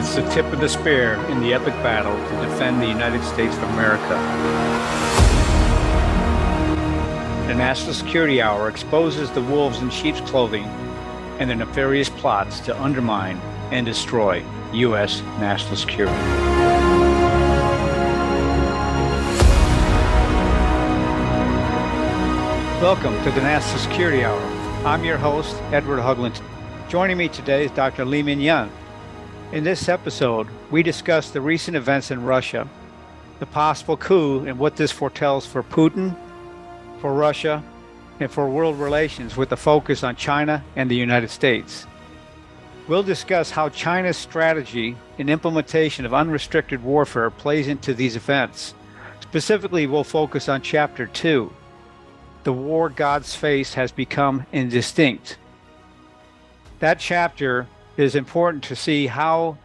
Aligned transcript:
It's 0.00 0.14
the 0.14 0.26
tip 0.30 0.46
of 0.46 0.60
the 0.60 0.68
spear 0.70 1.16
in 1.26 1.42
the 1.42 1.52
epic 1.52 1.74
battle 1.82 2.16
to 2.16 2.48
defend 2.48 2.80
the 2.80 2.86
United 2.86 3.22
States 3.22 3.54
of 3.54 3.64
America. 3.64 4.08
The 7.46 7.54
National 7.54 7.92
Security 7.92 8.40
Hour 8.40 8.70
exposes 8.70 9.30
the 9.30 9.42
wolves 9.42 9.82
in 9.82 9.90
sheep's 9.90 10.22
clothing 10.22 10.64
and 11.38 11.50
their 11.50 11.56
nefarious 11.58 12.08
plots 12.08 12.60
to 12.60 12.82
undermine 12.82 13.36
and 13.72 13.84
destroy 13.84 14.42
U.S. 14.72 15.20
national 15.38 15.76
security. 15.76 16.16
Welcome 22.80 23.22
to 23.24 23.30
the 23.32 23.42
National 23.42 23.78
Security 23.80 24.24
Hour. 24.24 24.40
I'm 24.86 25.04
your 25.04 25.18
host, 25.18 25.56
Edward 25.72 26.00
Haugland. 26.00 26.40
Joining 26.88 27.18
me 27.18 27.28
today 27.28 27.66
is 27.66 27.70
Dr. 27.72 28.06
Li-Meng 28.06 28.40
Yan. 28.40 28.72
In 29.52 29.64
this 29.64 29.88
episode, 29.88 30.46
we 30.70 30.84
discuss 30.84 31.30
the 31.30 31.40
recent 31.40 31.76
events 31.76 32.12
in 32.12 32.22
Russia, 32.22 32.68
the 33.40 33.46
possible 33.46 33.96
coup, 33.96 34.44
and 34.46 34.56
what 34.60 34.76
this 34.76 34.92
foretells 34.92 35.44
for 35.44 35.64
Putin, 35.64 36.16
for 37.00 37.12
Russia, 37.12 37.60
and 38.20 38.30
for 38.30 38.48
world 38.48 38.78
relations 38.78 39.36
with 39.36 39.50
a 39.50 39.56
focus 39.56 40.04
on 40.04 40.14
China 40.14 40.62
and 40.76 40.88
the 40.88 40.94
United 40.94 41.30
States. 41.30 41.88
We'll 42.86 43.02
discuss 43.02 43.50
how 43.50 43.70
China's 43.70 44.16
strategy 44.16 44.96
and 45.18 45.28
implementation 45.28 46.06
of 46.06 46.14
unrestricted 46.14 46.84
warfare 46.84 47.30
plays 47.30 47.66
into 47.66 47.92
these 47.92 48.14
events. 48.14 48.74
Specifically, 49.18 49.88
we'll 49.88 50.04
focus 50.04 50.48
on 50.48 50.62
Chapter 50.62 51.06
2 51.06 51.52
The 52.44 52.52
War 52.52 52.88
God's 52.88 53.34
Face 53.34 53.74
Has 53.74 53.90
Become 53.90 54.46
Indistinct. 54.52 55.38
That 56.78 57.00
chapter 57.00 57.66
is 58.00 58.14
important 58.14 58.64
to 58.64 58.76
see 58.76 59.06
how 59.06 59.58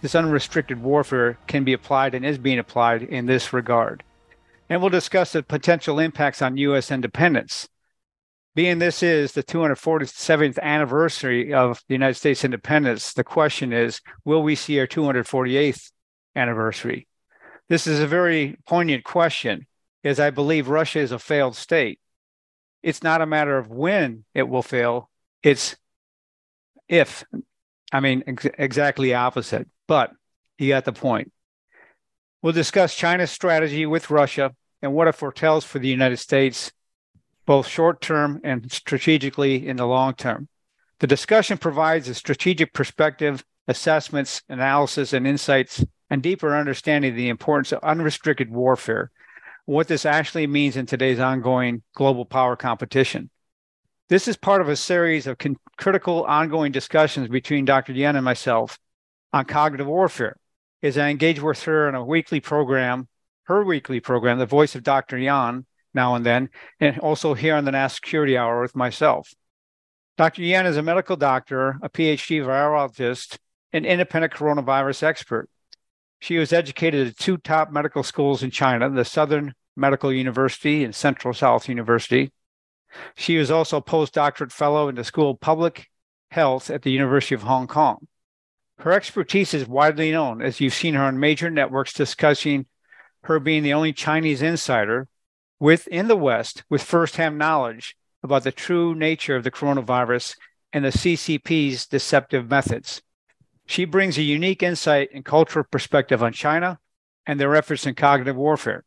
this 0.00 0.14
unrestricted 0.14 0.80
warfare 0.80 1.38
can 1.46 1.64
be 1.64 1.72
applied 1.72 2.14
and 2.14 2.24
is 2.24 2.38
being 2.38 2.58
applied 2.58 3.02
in 3.02 3.26
this 3.26 3.52
regard. 3.52 4.02
And 4.68 4.80
we'll 4.80 4.90
discuss 4.90 5.32
the 5.32 5.42
potential 5.42 5.98
impacts 5.98 6.42
on 6.42 6.56
U.S. 6.56 6.90
independence. 6.90 7.68
Being 8.54 8.78
this 8.78 9.02
is 9.02 9.32
the 9.32 9.42
247th 9.42 10.58
anniversary 10.60 11.54
of 11.54 11.82
the 11.88 11.94
United 11.94 12.14
States 12.14 12.44
independence, 12.44 13.12
the 13.12 13.24
question 13.24 13.72
is 13.72 14.00
will 14.24 14.42
we 14.42 14.54
see 14.54 14.78
our 14.80 14.86
248th 14.86 15.90
anniversary? 16.34 17.06
This 17.68 17.86
is 17.86 18.00
a 18.00 18.06
very 18.06 18.56
poignant 18.66 19.04
question, 19.04 19.66
as 20.02 20.18
I 20.18 20.30
believe 20.30 20.68
Russia 20.68 20.98
is 21.00 21.12
a 21.12 21.18
failed 21.18 21.54
state. 21.54 22.00
It's 22.82 23.02
not 23.02 23.20
a 23.20 23.26
matter 23.26 23.58
of 23.58 23.68
when 23.68 24.24
it 24.34 24.48
will 24.48 24.62
fail, 24.62 25.10
it's 25.42 25.76
if 26.88 27.24
I 27.92 28.00
mean, 28.00 28.22
ex- 28.26 28.46
exactly 28.58 29.14
opposite, 29.14 29.68
but 29.86 30.12
you 30.58 30.68
got 30.68 30.84
the 30.84 30.92
point. 30.92 31.32
We'll 32.42 32.52
discuss 32.52 32.94
China's 32.94 33.30
strategy 33.30 33.86
with 33.86 34.10
Russia 34.10 34.54
and 34.82 34.92
what 34.94 35.08
it 35.08 35.14
foretells 35.14 35.64
for 35.64 35.78
the 35.78 35.88
United 35.88 36.18
States, 36.18 36.72
both 37.46 37.66
short 37.66 38.00
term 38.00 38.40
and 38.44 38.70
strategically 38.70 39.66
in 39.66 39.76
the 39.76 39.86
long 39.86 40.14
term. 40.14 40.48
The 41.00 41.06
discussion 41.06 41.58
provides 41.58 42.08
a 42.08 42.14
strategic 42.14 42.72
perspective, 42.72 43.44
assessments, 43.66 44.42
analysis, 44.48 45.12
and 45.12 45.26
insights, 45.26 45.84
and 46.10 46.22
deeper 46.22 46.56
understanding 46.56 47.10
of 47.12 47.16
the 47.16 47.28
importance 47.28 47.72
of 47.72 47.82
unrestricted 47.82 48.50
warfare, 48.50 49.10
what 49.66 49.88
this 49.88 50.06
actually 50.06 50.46
means 50.46 50.76
in 50.76 50.86
today's 50.86 51.20
ongoing 51.20 51.82
global 51.94 52.24
power 52.24 52.56
competition. 52.56 53.30
This 54.08 54.26
is 54.26 54.38
part 54.38 54.62
of 54.62 54.70
a 54.70 54.76
series 54.76 55.26
of 55.26 55.36
con- 55.36 55.58
critical 55.76 56.24
ongoing 56.24 56.72
discussions 56.72 57.28
between 57.28 57.66
Dr. 57.66 57.92
Yan 57.92 58.16
and 58.16 58.24
myself 58.24 58.78
on 59.34 59.44
cognitive 59.44 59.86
warfare. 59.86 60.36
As 60.82 60.96
I 60.96 61.10
engage 61.10 61.42
with 61.42 61.62
her 61.64 61.90
in 61.90 61.94
a 61.94 62.02
weekly 62.02 62.40
program, 62.40 63.08
her 63.44 63.62
weekly 63.62 64.00
program, 64.00 64.38
The 64.38 64.46
Voice 64.46 64.74
of 64.74 64.82
Dr. 64.82 65.18
Yan, 65.18 65.66
now 65.92 66.14
and 66.14 66.24
then, 66.24 66.48
and 66.80 66.98
also 67.00 67.34
here 67.34 67.54
on 67.54 67.66
the 67.66 67.72
National 67.72 67.96
Security 67.96 68.38
Hour 68.38 68.62
with 68.62 68.74
myself. 68.74 69.34
Dr. 70.16 70.40
Yan 70.40 70.64
is 70.64 70.78
a 70.78 70.82
medical 70.82 71.16
doctor, 71.16 71.76
a 71.82 71.90
PhD 71.90 72.42
virologist, 72.42 73.36
an 73.74 73.84
independent 73.84 74.32
coronavirus 74.32 75.02
expert. 75.02 75.50
She 76.20 76.38
was 76.38 76.54
educated 76.54 77.08
at 77.08 77.18
two 77.18 77.36
top 77.36 77.70
medical 77.70 78.02
schools 78.02 78.42
in 78.42 78.52
China, 78.52 78.88
the 78.88 79.04
Southern 79.04 79.52
Medical 79.76 80.10
University 80.10 80.82
and 80.82 80.94
Central 80.94 81.34
South 81.34 81.68
University, 81.68 82.32
she 83.14 83.36
is 83.36 83.50
also 83.50 83.78
a 83.78 83.82
postdoctorate 83.82 84.52
fellow 84.52 84.88
in 84.88 84.94
the 84.94 85.04
School 85.04 85.30
of 85.30 85.40
Public 85.40 85.88
Health 86.30 86.70
at 86.70 86.82
the 86.82 86.90
University 86.90 87.34
of 87.34 87.42
Hong 87.42 87.66
Kong. 87.66 88.06
Her 88.78 88.92
expertise 88.92 89.54
is 89.54 89.66
widely 89.66 90.12
known, 90.12 90.40
as 90.40 90.60
you've 90.60 90.74
seen 90.74 90.94
her 90.94 91.02
on 91.02 91.18
major 91.18 91.50
networks 91.50 91.92
discussing 91.92 92.66
her 93.24 93.40
being 93.40 93.62
the 93.62 93.72
only 93.72 93.92
Chinese 93.92 94.42
insider 94.42 95.08
within 95.58 96.06
the 96.06 96.16
West 96.16 96.62
with 96.70 96.82
firsthand 96.82 97.38
knowledge 97.38 97.96
about 98.22 98.44
the 98.44 98.52
true 98.52 98.94
nature 98.94 99.36
of 99.36 99.44
the 99.44 99.50
coronavirus 99.50 100.36
and 100.72 100.84
the 100.84 100.90
CCP's 100.90 101.86
deceptive 101.86 102.48
methods. 102.48 103.02
She 103.66 103.84
brings 103.84 104.16
a 104.16 104.22
unique 104.22 104.62
insight 104.62 105.10
and 105.12 105.24
cultural 105.24 105.64
perspective 105.70 106.22
on 106.22 106.32
China 106.32 106.78
and 107.26 107.38
their 107.38 107.54
efforts 107.54 107.86
in 107.86 107.94
cognitive 107.94 108.36
warfare. 108.36 108.84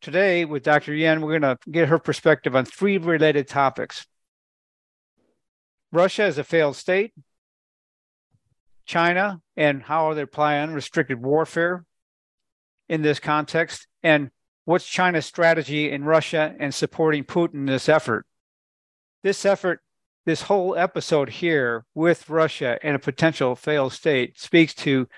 Today, 0.00 0.44
with 0.44 0.62
Dr. 0.62 0.94
Yan, 0.94 1.20
we're 1.20 1.38
going 1.38 1.56
to 1.56 1.70
get 1.70 1.88
her 1.88 1.98
perspective 1.98 2.54
on 2.54 2.64
three 2.64 2.98
related 2.98 3.48
topics 3.48 4.06
Russia 5.92 6.24
as 6.24 6.38
a 6.38 6.44
failed 6.44 6.76
state, 6.76 7.14
China 8.84 9.40
and 9.56 9.82
how 9.82 10.10
are 10.10 10.14
they 10.14 10.22
apply 10.22 10.58
unrestricted 10.58 11.22
warfare 11.22 11.84
in 12.88 13.02
this 13.02 13.18
context, 13.18 13.86
and 14.02 14.30
what's 14.64 14.86
China's 14.86 15.26
strategy 15.26 15.90
in 15.90 16.04
Russia 16.04 16.54
and 16.58 16.74
supporting 16.74 17.24
Putin 17.24 17.54
in 17.54 17.66
this 17.66 17.88
effort. 17.88 18.26
This 19.22 19.44
effort, 19.44 19.80
this 20.24 20.42
whole 20.42 20.76
episode 20.76 21.30
here 21.30 21.84
with 21.94 22.28
Russia 22.28 22.78
and 22.82 22.94
a 22.94 23.00
potential 23.00 23.56
failed 23.56 23.92
state 23.92 24.38
speaks 24.38 24.74
to 24.74 25.08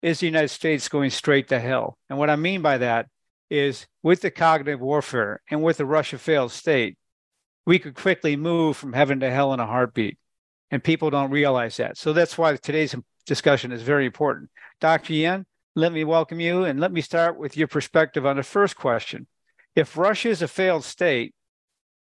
is 0.00 0.18
the 0.18 0.26
United 0.26 0.48
States 0.48 0.88
going 0.88 1.10
straight 1.10 1.48
to 1.48 1.60
hell? 1.60 1.96
And 2.08 2.18
what 2.18 2.30
I 2.30 2.36
mean 2.36 2.62
by 2.62 2.78
that 2.78 3.06
is 3.52 3.86
with 4.02 4.22
the 4.22 4.30
cognitive 4.30 4.80
warfare 4.80 5.42
and 5.50 5.62
with 5.62 5.76
the 5.76 5.84
Russia 5.84 6.16
failed 6.16 6.50
state, 6.50 6.96
we 7.66 7.78
could 7.78 7.94
quickly 7.94 8.34
move 8.34 8.78
from 8.78 8.94
heaven 8.94 9.20
to 9.20 9.30
hell 9.30 9.52
in 9.52 9.60
a 9.60 9.66
heartbeat. 9.66 10.18
And 10.70 10.82
people 10.82 11.10
don't 11.10 11.30
realize 11.30 11.76
that. 11.76 11.98
So 11.98 12.14
that's 12.14 12.38
why 12.38 12.56
today's 12.56 12.96
discussion 13.26 13.70
is 13.70 13.82
very 13.82 14.06
important. 14.06 14.48
Dr. 14.80 15.12
Yan, 15.12 15.44
let 15.76 15.92
me 15.92 16.02
welcome 16.02 16.40
you 16.40 16.64
and 16.64 16.80
let 16.80 16.92
me 16.92 17.02
start 17.02 17.38
with 17.38 17.56
your 17.56 17.68
perspective 17.68 18.24
on 18.24 18.36
the 18.36 18.42
first 18.42 18.74
question. 18.74 19.26
If 19.76 19.98
Russia 19.98 20.30
is 20.30 20.40
a 20.40 20.48
failed 20.48 20.84
state, 20.84 21.34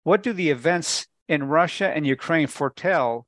what 0.04 0.22
do 0.22 0.34
the 0.34 0.52
events 0.52 1.08
in 1.28 1.44
Russia 1.46 1.90
and 1.90 2.06
Ukraine 2.06 2.48
foretell? 2.48 3.26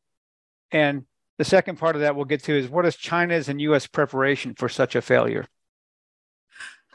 And 0.70 1.06
the 1.40 1.44
second 1.44 1.80
part 1.80 1.96
of 1.96 2.02
that 2.02 2.16
we'll 2.16 2.26
get 2.26 2.44
to 2.44 2.56
is 2.56 2.70
what 2.70 2.86
is 2.86 2.96
China's 2.96 3.50
and 3.50 3.60
US 3.62 3.88
preparation 3.88 4.54
for 4.54 4.70
such 4.70 4.96
a 4.96 5.02
failure? 5.02 5.48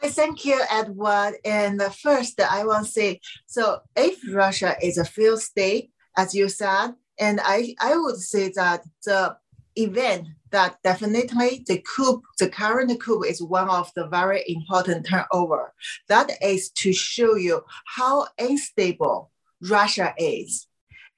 I 0.02 0.08
thank 0.08 0.44
you, 0.44 0.60
Edward. 0.70 1.34
And 1.44 1.82
first, 1.94 2.40
I 2.40 2.64
want 2.64 2.86
to 2.86 2.92
say 2.92 3.20
so 3.46 3.80
if 3.96 4.20
Russia 4.32 4.76
is 4.82 4.98
a 4.98 5.04
failed 5.04 5.40
state, 5.40 5.90
as 6.16 6.34
you 6.34 6.48
said, 6.48 6.92
and 7.18 7.40
I, 7.42 7.74
I 7.80 7.96
would 7.96 8.16
say 8.16 8.52
that 8.56 8.82
the 9.04 9.36
event 9.76 10.28
that 10.50 10.76
definitely 10.82 11.64
the 11.66 11.82
coup, 11.82 12.22
the 12.38 12.48
current 12.48 12.98
coup 13.00 13.22
is 13.22 13.42
one 13.42 13.68
of 13.68 13.90
the 13.94 14.06
very 14.06 14.42
important 14.46 15.06
turnover. 15.06 15.72
That 16.08 16.30
is 16.42 16.70
to 16.70 16.92
show 16.92 17.36
you 17.36 17.62
how 17.86 18.28
unstable 18.38 19.30
Russia 19.60 20.14
is. 20.18 20.66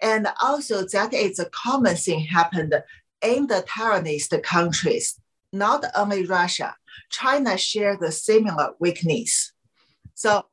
And 0.01 0.29
also 0.41 0.87
that 0.93 1.13
is 1.13 1.39
a 1.39 1.51
common 1.51 1.97
thing 1.97 2.21
happened 2.21 2.75
in 3.23 3.47
the 3.49 3.65
tyrannist 3.69 4.41
countries, 4.43 5.21
not 5.53 5.85
only 5.97 6.25
Russia, 6.25 6.75
China 7.11 7.57
share 7.57 7.97
the 7.97 8.13
similar 8.13 8.75
weakness. 8.79 9.53
So, 10.15 10.45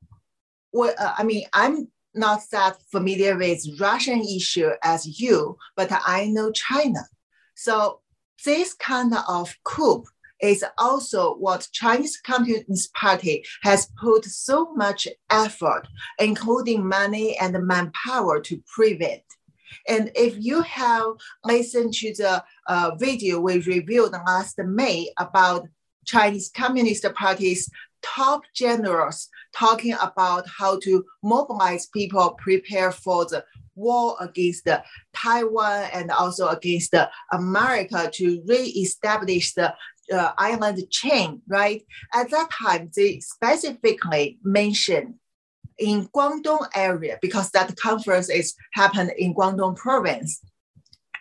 uh, 0.78 1.14
I 1.18 1.24
mean, 1.24 1.46
I'm 1.54 1.88
not 2.14 2.42
that 2.52 2.78
familiar 2.92 3.38
with 3.38 3.80
Russian 3.80 4.22
issue 4.22 4.72
as 4.84 5.20
you, 5.20 5.58
but 5.76 5.90
I 5.92 6.28
know 6.28 6.52
China. 6.52 7.02
So 7.56 8.02
this 8.44 8.74
kind 8.74 9.14
of 9.28 9.56
coup 9.64 10.04
is 10.42 10.64
also 10.78 11.36
what 11.36 11.68
Chinese 11.72 12.18
Communist 12.18 12.94
Party 12.94 13.44
has 13.64 13.90
put 14.00 14.26
so 14.26 14.74
much 14.74 15.08
effort, 15.30 15.88
including 16.20 16.88
money 16.88 17.38
and 17.40 17.58
manpower 17.66 18.42
to 18.42 18.62
prevent. 18.68 19.24
And 19.88 20.12
if 20.16 20.36
you 20.38 20.62
have 20.62 21.06
listened 21.44 21.94
to 21.96 22.14
the 22.14 22.44
uh, 22.68 22.92
video 22.98 23.40
we 23.40 23.60
reviewed 23.60 24.12
last 24.12 24.58
May 24.58 25.10
about 25.18 25.68
Chinese 26.06 26.50
Communist 26.54 27.06
Party's 27.14 27.70
top 28.02 28.44
generals 28.54 29.30
talking 29.54 29.96
about 30.02 30.46
how 30.48 30.80
to 30.80 31.04
mobilize 31.24 31.88
people, 31.88 32.38
prepare 32.38 32.92
for 32.92 33.26
the 33.26 33.44
war 33.76 34.16
against 34.20 34.68
Taiwan 35.14 35.90
and 35.94 36.12
also 36.12 36.48
against 36.48 36.94
America 37.32 38.10
to 38.14 38.42
re-establish 38.48 39.54
the 39.54 39.74
uh, 40.14 40.32
island 40.38 40.82
chain, 40.90 41.42
right? 41.48 41.84
At 42.14 42.30
that 42.32 42.50
time, 42.52 42.92
they 42.96 43.20
specifically 43.20 44.38
mentioned 44.44 45.16
in 45.78 46.08
Guangdong 46.16 46.68
area 46.76 47.18
because 47.22 47.50
that 47.52 47.76
conference 47.76 48.30
is 48.30 48.56
happened 48.74 49.12
in 49.18 49.34
Guangdong 49.34 49.76
province. 49.76 50.42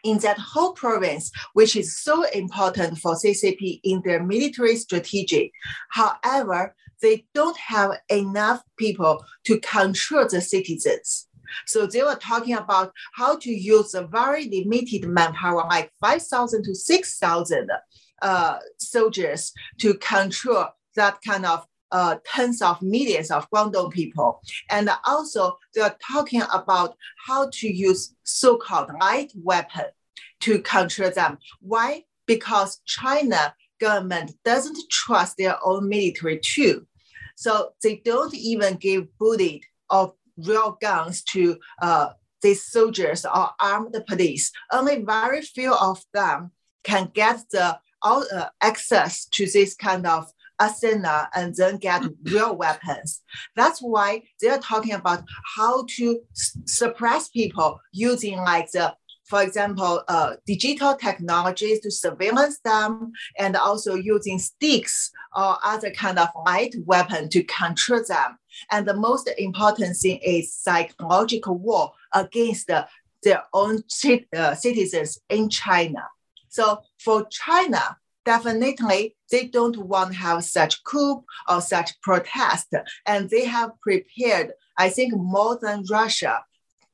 In 0.04 0.18
that 0.18 0.38
whole 0.38 0.72
province, 0.72 1.30
which 1.54 1.76
is 1.76 1.96
so 1.96 2.24
important 2.30 2.98
for 2.98 3.14
CCP 3.14 3.80
in 3.82 4.02
their 4.04 4.22
military 4.22 4.76
strategy. 4.76 5.52
However, 5.90 6.74
they 7.00 7.26
don't 7.34 7.56
have 7.56 7.92
enough 8.08 8.62
people 8.76 9.24
to 9.44 9.58
control 9.60 10.26
the 10.28 10.40
citizens. 10.40 11.26
So 11.66 11.86
they 11.86 12.02
were 12.02 12.16
talking 12.16 12.54
about 12.54 12.92
how 13.14 13.36
to 13.38 13.50
use 13.50 13.94
a 13.94 14.06
very 14.06 14.48
limited 14.48 15.08
manpower, 15.08 15.64
like 15.68 15.90
5,000 16.00 16.64
to 16.64 16.74
6,000 16.74 17.70
uh, 18.22 18.58
soldiers 18.78 19.52
to 19.78 19.94
control 19.94 20.66
that 20.96 21.18
kind 21.26 21.44
of 21.44 21.66
uh, 21.94 22.16
tens 22.26 22.60
of 22.60 22.82
millions 22.82 23.30
of 23.30 23.48
Guangdong 23.50 23.92
people. 23.92 24.42
And 24.68 24.90
also 25.06 25.56
they're 25.74 25.96
talking 26.12 26.42
about 26.52 26.96
how 27.26 27.48
to 27.52 27.68
use 27.72 28.14
so-called 28.24 28.90
light 29.00 29.32
weapon 29.36 29.86
to 30.40 30.58
control 30.58 31.12
them. 31.12 31.38
Why? 31.60 32.04
Because 32.26 32.80
China 32.84 33.54
government 33.80 34.32
doesn't 34.44 34.78
trust 34.90 35.36
their 35.36 35.56
own 35.64 35.88
military 35.88 36.40
too. 36.40 36.86
So 37.36 37.70
they 37.82 38.02
don't 38.04 38.34
even 38.34 38.74
give 38.74 39.16
bullet 39.18 39.62
or 39.88 40.14
real 40.36 40.76
guns 40.80 41.22
to 41.34 41.58
uh, 41.80 42.08
these 42.42 42.64
soldiers 42.64 43.24
or 43.24 43.50
armed 43.60 43.96
police. 44.08 44.50
Only 44.72 44.96
very 45.04 45.42
few 45.42 45.72
of 45.72 46.02
them 46.12 46.50
can 46.82 47.10
get 47.14 47.38
the 47.52 47.78
uh, 48.02 48.46
access 48.60 49.24
to 49.26 49.46
this 49.46 49.74
kind 49.74 50.06
of 50.06 50.30
arsenal 50.58 51.24
and 51.34 51.54
then 51.56 51.76
get 51.78 52.02
real 52.24 52.56
weapons. 52.56 53.22
That's 53.56 53.80
why 53.80 54.22
they're 54.40 54.58
talking 54.58 54.92
about 54.92 55.24
how 55.56 55.84
to 55.96 56.20
suppress 56.32 57.28
people 57.28 57.80
using 57.92 58.38
like 58.38 58.70
the 58.72 58.94
for 59.24 59.42
example, 59.42 60.02
uh, 60.08 60.34
digital 60.46 60.94
technologies 60.94 61.80
to 61.80 61.90
surveillance 61.90 62.58
them, 62.60 63.12
and 63.38 63.56
also 63.56 63.94
using 63.94 64.38
sticks 64.38 65.10
or 65.34 65.56
other 65.64 65.90
kind 65.90 66.18
of 66.18 66.28
light 66.44 66.74
weapon 66.84 67.28
to 67.30 67.42
control 67.44 68.02
them. 68.06 68.38
And 68.70 68.86
the 68.86 68.94
most 68.94 69.30
important 69.38 69.96
thing 69.96 70.18
is 70.18 70.52
psychological 70.52 71.56
war 71.56 71.92
against 72.12 72.66
the, 72.66 72.86
their 73.22 73.42
own 73.54 73.82
uh, 74.36 74.54
citizens 74.54 75.18
in 75.30 75.48
China. 75.48 76.04
So 76.48 76.82
for 76.98 77.26
China, 77.30 77.96
definitely 78.24 79.16
they 79.30 79.46
don't 79.46 79.76
want 79.76 80.12
to 80.12 80.18
have 80.18 80.44
such 80.44 80.82
coup 80.84 81.24
or 81.48 81.60
such 81.60 82.00
protest, 82.00 82.72
and 83.06 83.30
they 83.30 83.44
have 83.44 83.70
prepared, 83.80 84.52
I 84.78 84.88
think, 84.88 85.14
more 85.14 85.58
than 85.60 85.84
Russia 85.90 86.44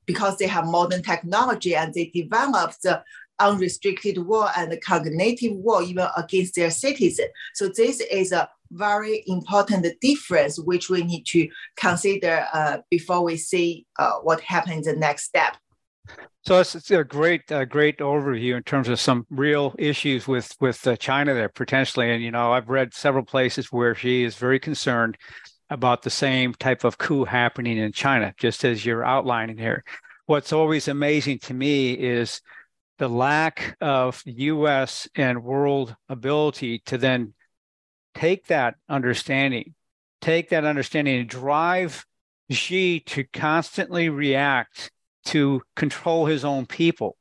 because 0.06 0.36
they 0.38 0.46
have 0.46 0.66
modern 0.66 1.02
technology 1.02 1.74
and 1.74 1.94
they 1.94 2.06
developed 2.06 2.82
the 2.82 3.02
unrestricted 3.38 4.18
war 4.18 4.48
and 4.56 4.70
the 4.70 4.76
cognitive 4.76 5.52
war 5.56 5.82
even 5.82 6.06
against 6.16 6.54
their 6.54 6.70
citizens. 6.70 7.30
So 7.54 7.68
this 7.68 8.00
is 8.00 8.32
a 8.32 8.48
very 8.72 9.24
important 9.26 9.86
difference 10.00 10.58
which 10.58 10.88
we 10.90 11.02
need 11.02 11.24
to 11.26 11.48
consider 11.76 12.46
uh, 12.52 12.78
before 12.90 13.22
we 13.22 13.36
see 13.36 13.86
uh, 13.98 14.14
what 14.22 14.40
happens 14.40 14.86
the 14.86 14.94
next 14.94 15.24
step. 15.24 15.56
So 16.42 16.58
it's, 16.58 16.74
it's 16.74 16.90
a 16.90 17.04
great, 17.04 17.50
uh, 17.52 17.66
great 17.66 17.98
overview 17.98 18.56
in 18.56 18.62
terms 18.62 18.88
of 18.88 18.98
some 18.98 19.26
real 19.28 19.74
issues 19.78 20.26
with 20.26 20.54
with 20.58 20.86
uh, 20.86 20.96
China 20.96 21.34
there 21.34 21.50
potentially. 21.50 22.10
And 22.10 22.22
you 22.22 22.30
know, 22.30 22.52
I've 22.52 22.70
read 22.70 22.94
several 22.94 23.24
places 23.24 23.70
where 23.70 23.94
Xi 23.94 24.24
is 24.24 24.36
very 24.36 24.58
concerned 24.58 25.18
about 25.68 26.02
the 26.02 26.10
same 26.10 26.54
type 26.54 26.82
of 26.84 26.98
coup 26.98 27.24
happening 27.24 27.78
in 27.78 27.92
China, 27.92 28.34
just 28.38 28.64
as 28.64 28.84
you're 28.84 29.04
outlining 29.04 29.58
here. 29.58 29.84
What's 30.26 30.52
always 30.52 30.88
amazing 30.88 31.40
to 31.40 31.54
me 31.54 31.92
is 31.92 32.40
the 32.98 33.08
lack 33.08 33.76
of 33.80 34.22
US 34.26 35.08
and 35.14 35.44
world 35.44 35.94
ability 36.08 36.80
to 36.86 36.98
then 36.98 37.34
take 38.14 38.46
that 38.46 38.74
understanding, 38.88 39.74
take 40.20 40.48
that 40.50 40.64
understanding 40.64 41.20
and 41.20 41.28
drive 41.28 42.04
Xi 42.50 43.00
to 43.00 43.24
constantly 43.24 44.08
react 44.08 44.90
to 45.26 45.62
control 45.76 46.26
his 46.26 46.44
own 46.44 46.66
people. 46.66 47.16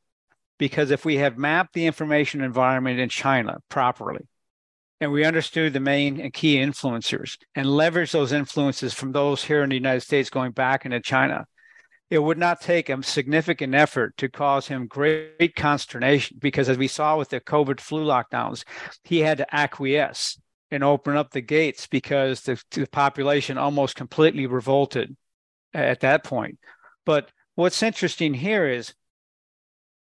Because 0.58 0.92
if 0.92 1.06
we 1.06 1.18
have 1.18 1.38
mapped 1.38 1.74
the 1.74 1.86
information 1.86 2.42
environment 2.42 3.00
in 3.00 3.10
China 3.10 3.60
properly, 3.70 4.28
and 5.02 5.12
we 5.12 5.24
understood 5.24 5.72
the 5.74 5.80
main 5.80 6.20
and 6.20 6.34
key 6.34 6.58
influencers 6.58 7.38
and 7.56 7.66
leverage 7.66 8.12
those 8.12 8.34
influences 8.34 8.94
from 8.94 9.12
those 9.12 9.44
here 9.44 9.64
in 9.64 9.70
the 9.70 9.76
United 9.76 10.02
States 10.02 10.30
going 10.30 10.52
back 10.52 10.86
into 10.86 11.00
China, 11.00 11.46
it 12.10 12.20
would 12.20 12.38
not 12.38 12.60
take 12.60 12.90
a 12.90 13.04
significant 13.04 13.76
effort 13.76 14.18
to 14.18 14.28
cause 14.28 14.68
him 14.68 14.88
great 14.88 15.56
consternation 15.56 16.38
because 16.42 16.68
as 16.68 16.78
we 16.78 16.88
saw 16.88 17.18
with 17.18 17.30
the 17.30 17.40
COVID 17.40 17.80
flu 17.80 18.04
lockdowns, 18.04 18.64
he 19.04 19.20
had 19.20 19.38
to 19.38 19.56
acquiesce 19.56 20.40
and 20.72 20.84
open 20.84 21.16
up 21.16 21.32
the 21.32 21.42
gates 21.42 21.88
because 21.88 22.42
the, 22.42 22.62
the 22.72 22.88
population 22.88 23.58
almost 23.58 23.96
completely 23.96 24.48
revolted 24.48 25.16
at 25.74 26.02
that 26.02 26.24
point. 26.24 26.60
But 27.06 27.30
what's 27.60 27.84
interesting 27.84 28.34
here 28.34 28.70
is 28.70 28.94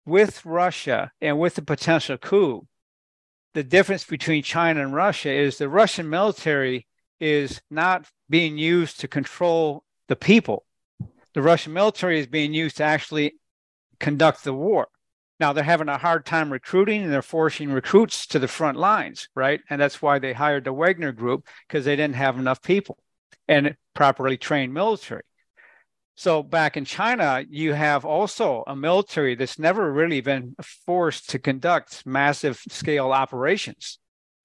with 0.07 0.43
Russia 0.43 1.11
and 1.21 1.39
with 1.39 1.53
the 1.53 1.61
potential 1.61 2.17
coup, 2.17 2.67
the 3.53 3.63
difference 3.63 4.03
between 4.03 4.41
China 4.41 4.81
and 4.81 4.93
Russia 4.93 5.31
is 5.31 5.57
the 5.57 5.69
Russian 5.69 6.09
military 6.09 6.87
is 7.19 7.61
not 7.69 8.07
being 8.27 8.57
used 8.57 8.99
to 8.99 9.07
control 9.07 9.83
the 10.07 10.15
people. 10.15 10.65
The 11.35 11.43
Russian 11.43 11.73
military 11.73 12.19
is 12.19 12.25
being 12.25 12.55
used 12.55 12.77
to 12.77 12.83
actually 12.83 13.35
conduct 13.99 14.43
the 14.43 14.53
war. 14.53 14.87
Now 15.39 15.53
they're 15.53 15.63
having 15.63 15.89
a 15.89 15.97
hard 15.99 16.25
time 16.25 16.51
recruiting 16.51 17.03
and 17.03 17.13
they're 17.13 17.21
forcing 17.21 17.71
recruits 17.71 18.25
to 18.27 18.39
the 18.39 18.47
front 18.47 18.79
lines, 18.79 19.29
right? 19.35 19.61
And 19.69 19.79
that's 19.79 20.01
why 20.01 20.17
they 20.17 20.33
hired 20.33 20.63
the 20.63 20.73
Wagner 20.73 21.11
group 21.11 21.47
because 21.67 21.85
they 21.85 21.95
didn't 21.95 22.15
have 22.15 22.39
enough 22.39 22.63
people 22.63 22.97
and 23.47 23.77
properly 23.93 24.37
trained 24.37 24.73
military. 24.73 25.21
So 26.15 26.43
back 26.43 26.77
in 26.77 26.85
China, 26.85 27.43
you 27.49 27.73
have 27.73 28.05
also 28.05 28.63
a 28.67 28.75
military 28.75 29.35
that's 29.35 29.57
never 29.57 29.91
really 29.91 30.21
been 30.21 30.55
forced 30.85 31.29
to 31.31 31.39
conduct 31.39 32.05
massive 32.05 32.61
scale 32.69 33.11
operations. 33.11 33.99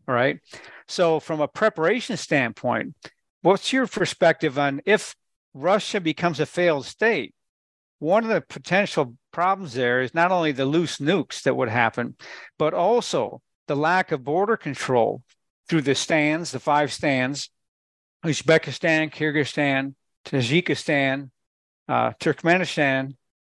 Right. 0.07 0.41
So 0.87 1.21
from 1.21 1.41
a 1.43 1.49
preparation 1.49 2.17
standpoint, 2.17 2.95
what's 3.43 3.73
your 3.73 3.87
perspective 3.87 4.59
on 4.59 4.81
if 4.87 5.15
Russia 5.53 6.01
becomes 6.01 6.41
a 6.41 6.47
failed 6.47 6.87
state? 6.87 7.35
One 7.99 8.25
of 8.25 8.31
the 8.31 8.41
potential 8.41 9.17
problems 9.33 9.75
there 9.75 10.01
is 10.01 10.15
not 10.15 10.33
only 10.33 10.53
the 10.53 10.65
loose 10.65 10.99
nukes 10.99 11.43
that 11.43 11.57
would 11.57 11.69
happen, 11.69 12.17
but 12.59 12.73
also 12.73 13.43
the 13.67 13.77
lack 13.77 14.11
of 14.13 14.25
border 14.25 14.57
control 14.57 15.23
through 15.69 15.83
the 15.83 15.95
stands, 15.95 16.53
the 16.53 16.61
five 16.61 16.93
stands, 16.93 17.51
Uzbekistan, 18.25 19.13
Kyrgyzstan, 19.13 19.95
Tajikistan, 20.25 21.31
uh, 21.88 22.12
Turkmenistan, 22.21 23.14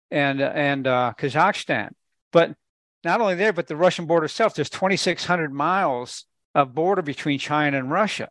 and 0.09 0.41
and 0.41 0.87
uh, 0.87 1.13
Kazakhstan. 1.17 1.91
But 2.31 2.55
not 3.03 3.21
only 3.21 3.35
there, 3.35 3.53
but 3.53 3.67
the 3.67 3.75
Russian 3.75 4.05
border 4.05 4.25
itself. 4.25 4.53
There's 4.53 4.69
2,600 4.69 5.51
miles 5.51 6.25
of 6.53 6.75
border 6.75 7.01
between 7.01 7.39
China 7.39 7.77
and 7.77 7.89
Russia. 7.89 8.29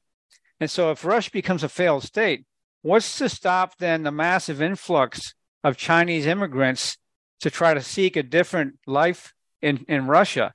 And 0.60 0.70
so, 0.70 0.90
if 0.90 1.04
Russia 1.04 1.30
becomes 1.32 1.64
a 1.64 1.68
failed 1.68 2.04
state, 2.04 2.44
what's 2.82 3.18
to 3.18 3.28
stop 3.28 3.78
then 3.78 4.02
the 4.02 4.12
massive 4.12 4.60
influx 4.60 5.34
of 5.64 5.76
Chinese 5.76 6.26
immigrants 6.26 6.98
to 7.40 7.50
try 7.50 7.74
to 7.74 7.82
seek 7.82 8.16
a 8.16 8.22
different 8.22 8.74
life 8.86 9.32
in, 9.62 9.84
in 9.88 10.06
Russia? 10.06 10.52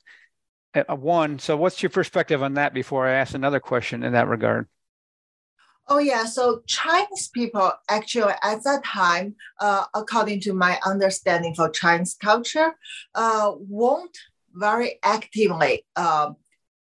Uh, 0.76 0.96
one, 0.96 1.40
so 1.40 1.58
what's 1.58 1.82
your 1.82 1.90
perspective 1.90 2.44
on 2.44 2.56
that 2.56 2.74
before 2.74 3.08
I 3.08 3.14
ask 3.14 3.34
another 3.34 3.60
question 3.60 4.04
in 4.04 4.14
that 4.14 4.28
regard? 4.28 4.68
Oh 5.88 6.00
yeah, 6.00 6.26
so 6.26 6.64
Chinese 6.66 7.30
people 7.32 7.72
actually 7.90 8.34
at 8.42 8.64
that 8.64 8.84
time, 8.84 9.36
uh, 9.60 9.86
according 9.94 10.40
to 10.42 10.54
my 10.54 10.80
understanding 10.84 11.54
for 11.54 11.70
Chinese 11.70 12.16
culture, 12.16 12.76
uh, 13.14 13.52
won't 13.56 14.18
very 14.54 14.98
actively 15.04 15.86
uh, 15.96 16.32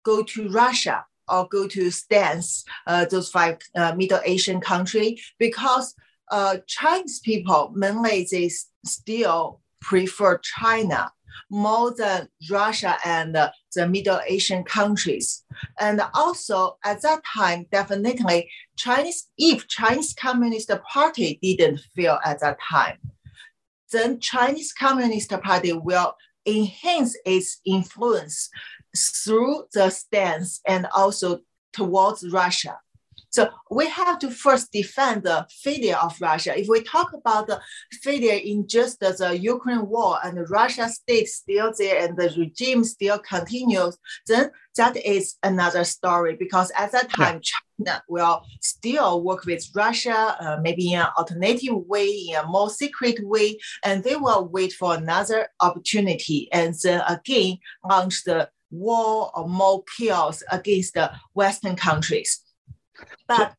go 0.03 0.23
to 0.23 0.49
Russia 0.49 1.05
or 1.27 1.47
go 1.47 1.67
to 1.67 1.91
stance 1.91 2.65
uh, 2.87 3.05
those 3.05 3.29
five 3.29 3.59
uh, 3.75 3.93
Middle 3.95 4.21
Asian 4.25 4.59
country 4.59 5.19
because 5.37 5.93
uh, 6.31 6.57
Chinese 6.67 7.19
people 7.19 7.71
mainly 7.75 8.27
they 8.31 8.49
still 8.85 9.61
prefer 9.81 10.39
China 10.39 11.11
more 11.49 11.93
than 11.95 12.27
Russia 12.49 12.97
and 13.05 13.35
uh, 13.35 13.51
the 13.73 13.87
Middle 13.87 14.19
Asian 14.27 14.63
countries. 14.63 15.43
And 15.79 16.01
also 16.13 16.77
at 16.83 17.01
that 17.01 17.21
time, 17.25 17.65
definitely 17.71 18.49
Chinese, 18.77 19.27
if 19.37 19.67
Chinese 19.67 20.13
Communist 20.13 20.71
Party 20.91 21.39
didn't 21.41 21.81
fail 21.95 22.19
at 22.23 22.39
that 22.41 22.57
time, 22.69 22.97
then 23.91 24.19
Chinese 24.19 24.73
Communist 24.73 25.29
Party 25.29 25.73
will 25.73 26.15
enhance 26.45 27.17
its 27.25 27.59
influence 27.65 28.49
through 28.95 29.65
the 29.73 29.89
stance 29.89 30.61
and 30.67 30.87
also 30.95 31.39
towards 31.73 32.29
Russia. 32.31 32.77
So 33.35 33.49
we 33.69 33.89
have 33.89 34.17
to 34.19 34.31
first 34.31 34.71
defend 34.71 35.23
the 35.23 35.45
failure 35.49 35.97
of 35.97 36.15
Russia. 36.21 36.57
If 36.57 36.69
we 36.69 36.81
talk 36.83 37.11
about 37.11 37.47
the 37.47 37.59
failure 38.01 38.39
in 38.41 38.65
just 38.65 39.01
the 39.01 39.37
Ukraine 39.37 39.89
war 39.89 40.19
and 40.23 40.37
the 40.37 40.45
Russia 40.45 40.87
state 40.87 41.27
still 41.27 41.73
there 41.77 41.97
and 42.01 42.15
the 42.15 42.33
regime 42.37 42.85
still 42.85 43.19
continues, 43.19 43.97
then 44.25 44.51
that 44.77 44.95
is 44.95 45.35
another 45.43 45.83
story 45.83 46.37
because 46.39 46.71
at 46.77 46.93
that 46.93 47.09
time, 47.09 47.41
yeah. 47.77 47.87
China 47.91 48.03
will 48.07 48.41
still 48.61 49.21
work 49.21 49.43
with 49.43 49.69
Russia, 49.75 50.37
uh, 50.39 50.57
maybe 50.61 50.93
in 50.93 51.01
an 51.01 51.07
alternative 51.17 51.75
way, 51.87 52.07
in 52.29 52.37
a 52.37 52.47
more 52.47 52.69
secret 52.69 53.19
way, 53.21 53.57
and 53.83 54.01
they 54.05 54.15
will 54.15 54.47
wait 54.47 54.71
for 54.71 54.93
another 54.93 55.49
opportunity 55.59 56.47
and 56.53 56.73
then 56.83 57.01
again 57.05 57.57
launch 57.83 58.23
the 58.23 58.49
war 58.71 59.29
or 59.35 59.45
more 59.49 59.83
chaos 59.97 60.41
against 60.53 60.93
the 60.93 61.11
Western 61.33 61.75
countries. 61.75 62.44
But 63.27 63.55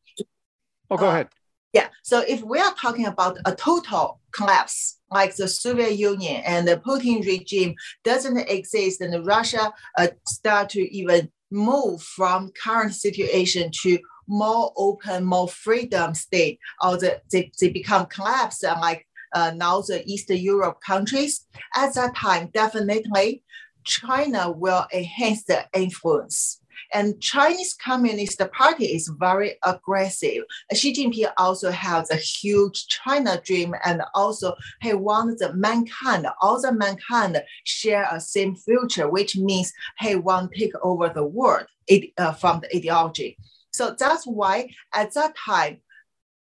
oh, 0.89 0.97
go 0.97 1.07
uh, 1.07 1.09
ahead. 1.09 1.27
Yeah. 1.73 1.89
So 2.03 2.23
if 2.27 2.41
we 2.41 2.59
are 2.59 2.73
talking 2.73 3.05
about 3.05 3.37
a 3.45 3.53
total 3.53 4.19
collapse, 4.31 4.99
like 5.11 5.35
the 5.35 5.47
Soviet 5.47 5.93
Union 5.93 6.41
and 6.45 6.67
the 6.67 6.77
Putin 6.77 7.25
regime 7.25 7.75
doesn't 8.03 8.37
exist, 8.37 9.01
and 9.01 9.25
Russia 9.25 9.73
uh, 9.97 10.07
start 10.27 10.69
to 10.69 10.81
even 10.95 11.29
move 11.51 12.01
from 12.01 12.51
current 12.61 12.93
situation 12.93 13.71
to 13.83 13.99
more 14.27 14.73
open, 14.75 15.23
more 15.23 15.47
freedom 15.47 16.13
state, 16.13 16.59
or 16.81 16.97
the, 16.97 17.21
they, 17.31 17.51
they 17.59 17.69
become 17.69 18.05
collapsed 18.07 18.63
uh, 18.63 18.77
like 18.81 19.07
uh, 19.33 19.51
now 19.55 19.81
the 19.81 20.03
Eastern 20.05 20.37
Europe 20.37 20.79
countries. 20.85 21.45
At 21.75 21.93
that 21.95 22.15
time, 22.15 22.49
definitely 22.53 23.43
China 23.83 24.51
will 24.51 24.85
enhance 24.93 25.43
the 25.45 25.65
influence. 25.73 26.61
And 26.93 27.19
Chinese 27.21 27.73
Communist 27.73 28.41
Party 28.51 28.85
is 28.85 29.07
very 29.19 29.57
aggressive. 29.63 30.43
Xi 30.73 30.93
Jinping 30.93 31.31
also 31.37 31.71
has 31.71 32.09
a 32.11 32.15
huge 32.15 32.87
China 32.87 33.41
dream 33.43 33.75
and 33.83 34.01
also 34.13 34.55
he 34.81 34.93
wants 34.93 35.43
mankind, 35.53 36.27
all 36.41 36.61
the 36.61 36.71
mankind 36.71 37.41
share 37.63 38.07
a 38.11 38.19
same 38.19 38.55
future, 38.55 39.09
which 39.09 39.35
means 39.35 39.73
he 39.99 40.15
want 40.15 40.51
to 40.51 40.59
take 40.59 40.73
over 40.81 41.09
the 41.09 41.25
world 41.25 41.65
it, 41.87 42.11
uh, 42.17 42.33
from 42.33 42.61
the 42.61 42.75
ideology. 42.75 43.37
So 43.71 43.95
that's 43.97 44.25
why 44.25 44.69
at 44.93 45.13
that 45.13 45.35
time, 45.35 45.81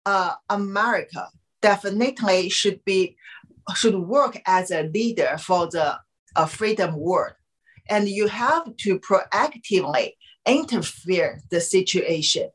uh, 0.05 0.35
America 0.49 1.29
definitely 1.61 2.49
should 2.49 2.85
be 2.85 3.17
should 3.75 3.97
work 3.97 4.41
as 4.47 4.71
a 4.71 4.85
leader 4.85 5.37
for 5.39 5.67
the 5.67 5.99
uh, 6.37 6.47
freedom 6.47 6.97
world. 6.97 7.35
And 7.89 8.09
you 8.09 8.29
have 8.29 8.77
to 8.77 9.01
proactively 9.01 10.13
interfere 10.47 11.41
the 11.51 11.61
situation. 11.61 12.51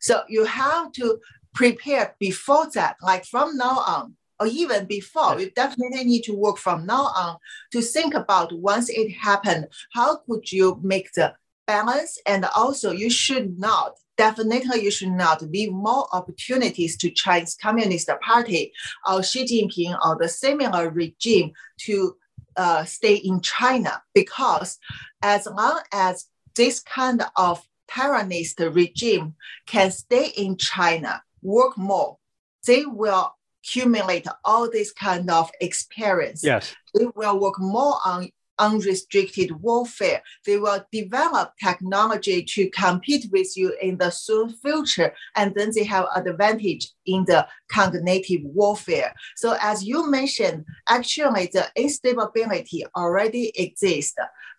So 0.00 0.22
you 0.28 0.44
have 0.44 0.92
to 0.92 1.18
prepare 1.54 2.14
before 2.20 2.68
that, 2.74 2.96
like 3.02 3.24
from 3.24 3.56
now 3.56 3.78
on, 3.86 4.14
or 4.40 4.46
even 4.46 4.86
before, 4.86 5.40
you 5.40 5.50
definitely 5.50 6.04
need 6.04 6.22
to 6.22 6.32
work 6.32 6.58
from 6.58 6.86
now 6.86 7.10
on 7.16 7.38
to 7.72 7.80
think 7.80 8.14
about 8.14 8.52
once 8.52 8.88
it 8.88 9.10
happened, 9.10 9.66
how 9.92 10.18
could 10.18 10.52
you 10.52 10.78
make 10.82 11.12
the 11.12 11.34
balance? 11.66 12.18
And 12.26 12.44
also 12.56 12.92
you 12.92 13.10
should 13.10 13.58
not, 13.58 13.98
definitely 14.16 14.82
you 14.82 14.92
should 14.92 15.10
not 15.10 15.42
leave 15.42 15.72
more 15.72 16.06
opportunities 16.12 16.96
to 16.98 17.10
Chinese 17.10 17.56
Communist 17.60 18.08
Party 18.20 18.72
or 19.08 19.22
Xi 19.22 19.44
Jinping 19.44 19.98
or 20.04 20.16
the 20.16 20.28
similar 20.28 20.90
regime 20.90 21.52
to 21.78 22.16
uh, 22.56 22.84
stay 22.84 23.14
in 23.16 23.40
China 23.40 24.02
because 24.14 24.78
as 25.22 25.46
long 25.46 25.80
as 25.92 26.26
this 26.58 26.80
kind 26.80 27.24
of 27.36 27.62
tyrannist 27.90 28.58
regime 28.74 29.34
can 29.66 29.90
stay 29.90 30.32
in 30.36 30.56
China, 30.58 31.22
work 31.40 31.78
more, 31.78 32.18
they 32.66 32.84
will 32.84 33.34
accumulate 33.62 34.26
all 34.44 34.70
this 34.70 34.92
kind 34.92 35.30
of 35.30 35.50
experience. 35.60 36.42
Yes. 36.44 36.74
They 36.94 37.06
will 37.14 37.40
work 37.40 37.58
more 37.58 37.94
on 38.04 38.28
unrestricted 38.58 39.52
warfare. 39.62 40.20
They 40.44 40.58
will 40.58 40.84
develop 40.90 41.52
technology 41.62 42.42
to 42.42 42.68
compete 42.70 43.26
with 43.30 43.56
you 43.56 43.72
in 43.80 43.96
the 43.98 44.10
soon 44.10 44.50
future, 44.50 45.14
and 45.36 45.54
then 45.54 45.70
they 45.72 45.84
have 45.84 46.06
advantage 46.16 46.88
in 47.06 47.24
the 47.26 47.46
cognitive 47.70 48.40
warfare. 48.42 49.14
So 49.36 49.56
as 49.60 49.84
you 49.84 50.10
mentioned, 50.10 50.64
actually 50.88 51.50
the 51.52 51.68
instability 51.76 52.84
already 52.96 53.52
exists, 53.54 54.16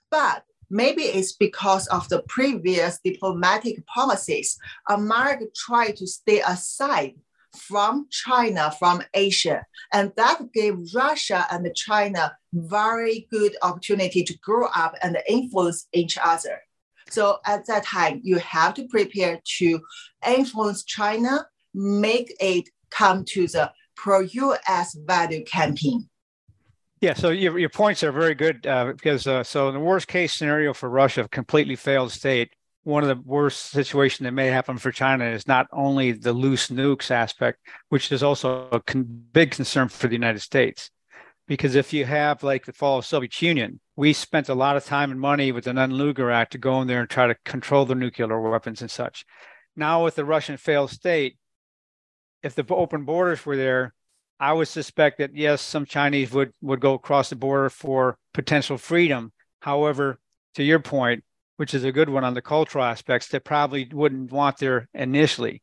but 0.10 0.44
maybe 0.70 1.04
it's 1.04 1.34
because 1.34 1.88
of 1.88 2.08
the 2.10 2.24
previous 2.28 3.00
diplomatic 3.04 3.86
policies. 3.88 4.58
America 4.90 5.46
tried 5.56 5.96
to 5.98 6.08
stay 6.08 6.42
aside 6.42 7.16
from 7.56 8.08
China, 8.10 8.72
from 8.78 9.02
Asia. 9.14 9.66
And 9.94 10.12
that 10.18 10.40
gave 10.54 10.78
Russia 10.94 11.48
and 11.52 11.68
China 11.76 12.38
very 12.54 13.28
good 13.32 13.56
opportunity 13.62 14.24
to 14.24 14.38
grow 14.40 14.68
up 14.76 14.96
and 15.02 15.18
influence 15.28 15.88
each 15.94 16.18
other. 16.22 16.62
So 17.10 17.40
at 17.46 17.66
that 17.66 17.86
time, 17.86 18.22
you 18.24 18.38
have 18.38 18.76
to 18.76 18.88
prepare 18.88 19.42
to 19.58 19.82
influence 20.26 20.84
China, 20.84 21.48
make 21.74 22.34
it 22.40 22.70
come 22.92 23.26
to 23.26 23.48
the 23.48 23.72
pro-US 23.96 24.96
value 25.06 25.44
campaign. 25.44 26.08
Yeah, 27.02 27.14
so 27.14 27.30
your, 27.30 27.58
your 27.58 27.70
points 27.70 28.04
are 28.04 28.12
very 28.12 28.36
good 28.36 28.68
uh, 28.68 28.92
because 28.92 29.26
uh, 29.26 29.44
so 29.44 29.70
in 29.70 29.74
the 29.74 29.80
worst 29.80 30.08
case 30.08 30.34
scenario 30.34 30.74
for 30.74 30.90
Russia, 30.90 31.24
a 31.24 31.28
completely 31.30 31.78
failed 31.78 32.12
state, 32.12 32.52
one 32.84 33.04
of 33.04 33.10
the 33.10 33.24
worst 33.24 33.70
situations 33.70 34.26
that 34.26 34.34
may 34.34 34.48
happen 34.48 34.78
for 34.78 34.92
China 34.92 35.26
is 35.26 35.48
not 35.48 35.68
only 35.72 36.12
the 36.12 36.34
loose 36.34 36.68
nukes 36.68 37.10
aspect, 37.10 37.60
which 37.88 38.12
is 38.12 38.22
also 38.22 38.68
a 38.72 38.82
con- 38.82 39.06
big 39.32 39.52
concern 39.52 39.88
for 39.88 40.08
the 40.08 40.14
United 40.14 40.42
States. 40.42 40.90
Because 41.48 41.76
if 41.76 41.94
you 41.94 42.06
have 42.06 42.44
like 42.44 42.66
the 42.66 42.74
fall 42.74 43.00
of 43.00 43.06
Soviet 43.06 43.42
Union, 43.42 43.80
we 43.96 44.12
spent 44.12 44.50
a 44.50 44.54
lot 44.54 44.76
of 44.76 44.86
time 44.86 45.10
and 45.10 45.20
money 45.20 45.52
with 45.52 45.64
the 45.64 45.74
Nunn-Lugar 45.74 46.30
Act 46.30 46.52
to 46.52 46.58
go 46.58 46.82
in 46.82 46.88
there 46.88 47.02
and 47.02 47.10
try 47.10 47.28
to 47.28 47.36
control 47.46 47.86
the 47.86 47.96
nuclear 47.96 48.40
weapons 48.42 48.82
and 48.82 48.92
such. 48.92 49.26
Now 49.76 50.04
with 50.04 50.16
the 50.16 50.26
Russian 50.26 50.58
failed 50.58 50.92
state, 50.92 51.38
if 52.44 52.56
the 52.56 52.66
open 52.70 53.06
borders 53.06 53.46
were 53.46 53.58
there, 53.58 53.94
I 54.40 54.54
would 54.54 54.68
suspect 54.68 55.18
that 55.18 55.36
yes, 55.36 55.62
some 55.62 55.86
Chinese 55.86 56.32
would 56.32 56.54
would 56.62 56.80
go 56.80 56.94
across 56.94 57.30
the 57.30 57.36
border 57.36 57.70
for 57.70 58.18
potential 58.34 58.78
freedom. 58.78 59.34
However, 59.60 60.20
to 60.56 60.64
your 60.64 60.80
point, 60.80 61.24
which 61.58 61.74
is 61.74 61.84
a 61.84 61.92
good 61.92 62.10
one 62.10 62.24
on 62.24 62.34
the 62.34 62.42
cultural 62.42 62.86
aspects, 62.86 63.28
they 63.28 63.40
probably 63.40 63.90
wouldn't 63.92 64.32
want 64.32 64.58
there 64.58 64.88
initially. 64.94 65.62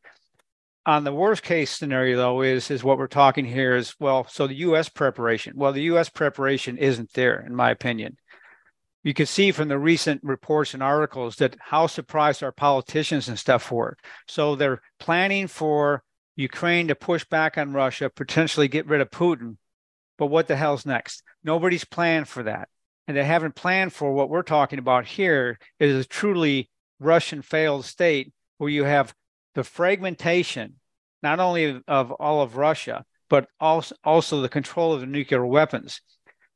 On 0.85 1.03
the 1.03 1.13
worst 1.13 1.43
case 1.43 1.71
scenario, 1.71 2.17
though, 2.17 2.41
is 2.41 2.69
is 2.69 2.83
what 2.83 2.97
we're 2.97 3.07
talking 3.07 3.45
here 3.45 3.75
is 3.75 3.95
well, 3.99 4.27
so 4.29 4.45
the 4.47 4.55
U.S. 4.55 4.89
preparation. 4.89 5.53
Well, 5.55 5.73
the 5.73 5.81
U.S. 5.83 6.09
preparation 6.09 6.77
isn't 6.77 7.13
there, 7.13 7.43
in 7.45 7.55
my 7.55 7.71
opinion. 7.71 8.17
You 9.03 9.13
can 9.13 9.25
see 9.25 9.51
from 9.51 9.69
the 9.69 9.79
recent 9.79 10.21
reports 10.23 10.73
and 10.73 10.83
articles 10.83 11.37
that 11.37 11.55
how 11.59 11.87
surprised 11.87 12.43
our 12.43 12.51
politicians 12.51 13.27
and 13.27 13.39
stuff 13.39 13.71
were. 13.71 13.97
So 14.27 14.55
they're 14.55 14.81
planning 14.99 15.47
for 15.47 16.03
Ukraine 16.37 16.87
to 16.87 16.95
push 16.95 17.25
back 17.25 17.57
on 17.57 17.73
Russia, 17.73 18.09
potentially 18.09 18.67
get 18.67 18.85
rid 18.85 19.01
of 19.01 19.09
Putin. 19.09 19.57
But 20.17 20.27
what 20.27 20.47
the 20.47 20.55
hell's 20.55 20.85
next? 20.85 21.23
Nobody's 21.43 21.83
planned 21.83 22.27
for 22.27 22.43
that. 22.43 22.69
And 23.07 23.17
they 23.17 23.23
haven't 23.23 23.55
planned 23.55 23.91
for 23.91 24.13
what 24.13 24.29
we're 24.29 24.43
talking 24.43 24.79
about 24.79 25.07
here 25.07 25.57
is 25.79 26.05
a 26.05 26.07
truly 26.07 26.69
Russian 26.99 27.41
failed 27.41 27.85
state 27.85 28.31
where 28.59 28.69
you 28.69 28.83
have 28.83 29.13
the 29.55 29.63
fragmentation, 29.63 30.75
not 31.23 31.39
only 31.39 31.81
of 31.87 32.11
all 32.11 32.41
of 32.41 32.55
Russia, 32.55 33.03
but 33.29 33.47
also, 33.59 33.95
also 34.03 34.41
the 34.41 34.49
control 34.49 34.93
of 34.93 34.99
the 35.01 35.07
nuclear 35.07 35.45
weapons. 35.45 36.01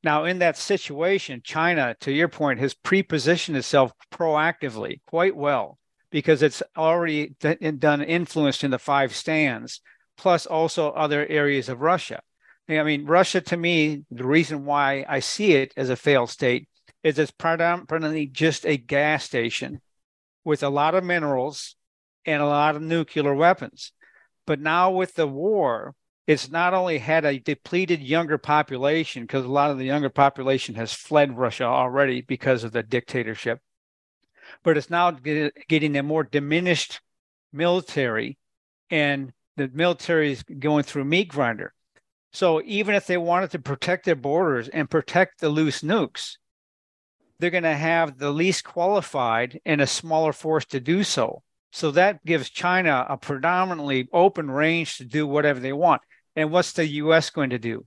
Now, 0.04 0.26
in 0.26 0.40
that 0.40 0.58
situation, 0.58 1.42
China, 1.44 1.96
to 2.02 2.12
your 2.12 2.28
point, 2.28 2.60
has 2.60 2.74
pre-positioned 2.74 3.58
itself 3.58 3.94
proactively 4.12 5.02
quite 5.08 5.36
well 5.36 5.80
because 6.12 6.42
it's 6.42 6.62
already 6.78 7.36
done 7.40 8.02
influenced 8.02 8.64
in 8.64 8.72
the 8.72 8.80
five 8.80 9.16
stands, 9.16 9.82
plus 10.18 10.46
also 10.46 10.92
other 10.92 11.26
areas 11.28 11.70
of 11.70 11.82
Russia. 11.82 12.22
I 12.70 12.84
mean, 12.84 13.06
Russia 13.06 13.42
to 13.42 13.58
me, 13.58 14.04
the 14.12 14.26
reason 14.26 14.66
why 14.66 15.06
I 15.10 15.20
see 15.20 15.54
it 15.54 15.74
as 15.76 15.90
a 15.90 15.96
failed 15.96 16.30
state 16.30 16.70
is 17.04 17.18
it's 17.18 17.32
predominantly 17.32 18.28
just 18.28 18.66
a 18.66 18.78
gas 18.78 19.24
station 19.24 19.82
with 20.44 20.64
a 20.64 20.70
lot 20.70 20.96
of 20.96 21.04
minerals 21.04 21.76
and 22.26 22.42
a 22.42 22.46
lot 22.46 22.76
of 22.76 22.82
nuclear 22.82 23.34
weapons. 23.34 23.92
But 24.46 24.60
now 24.60 24.92
with 24.92 25.16
the 25.16 25.28
war, 25.28 25.96
it's 26.28 26.50
not 26.50 26.74
only 26.74 27.00
had 27.00 27.26
a 27.26 27.40
depleted 27.40 28.02
younger 28.02 28.38
population 28.38 29.24
because 29.24 29.44
a 29.44 29.50
lot 29.50 29.72
of 29.72 29.78
the 29.78 29.86
younger 29.86 30.10
population 30.10 30.76
has 30.76 30.94
fled 30.94 31.38
Russia 31.38 31.66
already 31.66 32.22
because 32.22 32.64
of 32.64 32.72
the 32.72 32.84
dictatorship, 32.84 33.60
but 34.64 34.78
it's 34.78 34.90
now 34.90 35.12
getting 35.12 35.96
a 35.96 36.04
more 36.04 36.24
diminished 36.24 37.02
military, 37.54 38.38
and 38.90 39.32
the 39.58 39.70
military 39.74 40.32
is 40.32 40.44
going 40.44 40.84
through 40.84 41.06
meat 41.06 41.28
grinder. 41.28 41.74
So 42.34 42.62
even 42.64 42.96
if 42.96 43.08
they 43.08 43.18
wanted 43.18 43.52
to 43.52 43.60
protect 43.60 44.06
their 44.06 44.16
borders 44.16 44.70
and 44.70 44.90
protect 44.90 45.40
the 45.40 45.50
loose 45.50 45.82
nukes, 45.82 46.38
they're 47.40 47.50
going 47.50 47.64
to 47.64 47.76
have 47.76 48.18
the 48.18 48.32
least 48.32 48.64
qualified 48.64 49.60
and 49.66 49.82
a 49.82 49.88
smaller 49.88 50.32
force 50.32 50.66
to 50.68 50.80
do 50.80 51.04
so. 51.04 51.44
So 51.74 51.92
that 51.92 52.24
gives 52.26 52.50
China 52.50 53.06
a 53.10 53.18
predominantly 53.18 54.08
open 54.14 54.50
range 54.50 54.98
to 54.98 55.06
do 55.06 55.26
whatever 55.26 55.60
they 55.60 55.74
want. 55.74 56.02
And 56.36 56.52
what's 56.52 56.74
the 56.74 56.86
US 56.86 57.30
going 57.30 57.50
to 57.50 57.60
do? 57.60 57.86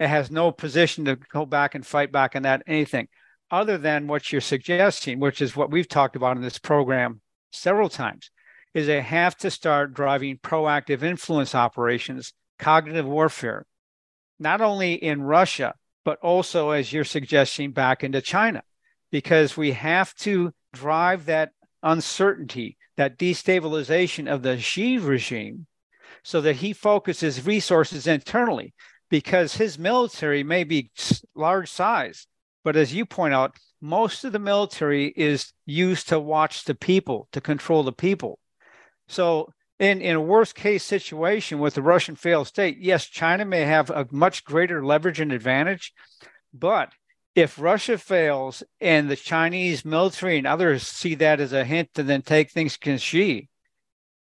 It 0.00 0.08
has 0.08 0.30
no 0.30 0.50
position 0.50 1.04
to 1.04 1.16
go 1.16 1.46
back 1.46 1.74
and 1.74 1.86
fight 1.86 2.10
back 2.10 2.34
on 2.34 2.42
that 2.42 2.62
anything 2.66 3.08
other 3.50 3.78
than 3.78 4.06
what 4.06 4.32
you're 4.32 4.40
suggesting, 4.40 5.20
which 5.20 5.40
is 5.40 5.56
what 5.56 5.70
we've 5.70 5.88
talked 5.88 6.16
about 6.16 6.36
in 6.36 6.42
this 6.42 6.58
program 6.58 7.20
several 7.52 7.88
times, 7.88 8.30
is 8.74 8.86
they 8.86 9.00
have 9.00 9.36
to 9.36 9.50
start 9.50 9.94
driving 9.94 10.38
proactive 10.38 11.02
influence 11.02 11.54
operations, 11.54 12.32
cognitive 12.58 13.06
warfare, 13.06 13.64
not 14.38 14.60
only 14.60 14.94
in 14.94 15.22
Russia, 15.22 15.74
but 16.04 16.18
also, 16.20 16.70
as 16.70 16.92
you're 16.92 17.04
suggesting, 17.04 17.72
back 17.72 18.04
into 18.04 18.20
China, 18.20 18.62
because 19.10 19.56
we 19.56 19.72
have 19.72 20.14
to 20.14 20.52
drive 20.72 21.26
that 21.26 21.50
uncertainty, 21.82 22.76
that 22.96 23.18
destabilization 23.18 24.30
of 24.30 24.42
the 24.42 24.58
Xi 24.58 24.98
regime, 24.98 25.66
so 26.22 26.40
that 26.40 26.56
he 26.56 26.72
focuses 26.72 27.46
resources 27.46 28.06
internally, 28.06 28.74
because 29.08 29.56
his 29.56 29.78
military 29.78 30.42
may 30.42 30.64
be 30.64 30.90
large 31.34 31.70
size, 31.70 32.26
but 32.66 32.74
as 32.74 32.92
you 32.92 33.06
point 33.06 33.32
out, 33.32 33.56
most 33.80 34.24
of 34.24 34.32
the 34.32 34.40
military 34.40 35.14
is 35.16 35.52
used 35.66 36.08
to 36.08 36.18
watch 36.18 36.64
the 36.64 36.74
people, 36.74 37.28
to 37.30 37.40
control 37.40 37.84
the 37.84 37.92
people. 37.92 38.40
So, 39.06 39.52
in, 39.78 40.00
in 40.00 40.16
a 40.16 40.20
worst 40.20 40.56
case 40.56 40.82
situation 40.82 41.60
with 41.60 41.74
the 41.74 41.82
Russian 41.82 42.16
failed 42.16 42.48
state, 42.48 42.78
yes, 42.78 43.06
China 43.06 43.44
may 43.44 43.60
have 43.60 43.88
a 43.90 44.08
much 44.10 44.44
greater 44.44 44.84
leverage 44.84 45.20
and 45.20 45.30
advantage. 45.30 45.92
But 46.52 46.90
if 47.36 47.56
Russia 47.56 47.98
fails 47.98 48.64
and 48.80 49.08
the 49.08 49.14
Chinese 49.14 49.84
military 49.84 50.36
and 50.36 50.46
others 50.48 50.82
see 50.82 51.14
that 51.14 51.38
as 51.38 51.52
a 51.52 51.64
hint 51.64 51.94
to 51.94 52.02
then 52.02 52.22
take 52.22 52.50
things 52.50 52.76
can 52.76 52.98
she, 52.98 53.48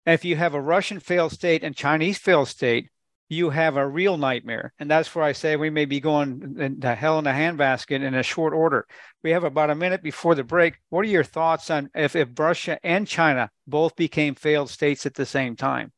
if 0.05 0.25
you 0.25 0.35
have 0.35 0.53
a 0.53 0.59
Russian 0.59 0.99
failed 0.99 1.31
state 1.31 1.63
and 1.63 1.77
Chinese 1.77 2.17
failed 2.17 2.49
state, 2.49 2.89
you 3.33 3.49
have 3.49 3.77
a 3.77 3.87
real 3.87 4.17
nightmare. 4.17 4.73
And 4.79 4.89
that's 4.89 5.13
where 5.13 5.25
I 5.25 5.31
say 5.33 5.55
we 5.55 5.69
may 5.69 5.85
be 5.85 5.99
going 5.99 6.79
to 6.81 6.95
hell 6.95 7.19
in 7.19 7.27
a 7.27 7.31
handbasket 7.31 8.01
in 8.01 8.13
a 8.13 8.23
short 8.23 8.53
order. 8.53 8.87
We 9.23 9.31
have 9.31 9.43
about 9.43 9.69
a 9.69 9.75
minute 9.75 10.03
before 10.03 10.35
the 10.35 10.43
break. 10.43 10.75
What 10.89 11.05
are 11.05 11.09
your 11.09 11.23
thoughts 11.23 11.69
on 11.69 11.89
if, 11.93 12.15
if 12.15 12.29
Russia 12.37 12.79
and 12.83 13.07
China 13.07 13.49
both 13.67 13.95
became 13.95 14.35
failed 14.35 14.69
states 14.69 15.05
at 15.05 15.15
the 15.15 15.25
same 15.25 15.55
time? 15.55 15.91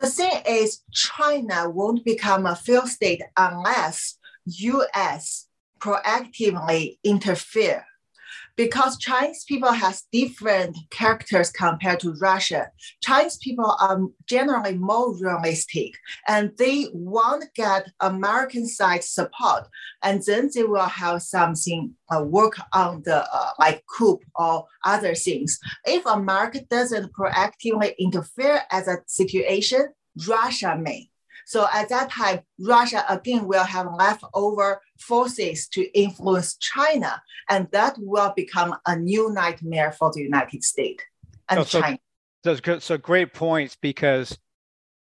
The 0.00 0.08
thing 0.08 0.42
is, 0.48 0.82
China 0.92 1.70
won't 1.70 2.04
become 2.04 2.46
a 2.46 2.56
failed 2.56 2.88
state 2.88 3.22
unless 3.36 4.18
U.S. 4.46 5.46
proactively 5.78 6.98
interfere 7.04 7.86
because 8.56 8.98
Chinese 8.98 9.44
people 9.44 9.72
has 9.72 10.04
different 10.12 10.76
characters 10.90 11.50
compared 11.50 12.00
to 12.00 12.14
Russia. 12.20 12.70
Chinese 13.02 13.36
people 13.38 13.76
are 13.80 14.00
generally 14.26 14.76
more 14.76 15.16
realistic 15.16 15.92
and 16.28 16.52
they 16.58 16.88
want 16.92 17.42
to 17.42 17.48
get 17.54 17.90
American 18.00 18.66
side 18.66 19.02
support 19.02 19.66
and 20.02 20.22
then 20.26 20.50
they 20.54 20.62
will 20.62 20.80
have 20.86 21.22
something 21.22 21.94
uh, 22.14 22.22
work 22.22 22.56
on 22.72 23.02
the 23.04 23.24
uh, 23.32 23.50
like 23.58 23.82
coup 23.86 24.20
or 24.34 24.66
other 24.84 25.14
things. 25.14 25.58
If 25.84 26.06
America 26.06 26.60
doesn't 26.70 27.12
proactively 27.12 27.96
interfere 27.98 28.60
as 28.70 28.88
a 28.88 28.98
situation, 29.06 29.88
Russia 30.28 30.76
may. 30.80 31.10
So 31.46 31.66
at 31.72 31.88
that 31.90 32.10
time, 32.10 32.40
Russia 32.58 33.04
again 33.08 33.46
will 33.46 33.64
have 33.64 33.86
leftover 33.94 34.80
forces 34.98 35.68
to 35.68 35.82
influence 35.98 36.56
China, 36.56 37.22
and 37.48 37.68
that 37.72 37.96
will 37.98 38.32
become 38.34 38.76
a 38.86 38.96
new 38.96 39.32
nightmare 39.32 39.92
for 39.92 40.10
the 40.12 40.22
United 40.22 40.64
States 40.64 41.02
and 41.48 41.60
oh, 41.60 41.64
so, 41.64 41.80
China. 41.80 41.98
So, 42.44 42.78
so 42.78 42.98
great 42.98 43.32
points 43.32 43.76
because 43.80 44.38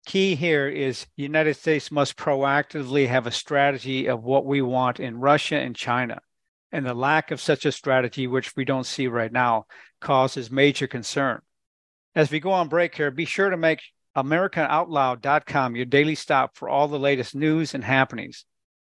key 0.06 0.34
here 0.34 0.68
is 0.68 1.06
United 1.16 1.54
States 1.54 1.90
must 1.90 2.16
proactively 2.16 3.08
have 3.08 3.26
a 3.26 3.32
strategy 3.32 4.06
of 4.06 4.22
what 4.22 4.46
we 4.46 4.62
want 4.62 5.00
in 5.00 5.18
Russia 5.18 5.56
and 5.56 5.74
China. 5.74 6.20
And 6.72 6.84
the 6.84 6.94
lack 6.94 7.30
of 7.30 7.40
such 7.40 7.64
a 7.64 7.72
strategy, 7.72 8.26
which 8.26 8.54
we 8.56 8.64
don't 8.64 8.86
see 8.86 9.06
right 9.06 9.32
now, 9.32 9.66
causes 10.00 10.50
major 10.50 10.86
concern. 10.86 11.40
As 12.14 12.30
we 12.30 12.40
go 12.40 12.52
on 12.52 12.68
break 12.68 12.94
here, 12.94 13.10
be 13.10 13.24
sure 13.24 13.50
to 13.50 13.56
make 13.56 13.80
AmericaOutloud.com, 14.16 15.76
your 15.76 15.84
daily 15.84 16.14
stop 16.14 16.56
for 16.56 16.70
all 16.70 16.88
the 16.88 16.98
latest 16.98 17.34
news 17.34 17.74
and 17.74 17.84
happenings. 17.84 18.46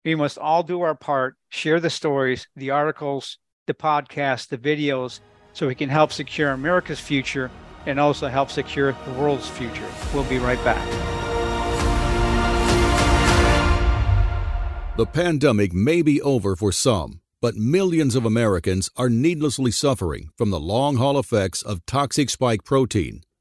We 0.05 0.15
must 0.15 0.37
all 0.37 0.63
do 0.63 0.83
our 0.83 0.95
part, 0.95 1.37
share 1.49 1.81
the 1.81 1.89
stories, 1.89 2.47
the 2.55 2.71
articles, 2.71 3.39
the 3.67 3.73
podcasts, 3.73 4.49
the 4.49 4.59
videos, 4.59 5.21
so 5.55 5.67
we 5.67 5.75
can 5.75 5.89
help 5.89 6.13
secure 6.13 6.51
America's 6.51 7.01
future 7.01 7.51
and 7.87 7.99
also 7.99 8.29
help 8.29 8.51
secure 8.51 8.93
the 8.93 9.13
world's 9.13 9.49
future. 9.49 9.89
We'll 10.13 10.25
be 10.25 10.39
right 10.39 10.63
back. 10.63 10.87
The 14.99 15.07
pandemic 15.07 15.73
may 15.73 16.03
be 16.03 16.21
over 16.21 16.55
for 16.55 16.71
some, 16.71 17.21
but 17.41 17.57
millions 17.57 18.15
of 18.15 18.27
Americans 18.27 18.91
are 18.95 19.09
needlessly 19.09 19.71
suffering 19.71 20.29
from 20.37 20.51
the 20.51 20.61
long 20.61 20.97
haul 20.97 21.19
effects 21.19 21.63
of 21.63 21.87
toxic 21.87 22.29
spike 22.29 22.63
protein 22.63 23.23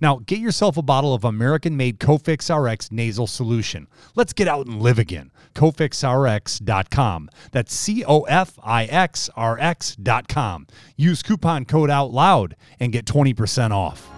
Now, 0.00 0.20
get 0.26 0.38
yourself 0.38 0.76
a 0.76 0.82
bottle 0.82 1.14
of 1.14 1.24
American 1.24 1.76
made 1.76 1.98
Cofix 1.98 2.54
RX 2.54 2.92
nasal 2.92 3.26
solution. 3.26 3.86
Let's 4.14 4.32
get 4.32 4.48
out 4.48 4.66
and 4.66 4.82
live 4.82 4.98
again. 4.98 5.30
CofixRx.com. 5.54 7.30
That's 7.52 7.74
C 7.74 8.04
O 8.04 8.22
F 8.22 8.58
I 8.62 8.84
X 8.84 9.30
R 9.36 9.58
X.com. 9.58 10.66
Use 10.96 11.22
coupon 11.22 11.64
code 11.64 11.90
out 11.90 12.12
loud 12.12 12.56
and 12.78 12.92
get 12.92 13.06
20% 13.06 13.70
off. 13.70 14.10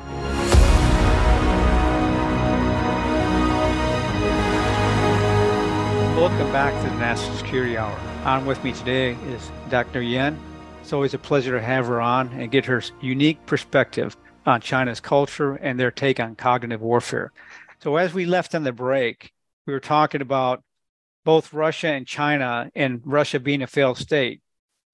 Welcome 6.16 6.50
back 6.50 6.74
to 6.82 6.90
the 6.90 6.96
National 6.96 7.36
Security 7.36 7.78
Hour. 7.78 7.96
On 8.24 8.44
with 8.44 8.62
me 8.64 8.72
today 8.72 9.12
is 9.28 9.50
Dr. 9.70 10.02
Yan. 10.02 10.36
It's 10.80 10.92
always 10.92 11.14
a 11.14 11.18
pleasure 11.18 11.52
to 11.52 11.62
have 11.62 11.86
her 11.86 12.00
on 12.00 12.28
and 12.32 12.50
get 12.50 12.64
her 12.64 12.82
unique 13.00 13.44
perspective 13.46 14.16
on 14.48 14.60
China's 14.60 15.00
culture 15.00 15.54
and 15.54 15.78
their 15.78 15.90
take 15.90 16.18
on 16.18 16.34
cognitive 16.34 16.80
warfare. 16.80 17.32
So, 17.80 17.96
as 17.96 18.14
we 18.14 18.24
left 18.24 18.54
on 18.54 18.64
the 18.64 18.72
break, 18.72 19.32
we 19.66 19.72
were 19.72 19.80
talking 19.80 20.22
about 20.22 20.62
both 21.24 21.52
Russia 21.52 21.88
and 21.88 22.06
China, 22.06 22.70
and 22.74 23.02
Russia 23.04 23.38
being 23.38 23.62
a 23.62 23.66
failed 23.66 23.98
state. 23.98 24.40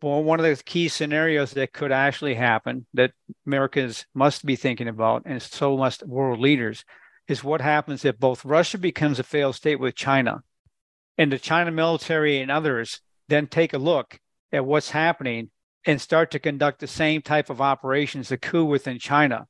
Well, 0.03 0.23
one 0.23 0.41
of 0.41 0.45
the 0.45 0.63
key 0.65 0.89
scenarios 0.89 1.53
that 1.53 1.73
could 1.73 1.93
actually 1.93 2.35
happen 2.35 2.87
that 2.93 3.13
Americans 3.47 4.07
must 4.13 4.45
be 4.45 4.57
thinking 4.57 4.89
about, 4.89 5.23
and 5.25 5.41
so 5.41 5.77
must 5.77 6.07
world 6.07 6.41
leaders, 6.41 6.85
is 7.29 7.45
what 7.45 7.61
happens 7.61 8.05
if 8.05 8.19
both 8.19 8.45
Russia 8.45 8.77
becomes 8.77 9.19
a 9.19 9.23
failed 9.23 9.55
state 9.55 9.79
with 9.79 9.95
China, 9.95 10.43
and 11.17 11.31
the 11.31 11.39
China 11.39 11.71
military 11.71 12.41
and 12.41 12.51
others 12.51 13.01
then 13.29 13.47
take 13.47 13.73
a 13.73 13.79
look 13.79 14.19
at 14.53 14.67
what's 14.67 14.91
happening 14.91 15.51
and 15.87 16.01
start 16.01 16.31
to 16.31 16.39
conduct 16.39 16.81
the 16.81 16.87
same 16.87 17.23
type 17.23 17.51
of 17.51 17.61
operations, 17.61 18.29
the 18.29 18.39
coup 18.39 18.65
within 18.65 18.99
China. 18.99 19.47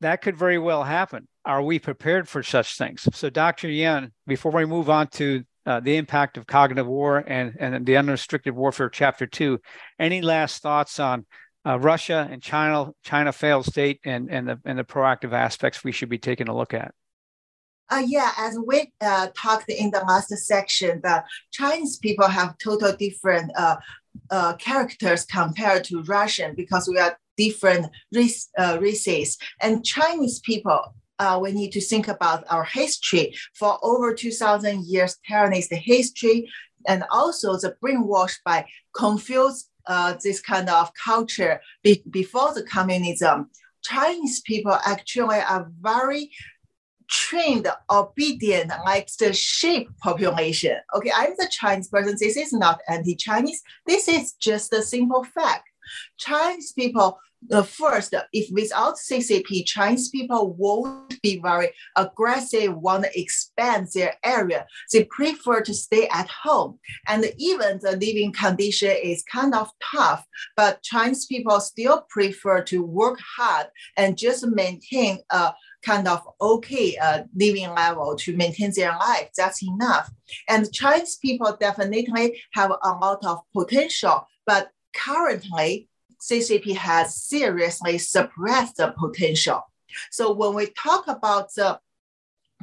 That 0.00 0.22
could 0.22 0.36
very 0.36 0.58
well 0.58 0.84
happen. 0.84 1.28
Are 1.44 1.62
we 1.62 1.78
prepared 1.78 2.28
for 2.28 2.42
such 2.42 2.76
things? 2.76 3.06
So, 3.12 3.30
Dr. 3.30 3.68
Yan, 3.68 4.12
before 4.26 4.52
we 4.52 4.64
move 4.64 4.90
on 4.90 5.08
to 5.08 5.44
uh, 5.66 5.80
the 5.80 5.96
impact 5.96 6.36
of 6.36 6.46
cognitive 6.46 6.86
war 6.86 7.18
and, 7.26 7.54
and 7.58 7.84
the 7.84 7.96
unrestricted 7.96 8.54
warfare, 8.54 8.88
chapter 8.88 9.26
two, 9.26 9.60
any 9.98 10.22
last 10.22 10.62
thoughts 10.62 10.98
on 10.98 11.26
uh, 11.66 11.78
Russia 11.78 12.26
and 12.30 12.42
China, 12.42 12.90
China 13.04 13.32
failed 13.32 13.66
state, 13.66 14.00
and 14.04 14.30
and 14.30 14.48
the 14.48 14.58
and 14.64 14.78
the 14.78 14.84
proactive 14.84 15.32
aspects 15.32 15.84
we 15.84 15.92
should 15.92 16.08
be 16.08 16.18
taking 16.18 16.48
a 16.48 16.56
look 16.56 16.72
at. 16.72 16.94
Uh, 17.90 18.02
yeah, 18.06 18.30
as 18.38 18.56
we 18.66 18.92
uh, 19.00 19.26
talked 19.36 19.68
in 19.68 19.90
the 19.90 19.98
last 20.00 20.28
section, 20.28 21.00
the 21.02 21.24
Chinese 21.50 21.98
people 21.98 22.26
have 22.26 22.56
total 22.58 22.92
different 22.96 23.50
uh, 23.56 23.76
uh, 24.30 24.54
characters 24.54 25.24
compared 25.24 25.84
to 25.84 26.02
Russian 26.02 26.54
because 26.54 26.88
we 26.88 26.98
are 26.98 27.18
different 27.36 27.86
race, 28.12 28.48
uh, 28.58 28.78
races. 28.80 29.38
And 29.60 29.84
Chinese 29.84 30.40
people, 30.40 30.94
uh, 31.18 31.38
we 31.42 31.52
need 31.52 31.72
to 31.72 31.80
think 31.80 32.08
about 32.08 32.44
our 32.48 32.64
history. 32.64 33.34
For 33.54 33.78
over 33.82 34.14
2,000 34.14 34.86
years, 34.86 35.16
Taiwanese 35.28 35.72
history, 35.72 36.50
and 36.86 37.04
also 37.10 37.58
the 37.58 37.76
brainwashed 37.82 38.38
by 38.44 38.66
Confucius 38.96 39.70
uh, 39.86 40.14
this 40.22 40.40
kind 40.40 40.68
of 40.68 40.92
culture 40.94 41.60
be, 41.82 42.02
before 42.10 42.54
the 42.54 42.62
communism, 42.62 43.50
Chinese 43.82 44.40
people 44.42 44.76
actually 44.84 45.38
are 45.38 45.70
very 45.80 46.30
trained, 47.10 47.66
obedient, 47.90 48.72
like 48.84 49.08
the 49.18 49.32
sheep 49.32 49.90
population. 49.98 50.76
Okay, 50.94 51.12
I'm 51.14 51.32
the 51.36 51.48
Chinese 51.50 51.88
person. 51.88 52.16
This 52.18 52.36
is 52.36 52.52
not 52.52 52.80
anti-Chinese. 52.88 53.62
This 53.86 54.08
is 54.08 54.32
just 54.34 54.72
a 54.72 54.82
simple 54.82 55.24
fact. 55.24 55.68
Chinese 56.18 56.72
people 56.72 57.18
first, 57.64 58.14
if 58.32 58.52
without 58.52 58.96
CCP, 58.96 59.64
Chinese 59.64 60.10
people 60.10 60.52
won't 60.52 61.20
be 61.22 61.40
very 61.40 61.70
aggressive, 61.96 62.76
want 62.76 63.04
to 63.04 63.20
expand 63.20 63.88
their 63.94 64.14
area. 64.22 64.66
They 64.92 65.04
prefer 65.04 65.62
to 65.62 65.74
stay 65.74 66.06
at 66.08 66.28
home. 66.28 66.78
And 67.08 67.24
even 67.38 67.80
the 67.82 67.92
living 67.92 68.32
condition 68.32 68.94
is 69.02 69.24
kind 69.24 69.54
of 69.54 69.70
tough, 69.92 70.24
but 70.56 70.82
Chinese 70.82 71.26
people 71.26 71.60
still 71.60 72.06
prefer 72.10 72.62
to 72.64 72.84
work 72.84 73.18
hard 73.36 73.68
and 73.96 74.18
just 74.18 74.46
maintain 74.46 75.20
a 75.30 75.52
kind 75.82 76.06
of 76.06 76.26
okay 76.40 76.96
uh, 76.96 77.22
living 77.34 77.70
level 77.74 78.14
to 78.16 78.36
maintain 78.36 78.72
their 78.74 78.92
life. 78.92 79.30
That's 79.36 79.62
enough. 79.62 80.10
And 80.48 80.72
Chinese 80.72 81.16
people 81.16 81.56
definitely 81.58 82.40
have 82.52 82.70
a 82.70 82.92
lot 82.92 83.24
of 83.24 83.40
potential, 83.54 84.26
but 84.46 84.70
currently 84.94 85.88
CCP 86.20 86.76
has 86.76 87.16
seriously 87.24 87.98
suppressed 87.98 88.76
the 88.76 88.94
potential. 88.98 89.62
So 90.10 90.32
when 90.32 90.54
we 90.54 90.66
talk 90.66 91.08
about 91.08 91.52
the 91.54 91.80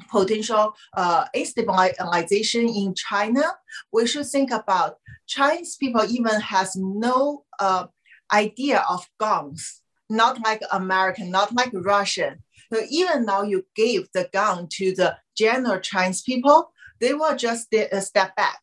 potential 0.09 0.75
uh, 0.95 1.25
stabilization 1.43 2.69
in 2.69 2.93
China, 2.93 3.43
we 3.91 4.05
should 4.05 4.27
think 4.27 4.51
about 4.51 4.97
Chinese 5.25 5.75
people 5.75 6.03
even 6.07 6.39
has 6.39 6.75
no 6.75 7.45
uh, 7.59 7.87
idea 8.31 8.83
of 8.89 9.07
guns, 9.19 9.81
not 10.09 10.43
like 10.43 10.61
American, 10.71 11.31
not 11.31 11.53
like 11.53 11.71
Russian. 11.73 12.43
So 12.71 12.81
even 12.89 13.25
now 13.25 13.43
you 13.43 13.65
give 13.75 14.07
the 14.13 14.29
gun 14.31 14.67
to 14.73 14.93
the 14.93 15.17
general 15.35 15.79
Chinese 15.79 16.21
people, 16.21 16.71
they 16.99 17.13
will 17.13 17.35
just 17.35 17.73
uh, 17.73 17.99
step 17.99 18.35
back. 18.35 18.59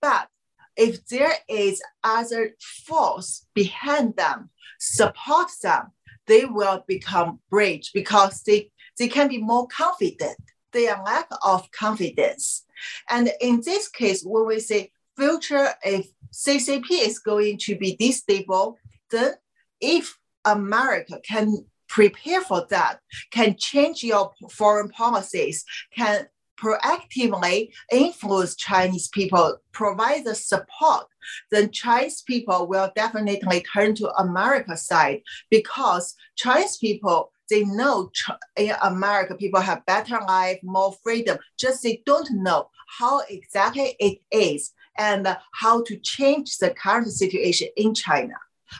But 0.00 0.28
if 0.76 1.06
there 1.06 1.34
is 1.48 1.82
other 2.02 2.54
force 2.60 3.46
behind 3.54 4.16
them, 4.16 4.50
support 4.78 5.48
them, 5.62 5.92
they 6.26 6.44
will 6.44 6.84
become 6.86 7.40
brave 7.50 7.84
because 7.92 8.42
they, 8.42 8.70
they 8.98 9.08
can 9.08 9.28
be 9.28 9.38
more 9.38 9.66
confident. 9.68 10.36
Their 10.72 11.00
lack 11.04 11.28
of 11.44 11.70
confidence. 11.70 12.64
And 13.08 13.30
in 13.40 13.62
this 13.64 13.88
case, 13.88 14.22
when 14.24 14.46
we 14.46 14.58
say 14.58 14.90
future, 15.16 15.68
if 15.84 16.08
CCP 16.32 16.86
is 16.90 17.20
going 17.20 17.58
to 17.58 17.76
be 17.76 17.96
this 17.98 18.18
stable, 18.18 18.76
then 19.10 19.34
if 19.80 20.18
America 20.44 21.20
can 21.24 21.64
prepare 21.94 22.40
for 22.40 22.66
that, 22.70 22.98
can 23.30 23.54
change 23.56 24.02
your 24.02 24.32
foreign 24.50 24.88
policies, 24.88 25.64
can 25.96 26.26
proactively 26.60 27.70
influence 27.92 28.56
Chinese 28.56 29.06
people, 29.08 29.56
provide 29.70 30.24
the 30.24 30.34
support, 30.34 31.06
then 31.52 31.70
Chinese 31.70 32.22
people 32.22 32.66
will 32.66 32.90
definitely 32.96 33.64
turn 33.72 33.94
to 33.94 34.10
America 34.16 34.76
side 34.76 35.22
because 35.50 36.16
Chinese 36.36 36.76
people 36.78 37.30
they 37.50 37.62
know 37.62 38.10
in 38.56 38.70
eh, 38.70 38.76
America 38.82 39.36
people 39.36 39.60
have 39.60 39.86
better 39.86 40.18
life, 40.26 40.58
more 40.62 40.94
freedom. 41.04 41.36
Just 41.58 41.82
they 41.82 42.02
don't 42.06 42.28
know 42.32 42.70
how 42.98 43.20
exactly 43.28 43.94
it 44.00 44.18
is 44.32 44.72
and 44.98 45.36
how 45.52 45.82
to 45.84 45.96
change 45.98 46.56
the 46.56 46.70
current 46.70 47.12
situation 47.12 47.68
in 47.76 47.94
China. 47.94 48.34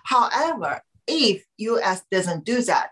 However, 0.04 0.80
if 1.06 1.44
U.S. 1.58 2.02
doesn't 2.10 2.44
do 2.44 2.62
that, 2.62 2.90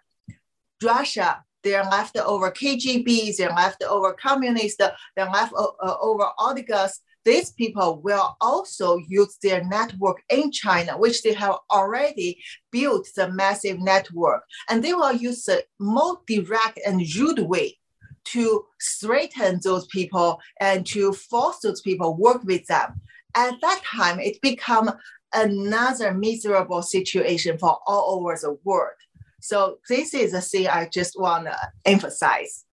Russia 0.83 1.43
they're 1.63 1.85
left 1.85 2.17
over 2.19 2.51
KGB, 2.51 3.37
they're 3.37 3.51
left 3.51 3.83
over 3.85 4.13
communists, 4.13 4.77
they're 4.79 5.31
left 5.31 5.53
uh, 5.57 5.97
over 6.01 6.27
oligarchs. 6.39 7.01
These 7.25 7.53
people 7.53 8.01
will 8.03 8.37
also 8.41 8.97
use 8.97 9.39
their 9.41 9.63
network 9.63 10.23
in 10.29 10.51
China, 10.51 10.99
which 10.99 11.23
they 11.23 11.35
have 11.35 11.57
already 11.71 12.43
built 12.73 13.09
the 13.15 13.31
massive 13.31 13.79
network. 13.79 14.43
And 14.69 14.83
they 14.83 14.93
will 14.93 15.13
use 15.13 15.45
the 15.45 15.65
more 15.79 16.19
direct 16.27 16.81
and 16.85 17.01
rude 17.15 17.39
way 17.39 17.79
to 18.25 18.65
threaten 19.01 19.61
those 19.63 19.87
people 19.87 20.41
and 20.61 20.85
to 20.87 21.13
force 21.13 21.61
those 21.63 21.81
people 21.81 22.17
work 22.17 22.43
with 22.43 22.67
them. 22.67 23.01
At 23.37 23.61
that 23.61 23.83
time, 23.85 24.19
it 24.19 24.43
become 24.43 24.93
another 25.33 26.13
miserable 26.13 26.83
situation 26.83 27.57
for 27.57 27.79
all 27.87 28.19
over 28.19 28.37
the 28.41 28.59
world. 28.65 28.97
So 29.43 29.79
this 29.89 30.15
is 30.15 30.35
a 30.35 30.41
thing 30.41 30.69
I 30.69 30.89
just 30.89 31.19
want 31.19 31.47
to 31.47 31.57
emphasize. 31.85 32.65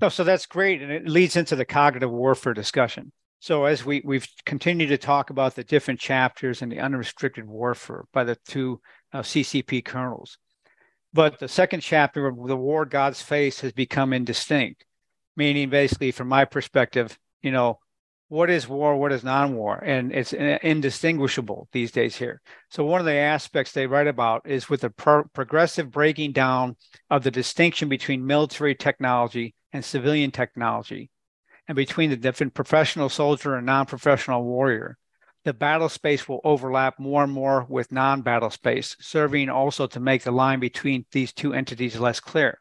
No, 0.00 0.08
so 0.08 0.24
that's 0.24 0.46
great, 0.46 0.82
and 0.82 0.90
it 0.90 1.08
leads 1.08 1.36
into 1.36 1.54
the 1.54 1.64
cognitive 1.64 2.10
warfare 2.10 2.54
discussion. 2.54 3.12
So 3.40 3.66
as 3.66 3.84
we 3.84 4.02
we've 4.04 4.26
continued 4.44 4.88
to 4.88 4.98
talk 4.98 5.30
about 5.30 5.54
the 5.54 5.62
different 5.62 6.00
chapters 6.00 6.60
and 6.60 6.72
the 6.72 6.80
unrestricted 6.80 7.46
warfare 7.46 8.04
by 8.12 8.24
the 8.24 8.36
two 8.46 8.80
uh, 9.12 9.20
CCP 9.20 9.84
colonels, 9.84 10.38
but 11.12 11.38
the 11.38 11.46
second 11.46 11.80
chapter 11.80 12.26
of 12.26 12.36
the 12.48 12.56
war 12.56 12.84
God's 12.84 13.22
face 13.22 13.60
has 13.60 13.72
become 13.72 14.12
indistinct, 14.12 14.84
meaning 15.36 15.70
basically, 15.70 16.10
from 16.10 16.26
my 16.26 16.44
perspective, 16.44 17.16
you 17.42 17.52
know, 17.52 17.78
what 18.28 18.50
is 18.50 18.68
war, 18.68 18.96
what 18.96 19.12
is 19.12 19.24
non-war, 19.24 19.82
and 19.82 20.12
it's 20.12 20.34
uh, 20.34 20.58
indistinguishable 20.62 21.68
these 21.72 21.90
days 21.90 22.14
here. 22.16 22.40
So 22.70 22.84
one 22.84 23.00
of 23.00 23.06
the 23.06 23.14
aspects 23.14 23.72
they 23.72 23.86
write 23.86 24.06
about 24.06 24.42
is 24.46 24.68
with 24.68 24.82
the 24.82 24.90
pro- 24.90 25.24
progressive 25.24 25.90
breaking 25.90 26.32
down 26.32 26.76
of 27.10 27.22
the 27.22 27.30
distinction 27.30 27.88
between 27.88 28.26
military 28.26 28.74
technology 28.74 29.54
and 29.72 29.84
civilian 29.84 30.30
technology, 30.30 31.10
and 31.66 31.76
between 31.76 32.10
the 32.10 32.16
different 32.16 32.54
professional 32.54 33.08
soldier 33.08 33.54
and 33.54 33.66
non-professional 33.66 34.44
warrior. 34.44 34.98
The 35.44 35.54
battle 35.54 35.88
space 35.88 36.28
will 36.28 36.40
overlap 36.44 36.98
more 36.98 37.24
and 37.24 37.32
more 37.32 37.64
with 37.68 37.92
non-battle 37.92 38.50
space, 38.50 38.96
serving 39.00 39.48
also 39.48 39.86
to 39.86 40.00
make 40.00 40.22
the 40.22 40.32
line 40.32 40.60
between 40.60 41.06
these 41.12 41.32
two 41.32 41.54
entities 41.54 41.98
less 41.98 42.20
clear. 42.20 42.58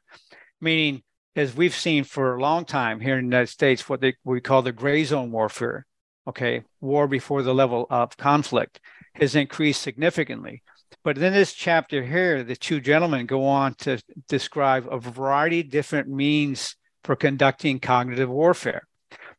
Meaning, 0.61 1.03
as 1.37 1.55
we've 1.55 1.75
seen 1.75 2.03
for 2.03 2.35
a 2.35 2.41
long 2.41 2.65
time 2.65 2.99
here 2.99 3.17
in 3.17 3.25
the 3.25 3.35
United 3.35 3.51
States, 3.51 3.87
what, 3.87 4.01
they, 4.01 4.15
what 4.23 4.33
we 4.33 4.41
call 4.41 4.63
the 4.63 4.71
gray 4.71 5.03
zone 5.03 5.31
warfare, 5.31 5.85
okay, 6.27 6.63
war 6.81 7.07
before 7.07 7.43
the 7.43 7.53
level 7.53 7.85
of 7.91 8.17
conflict, 8.17 8.79
has 9.13 9.35
increased 9.35 9.83
significantly. 9.83 10.63
But 11.03 11.17
in 11.19 11.33
this 11.33 11.53
chapter 11.53 12.03
here, 12.03 12.43
the 12.43 12.55
two 12.55 12.81
gentlemen 12.81 13.27
go 13.27 13.45
on 13.45 13.75
to 13.75 14.01
describe 14.27 14.87
a 14.89 14.99
variety 14.99 15.59
of 15.59 15.69
different 15.69 16.09
means 16.09 16.75
for 17.03 17.15
conducting 17.15 17.79
cognitive 17.79 18.29
warfare. 18.29 18.87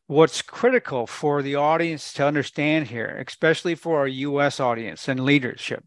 What's 0.07 0.41
critical 0.41 1.05
for 1.05 1.41
the 1.41 1.55
audience 1.55 2.13
to 2.13 2.25
understand 2.25 2.87
here, 2.87 3.23
especially 3.27 3.75
for 3.75 3.99
our 3.99 4.07
US 4.07 4.59
audience 4.59 5.07
and 5.09 5.19
leadership, 5.19 5.83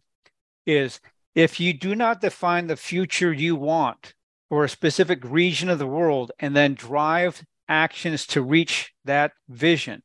is 0.66 1.00
if 1.34 1.58
you 1.58 1.72
do 1.72 1.96
not 1.96 2.20
define 2.20 2.66
the 2.66 2.76
future 2.76 3.32
you 3.32 3.56
want 3.56 4.14
or 4.52 4.64
a 4.64 4.68
specific 4.68 5.24
region 5.24 5.70
of 5.70 5.78
the 5.78 5.86
world 5.86 6.30
and 6.38 6.54
then 6.54 6.74
drive 6.74 7.42
actions 7.70 8.26
to 8.26 8.42
reach 8.42 8.92
that 9.02 9.32
vision. 9.48 10.02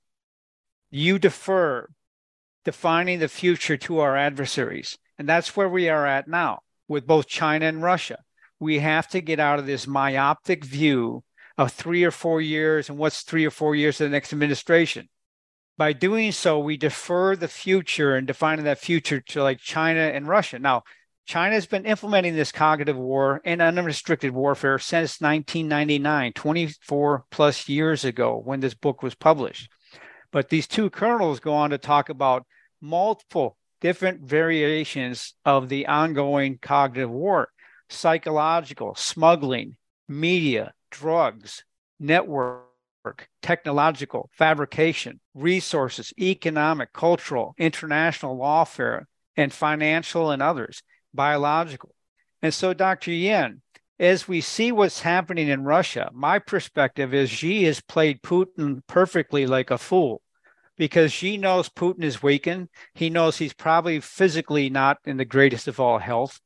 You 0.89 1.19
defer 1.19 1.89
defining 2.63 3.19
the 3.19 3.27
future 3.27 3.75
to 3.75 3.99
our 3.99 4.15
adversaries. 4.15 4.97
And 5.19 5.27
that's 5.27 5.57
where 5.57 5.67
we 5.67 5.89
are 5.89 6.07
at 6.07 6.29
now 6.29 6.61
with 6.87 7.05
both 7.05 7.27
China 7.27 7.65
and 7.65 7.83
Russia. 7.83 8.19
We 8.57 8.79
have 8.79 9.09
to 9.09 9.19
get 9.19 9.41
out 9.41 9.59
of 9.59 9.65
this 9.65 9.85
myopic 9.85 10.63
view 10.63 11.25
of 11.57 11.73
three 11.73 12.05
or 12.05 12.11
four 12.11 12.39
years 12.39 12.87
and 12.87 12.97
what's 12.97 13.23
three 13.23 13.45
or 13.45 13.51
four 13.51 13.75
years 13.75 13.99
of 13.99 14.05
the 14.05 14.15
next 14.15 14.31
administration. 14.31 15.09
By 15.77 15.91
doing 15.91 16.31
so, 16.31 16.57
we 16.57 16.77
defer 16.77 17.35
the 17.35 17.49
future 17.49 18.15
and 18.15 18.25
defining 18.25 18.63
that 18.63 18.79
future 18.79 19.19
to 19.19 19.43
like 19.43 19.59
China 19.59 19.99
and 19.99 20.25
Russia. 20.25 20.57
Now, 20.57 20.83
China 21.27 21.55
has 21.55 21.65
been 21.65 21.85
implementing 21.85 22.35
this 22.35 22.53
cognitive 22.53 22.95
war 22.95 23.41
and 23.43 23.61
unrestricted 23.61 24.31
warfare 24.31 24.79
since 24.79 25.19
1999, 25.19 26.31
24 26.31 27.25
plus 27.29 27.67
years 27.67 28.05
ago 28.05 28.41
when 28.43 28.61
this 28.61 28.73
book 28.73 29.03
was 29.03 29.13
published. 29.13 29.69
But 30.31 30.47
these 30.47 30.67
two 30.67 30.89
colonels 30.89 31.41
go 31.41 31.53
on 31.53 31.71
to 31.71 31.77
talk 31.77 32.07
about 32.07 32.47
multiple 32.79 33.57
different 33.81 34.21
variations 34.21 35.33
of 35.43 35.67
the 35.67 35.87
ongoing 35.87 36.59
cognitive 36.61 37.11
war 37.11 37.49
psychological, 37.89 38.95
smuggling, 38.95 39.75
media, 40.07 40.73
drugs, 40.91 41.65
network, 41.99 42.63
technological, 43.41 44.29
fabrication, 44.33 45.19
resources, 45.33 46.13
economic, 46.19 46.93
cultural, 46.93 47.53
international 47.57 48.37
lawfare, 48.37 49.03
and 49.35 49.53
financial 49.53 50.31
and 50.31 50.41
others 50.41 50.81
biological. 51.17 51.93
And 52.41 52.53
so, 52.53 52.73
Dr. 52.73 53.11
Yan, 53.11 53.61
as 53.99 54.27
we 54.27 54.39
see 54.39 54.71
what's 54.71 55.01
happening 55.01 55.49
in 55.49 55.65
Russia, 55.65 56.09
my 56.13 56.39
perspective 56.39 57.13
is 57.13 57.29
Xi 57.29 57.63
has 57.63 57.81
played 57.81 58.21
Putin 58.21 58.81
perfectly 58.87 59.45
like 59.45 59.71
a 59.71 59.77
fool 59.77 60.21
because 60.77 61.11
Xi 61.11 61.37
knows 61.37 61.67
Putin 61.67 62.03
is 62.03 62.23
weakened. 62.23 62.69
He 62.93 63.09
knows 63.09 63.37
he's 63.37 63.53
probably 63.53 63.99
physically 63.99 64.69
not 64.69 64.99
in 65.03 65.17
the 65.17 65.25
greatest 65.25 65.67
of 65.67 65.79
all 65.79 65.97
health, 65.97 66.39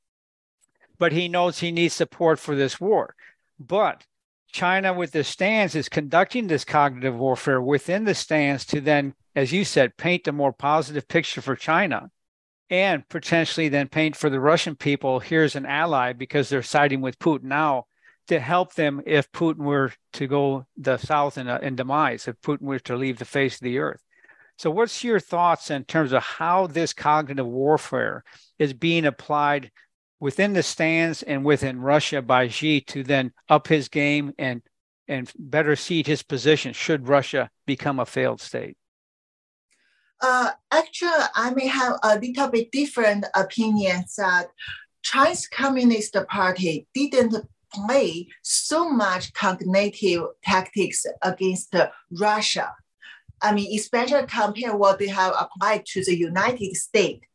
but 0.97 1.11
he 1.11 1.27
knows 1.27 1.59
he 1.59 1.71
needs 1.71 1.93
support 1.93 2.39
for 2.39 2.55
this 2.55 2.79
war. 2.79 3.13
But 3.59 4.05
China, 4.51 4.93
with 4.93 5.11
the 5.11 5.23
stance, 5.23 5.75
is 5.75 5.89
conducting 5.89 6.47
this 6.47 6.65
cognitive 6.65 7.15
warfare 7.15 7.61
within 7.61 8.05
the 8.05 8.15
stance 8.15 8.65
to 8.65 8.81
then, 8.81 9.13
as 9.35 9.51
you 9.51 9.65
said, 9.65 9.97
paint 9.97 10.27
a 10.27 10.31
more 10.31 10.53
positive 10.53 11.07
picture 11.07 11.41
for 11.41 11.55
China 11.55 12.09
and 12.71 13.07
potentially 13.09 13.67
then 13.67 13.89
paint 13.89 14.15
for 14.15 14.29
the 14.29 14.39
Russian 14.39 14.75
people 14.75 15.19
here's 15.19 15.55
an 15.55 15.65
ally 15.65 16.13
because 16.13 16.49
they're 16.49 16.63
siding 16.63 17.01
with 17.01 17.19
Putin 17.19 17.43
now 17.43 17.85
to 18.27 18.39
help 18.39 18.73
them 18.75 19.01
if 19.05 19.31
Putin 19.33 19.65
were 19.65 19.91
to 20.13 20.25
go 20.25 20.65
the 20.77 20.97
south 20.97 21.37
in, 21.37 21.49
in 21.49 21.75
demise, 21.75 22.27
if 22.29 22.39
Putin 22.41 22.61
were 22.61 22.79
to 22.79 22.95
leave 22.95 23.19
the 23.19 23.25
face 23.25 23.55
of 23.55 23.61
the 23.61 23.77
earth. 23.77 24.01
So, 24.57 24.71
what's 24.71 25.03
your 25.03 25.19
thoughts 25.19 25.69
in 25.69 25.83
terms 25.83 26.13
of 26.13 26.23
how 26.23 26.67
this 26.67 26.93
cognitive 26.93 27.47
warfare 27.47 28.23
is 28.57 28.73
being 28.73 29.05
applied 29.05 29.71
within 30.19 30.53
the 30.53 30.63
stands 30.63 31.23
and 31.23 31.43
within 31.43 31.81
Russia 31.81 32.21
by 32.21 32.47
Xi 32.47 32.79
to 32.81 33.03
then 33.03 33.33
up 33.49 33.67
his 33.67 33.89
game 33.89 34.33
and 34.37 34.61
and 35.07 35.29
better 35.37 35.75
seat 35.75 36.07
his 36.07 36.23
position 36.23 36.71
should 36.71 37.07
Russia 37.07 37.49
become 37.65 37.99
a 37.99 38.05
failed 38.05 38.39
state? 38.39 38.77
Uh, 40.21 40.51
actually, 40.71 41.09
I 41.35 41.51
may 41.55 41.67
have 41.67 41.97
a 42.03 42.19
little 42.19 42.47
bit 42.47 42.71
different 42.71 43.25
opinion 43.33 44.05
that 44.17 44.49
Chinese 45.01 45.47
Communist 45.47 46.15
Party 46.29 46.87
didn't 46.93 47.47
play 47.73 48.27
so 48.43 48.89
much 48.89 49.33
cognitive 49.33 50.23
tactics 50.43 51.05
against 51.23 51.75
Russia. 52.11 52.71
I 53.41 53.53
mean, 53.53 53.75
especially 53.79 54.27
compared 54.27 54.75
what 54.75 54.99
they 54.99 55.07
have 55.07 55.33
applied 55.39 55.85
to 55.87 56.03
the 56.03 56.15
United 56.15 56.75
States. 56.75 57.25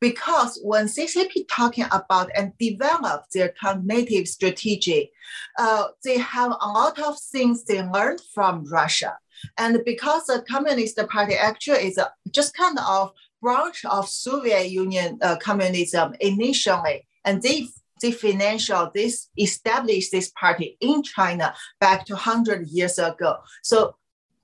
Because 0.00 0.58
when 0.64 0.86
CCP 0.86 1.46
talking 1.48 1.84
about 1.92 2.30
and 2.34 2.52
develop 2.58 3.26
their 3.32 3.54
cognitive 3.60 4.26
strategy, 4.26 5.12
uh, 5.56 5.84
they 6.04 6.18
have 6.18 6.50
a 6.60 6.68
lot 6.68 6.98
of 6.98 7.16
things 7.18 7.62
they 7.62 7.80
learned 7.80 8.20
from 8.34 8.64
Russia. 8.64 9.16
And 9.58 9.80
because 9.84 10.26
the 10.26 10.44
Communist 10.48 10.98
Party 11.08 11.34
actually 11.34 11.88
is 11.88 12.00
just 12.30 12.54
kind 12.54 12.78
of 12.78 13.12
branch 13.40 13.84
of 13.84 14.08
Soviet 14.08 14.70
Union 14.70 15.18
uh, 15.22 15.36
communism 15.36 16.14
initially, 16.20 17.06
and 17.24 17.42
they 17.42 17.68
they 18.00 18.12
financial 18.12 18.90
this 18.92 19.28
established 19.38 20.10
this 20.10 20.32
party 20.38 20.76
in 20.80 21.02
China 21.04 21.54
back 21.80 22.04
to 22.06 22.14
100 22.14 22.66
years 22.66 22.98
ago. 22.98 23.36
So 23.62 23.94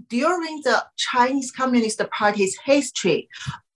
during 0.08 0.60
the 0.62 0.84
Chinese 0.96 1.50
Communist 1.50 2.00
Party's 2.12 2.56
history, 2.64 3.28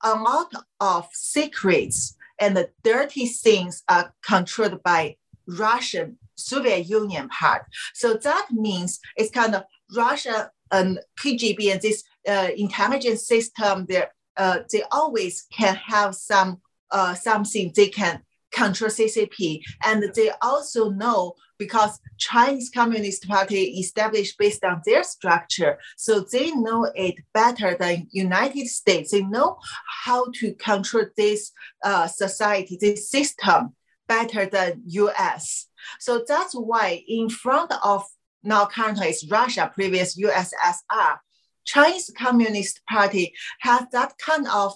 a 0.03 0.15
lot 0.15 0.53
of 0.81 1.09
secrets 1.13 2.17
and 2.41 2.57
the 2.57 2.71
dirty 2.83 3.27
things 3.27 3.83
are 3.89 4.15
controlled 4.25 4.83
by 4.83 5.17
Russian 5.47 6.19
Soviet 6.37 6.89
Union 6.89 7.29
part. 7.29 7.67
So 7.95 8.15
that 8.15 8.49
means 8.51 9.01
it's 9.17 9.31
kind 9.31 9.55
of 9.55 9.65
Russia 9.95 10.51
and 10.73 10.99
KGB 11.21 11.71
and 11.73 11.81
this 11.81 12.03
uh, 12.29 12.49
intelligence 12.57 13.27
system, 13.27 13.87
they 13.89 14.05
uh, 14.37 14.61
they 14.73 14.83
always 14.91 15.47
can 15.53 15.77
have 15.77 16.15
some 16.15 16.61
uh, 16.91 17.15
something 17.15 17.73
they 17.77 17.89
can 17.89 18.23
control 18.51 18.91
CCP, 18.91 19.61
and 19.85 20.05
they 20.15 20.31
also 20.41 20.91
know 20.91 21.35
because 21.59 22.01
Chinese 22.19 22.71
Communist 22.75 23.29
Party 23.29 23.63
established 23.79 24.37
based 24.39 24.65
on 24.65 24.83
their 24.85 25.05
structure, 25.05 25.79
so 25.97 26.25
they 26.33 26.51
know 26.51 26.91
it 26.95 27.17
better 27.35 27.77
than 27.79 28.09
United 28.11 28.67
States. 28.67 29.13
They 29.13 29.23
know 29.23 29.59
how 30.05 30.27
to 30.41 30.55
control 30.55 31.05
this 31.17 31.53
uh, 31.85 32.07
society, 32.09 32.79
this 32.81 33.11
system 33.11 33.75
better 34.09 34.47
than 34.47 34.83
U.S. 34.87 35.69
So 36.01 36.25
that's 36.27 36.55
why 36.55 37.03
in 37.07 37.29
front 37.29 37.73
of 37.85 38.05
now 38.43 38.67
currently 38.67 39.09
is 39.09 39.29
Russia, 39.31 39.71
previous 39.73 40.19
USSR, 40.19 41.19
Chinese 41.65 42.11
Communist 42.17 42.81
Party 42.89 43.35
has 43.61 43.85
that 43.93 44.19
kind 44.19 44.47
of, 44.49 44.75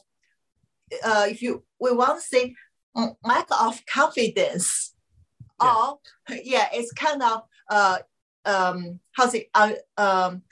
uh, 1.04 1.26
if 1.28 1.42
you 1.42 1.64
we 1.80 1.92
want 1.92 2.20
to 2.20 2.26
say, 2.26 2.54
mm, 2.96 3.16
lack 3.24 3.48
of 3.50 3.84
confidence, 3.86 4.94
yeah. 5.60 5.74
or 5.74 5.98
yeah, 6.44 6.68
it's 6.72 6.92
kind 6.92 7.22
of 7.22 7.42
uh, 7.70 7.98
um, 8.44 9.00
how 9.12 9.28
say 9.28 9.48
uh, 9.54 9.72
um, 9.96 10.42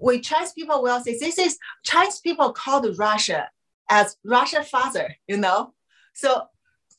we 0.00 0.20
Chinese 0.20 0.52
people 0.52 0.82
will 0.82 1.00
say 1.00 1.16
this 1.18 1.38
is 1.38 1.58
Chinese 1.84 2.20
people 2.20 2.52
called 2.52 2.98
Russia 2.98 3.48
as 3.88 4.16
Russia 4.24 4.64
father, 4.64 5.14
you 5.28 5.36
know. 5.36 5.72
So 6.14 6.46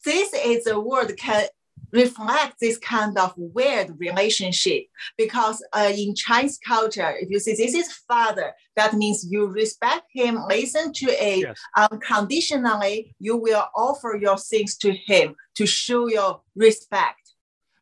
this 0.05 0.33
is 0.33 0.67
a 0.67 0.79
word 0.79 1.15
can 1.17 1.47
reflect 1.91 2.59
this 2.59 2.77
kind 2.77 3.17
of 3.17 3.33
weird 3.37 3.99
relationship 3.99 4.83
because 5.17 5.63
uh, 5.73 5.91
in 5.95 6.13
Chinese 6.15 6.59
culture, 6.65 7.15
if 7.19 7.29
you 7.29 7.39
say 7.39 7.55
this 7.55 7.73
is 7.73 7.91
father, 8.07 8.53
that 8.75 8.93
means 8.93 9.25
you 9.29 9.47
respect 9.47 10.05
him, 10.11 10.39
listen 10.47 10.91
to 10.93 11.05
it 11.07 11.39
yes. 11.39 11.57
unconditionally, 11.75 13.15
you 13.19 13.37
will 13.37 13.65
offer 13.75 14.17
your 14.19 14.37
things 14.37 14.77
to 14.77 14.91
him 14.91 15.35
to 15.55 15.65
show 15.65 16.07
your 16.07 16.41
respect. 16.55 17.33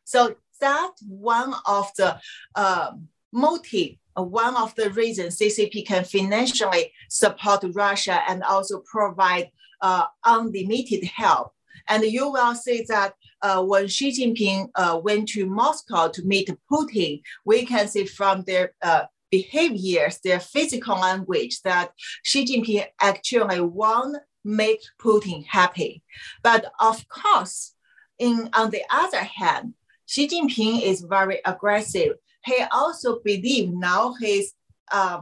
So 0.04 0.36
that 0.60 0.92
one 1.06 1.54
of 1.66 1.90
the 1.96 2.18
uh, 2.54 2.92
motive, 3.32 3.96
one 4.14 4.56
of 4.56 4.74
the 4.76 4.90
reasons 4.90 5.38
CCP 5.38 5.86
can 5.86 6.04
financially 6.04 6.92
support 7.10 7.64
Russia 7.74 8.20
and 8.28 8.42
also 8.42 8.80
provide 8.80 9.50
uh, 9.80 10.04
unlimited 10.24 11.04
help. 11.04 11.52
And 11.88 12.02
you 12.04 12.30
will 12.30 12.54
see 12.54 12.84
that 12.88 13.14
uh, 13.46 13.62
when 13.62 13.86
Xi 13.86 14.08
Jinping 14.16 14.70
uh, 14.74 14.98
went 15.06 15.28
to 15.28 15.46
Moscow 15.46 16.08
to 16.08 16.22
meet 16.24 16.50
Putin, 16.70 17.22
we 17.44 17.64
can 17.64 17.86
see 17.86 18.04
from 18.04 18.42
their 18.42 18.72
uh, 18.82 19.04
behaviors, 19.30 20.18
their 20.18 20.40
physical 20.40 20.96
language, 21.08 21.62
that 21.62 21.92
Xi 22.24 22.44
Jinping 22.44 22.86
actually 23.00 23.60
want 23.60 24.16
make 24.44 24.82
Putin 25.00 25.44
happy. 25.46 26.02
But 26.42 26.62
of 26.80 26.96
course, 27.08 27.74
in 28.18 28.50
on 28.52 28.70
the 28.70 28.84
other 28.90 29.24
hand, 29.40 29.74
Xi 30.06 30.26
Jinping 30.28 30.82
is 30.82 31.12
very 31.16 31.38
aggressive. 31.44 32.12
He 32.44 32.58
also 32.72 33.20
believe 33.30 33.68
now 33.72 34.14
he's 34.20 34.54
uh, 34.90 35.20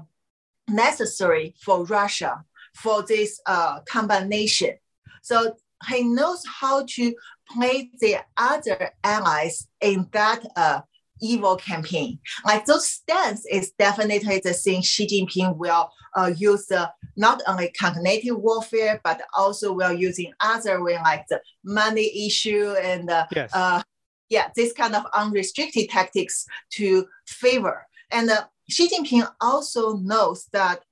necessary 0.69 1.55
for 1.65 1.85
Russia 1.85 2.45
for 2.75 3.03
this 3.03 3.41
uh, 3.47 3.81
combination. 3.81 4.75
So 5.23 5.57
he 5.89 6.03
knows 6.03 6.43
how 6.61 6.85
to 6.97 7.15
play 7.53 7.91
the 8.01 8.17
other 8.37 8.91
allies 9.03 9.67
in 9.81 10.09
that 10.13 10.45
uh, 10.57 10.81
evil 11.21 11.57
campaign. 11.57 12.19
Like 12.45 12.67
those 12.67 12.87
stance 12.87 13.47
is 13.47 13.73
definitely 13.79 14.41
the 14.43 14.53
thing 14.53 14.83
Xi 14.83 15.07
Jinping 15.07 15.57
will 15.57 15.91
uh, 16.17 16.33
use 16.37 16.71
uh, 16.71 16.89
not 17.17 17.43
only 17.47 17.71
cognitive 17.79 18.37
warfare, 18.37 19.01
but 19.05 19.23
also 19.37 19.73
will 19.73 19.93
using 19.93 20.33
other 20.41 20.83
way 20.83 20.97
like 20.99 21.27
the 21.29 21.41
money 21.65 22.27
issue 22.27 22.75
and 22.83 23.11
uh, 23.11 23.27
yes. 23.35 23.51
uh, 23.55 23.83
yeah, 24.29 24.49
this 24.57 24.73
kind 24.73 24.95
of 24.95 25.05
unrestricted 25.15 25.89
tactics 25.91 26.47
to 26.71 27.07
favor. 27.27 27.87
And 28.11 28.31
uh, 28.31 28.45
Xi 28.69 28.89
Jinping 28.89 29.29
also 29.41 29.97
knows 29.97 30.47
that 30.53 30.83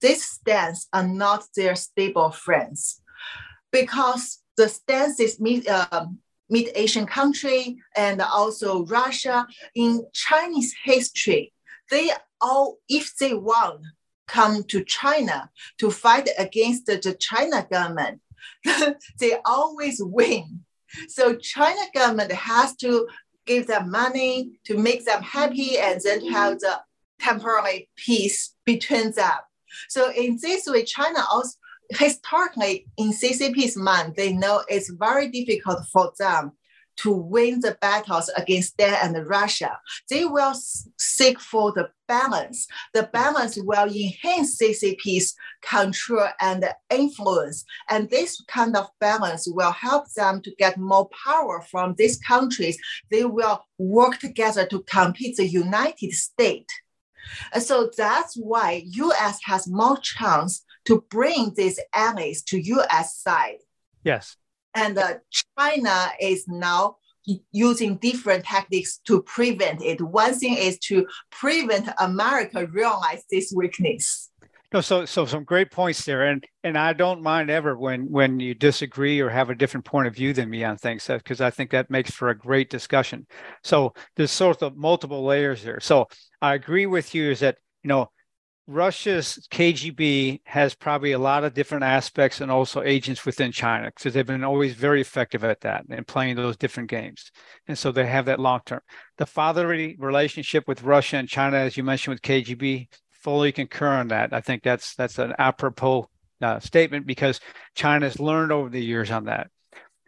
these 0.00 0.24
stance 0.24 0.88
are 0.92 1.06
not 1.06 1.44
their 1.56 1.74
stable 1.74 2.30
friends 2.30 3.00
because 3.72 4.42
the 4.56 4.68
stances 4.68 5.40
mid, 5.40 5.66
uh, 5.68 6.06
mid 6.48 6.70
Asian 6.74 7.06
country 7.06 7.78
and 7.96 8.20
also 8.20 8.84
Russia 8.86 9.46
in 9.74 10.06
Chinese 10.12 10.74
history, 10.84 11.52
they 11.90 12.10
all, 12.40 12.78
if 12.88 13.16
they 13.16 13.34
want, 13.34 13.80
come 14.26 14.64
to 14.64 14.82
China 14.84 15.50
to 15.78 15.90
fight 15.90 16.28
against 16.38 16.86
the 16.86 17.16
China 17.18 17.66
government, 17.70 18.20
they 19.20 19.36
always 19.44 20.00
win. 20.02 20.60
So 21.08 21.36
China 21.36 21.80
government 21.94 22.32
has 22.32 22.74
to 22.76 23.08
give 23.46 23.66
them 23.66 23.90
money 23.90 24.58
to 24.64 24.76
make 24.76 25.04
them 25.04 25.22
happy 25.22 25.78
and 25.78 26.00
then 26.02 26.26
have 26.26 26.58
the 26.58 26.80
temporary 27.20 27.88
peace 27.96 28.54
between 28.64 29.12
them. 29.12 29.38
So 29.88 30.10
in 30.10 30.38
this 30.40 30.66
way, 30.66 30.84
China 30.84 31.20
also 31.30 31.56
historically 31.90 32.86
in 32.96 33.12
CCP's 33.12 33.76
mind, 33.76 34.14
they 34.16 34.32
know 34.32 34.62
it's 34.68 34.90
very 34.90 35.28
difficult 35.28 35.86
for 35.92 36.12
them 36.18 36.52
to 36.96 37.12
win 37.12 37.60
the 37.60 37.76
battles 37.80 38.30
against 38.36 38.76
them 38.78 38.96
and 39.02 39.28
Russia. 39.28 39.78
They 40.08 40.24
will 40.24 40.54
seek 40.98 41.40
for 41.40 41.72
the 41.72 41.90
balance. 42.08 42.66
The 42.94 43.04
balance 43.12 43.58
will 43.58 43.88
enhance 43.88 44.58
CCP's 44.58 45.34
control 45.62 46.28
and 46.40 46.68
influence. 46.90 47.64
And 47.90 48.08
this 48.08 48.42
kind 48.48 48.76
of 48.76 48.88
balance 49.00 49.46
will 49.46 49.72
help 49.72 50.12
them 50.14 50.40
to 50.42 50.54
get 50.56 50.78
more 50.78 51.08
power 51.24 51.60
from 51.70 51.94
these 51.98 52.18
countries. 52.18 52.78
They 53.10 53.24
will 53.24 53.62
work 53.78 54.18
together 54.18 54.66
to 54.66 54.82
compete 54.82 55.36
the 55.36 55.46
United 55.46 56.12
States. 56.12 56.72
And 57.52 57.62
so 57.62 57.90
that's 57.96 58.36
why 58.36 58.84
US 58.86 59.40
has 59.44 59.68
more 59.68 59.98
chance 59.98 60.64
to 60.86 61.04
bring 61.10 61.52
these 61.56 61.80
allies 61.92 62.42
to 62.44 62.58
US 62.58 63.18
side. 63.18 63.58
Yes. 64.04 64.36
And 64.74 64.98
uh, 64.98 65.14
China 65.58 66.12
is 66.20 66.46
now 66.46 66.96
using 67.52 67.96
different 67.96 68.44
tactics 68.44 68.98
to 69.06 69.22
prevent 69.22 69.82
it. 69.82 70.00
One 70.00 70.34
thing 70.34 70.56
is 70.56 70.78
to 70.80 71.06
prevent 71.30 71.88
America 71.98 72.66
realize 72.66 73.24
this 73.30 73.52
weakness. 73.54 74.30
No, 74.72 74.80
so 74.80 75.04
so 75.04 75.24
some 75.26 75.44
great 75.44 75.70
points 75.70 76.04
there, 76.04 76.24
and 76.24 76.44
and 76.64 76.76
I 76.76 76.92
don't 76.92 77.22
mind 77.22 77.50
ever 77.50 77.78
when 77.78 78.10
when 78.10 78.40
you 78.40 78.52
disagree 78.52 79.20
or 79.20 79.30
have 79.30 79.48
a 79.48 79.54
different 79.54 79.86
point 79.86 80.08
of 80.08 80.14
view 80.14 80.32
than 80.32 80.50
me 80.50 80.64
on 80.64 80.76
things, 80.76 81.06
because 81.06 81.40
I 81.40 81.50
think 81.50 81.70
that 81.70 81.88
makes 81.88 82.10
for 82.10 82.30
a 82.30 82.36
great 82.36 82.68
discussion. 82.68 83.26
So 83.62 83.94
there's 84.16 84.32
sort 84.32 84.62
of 84.62 84.76
multiple 84.76 85.24
layers 85.24 85.62
there. 85.62 85.78
So 85.80 86.08
I 86.42 86.54
agree 86.54 86.86
with 86.86 87.14
you 87.14 87.30
is 87.30 87.40
that 87.40 87.58
you 87.84 87.88
know 87.88 88.10
Russia's 88.68 89.46
KGB 89.52 90.40
has 90.44 90.74
probably 90.74 91.12
a 91.12 91.20
lot 91.20 91.44
of 91.44 91.54
different 91.54 91.84
aspects 91.84 92.40
and 92.40 92.50
also 92.50 92.82
agents 92.82 93.24
within 93.24 93.52
China 93.52 93.92
because 93.94 94.12
they've 94.12 94.26
been 94.26 94.42
always 94.42 94.74
very 94.74 95.00
effective 95.00 95.44
at 95.44 95.60
that 95.60 95.84
and 95.88 96.06
playing 96.06 96.34
those 96.34 96.56
different 96.56 96.90
games. 96.90 97.30
And 97.68 97.78
so 97.78 97.92
they 97.92 98.06
have 98.06 98.24
that 98.26 98.40
long 98.40 98.60
term. 98.66 98.80
The 99.18 99.26
fatherly 99.26 99.96
relationship 100.00 100.66
with 100.66 100.82
Russia 100.82 101.16
and 101.16 101.28
China, 101.28 101.58
as 101.58 101.76
you 101.76 101.84
mentioned 101.84 102.14
with 102.14 102.22
KGB, 102.22 102.88
fully 103.10 103.52
concur 103.52 103.88
on 103.88 104.08
that. 104.08 104.32
I 104.32 104.40
think 104.40 104.64
that's 104.64 104.96
that's 104.96 105.18
an 105.18 105.34
apropos 105.38 106.08
uh, 106.42 106.58
statement 106.58 107.06
because 107.06 107.40
China's 107.76 108.18
learned 108.18 108.50
over 108.50 108.68
the 108.68 108.84
years 108.84 109.12
on 109.12 109.26
that. 109.26 109.48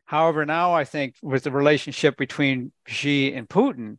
However, 0.05 0.45
now 0.45 0.73
I 0.73 0.85
think 0.85 1.15
with 1.23 1.45
the 1.45 1.53
relationship 1.53 2.17
between 2.17 2.73
Xi 2.87 3.33
and 3.35 3.49
Putin, 3.49 3.99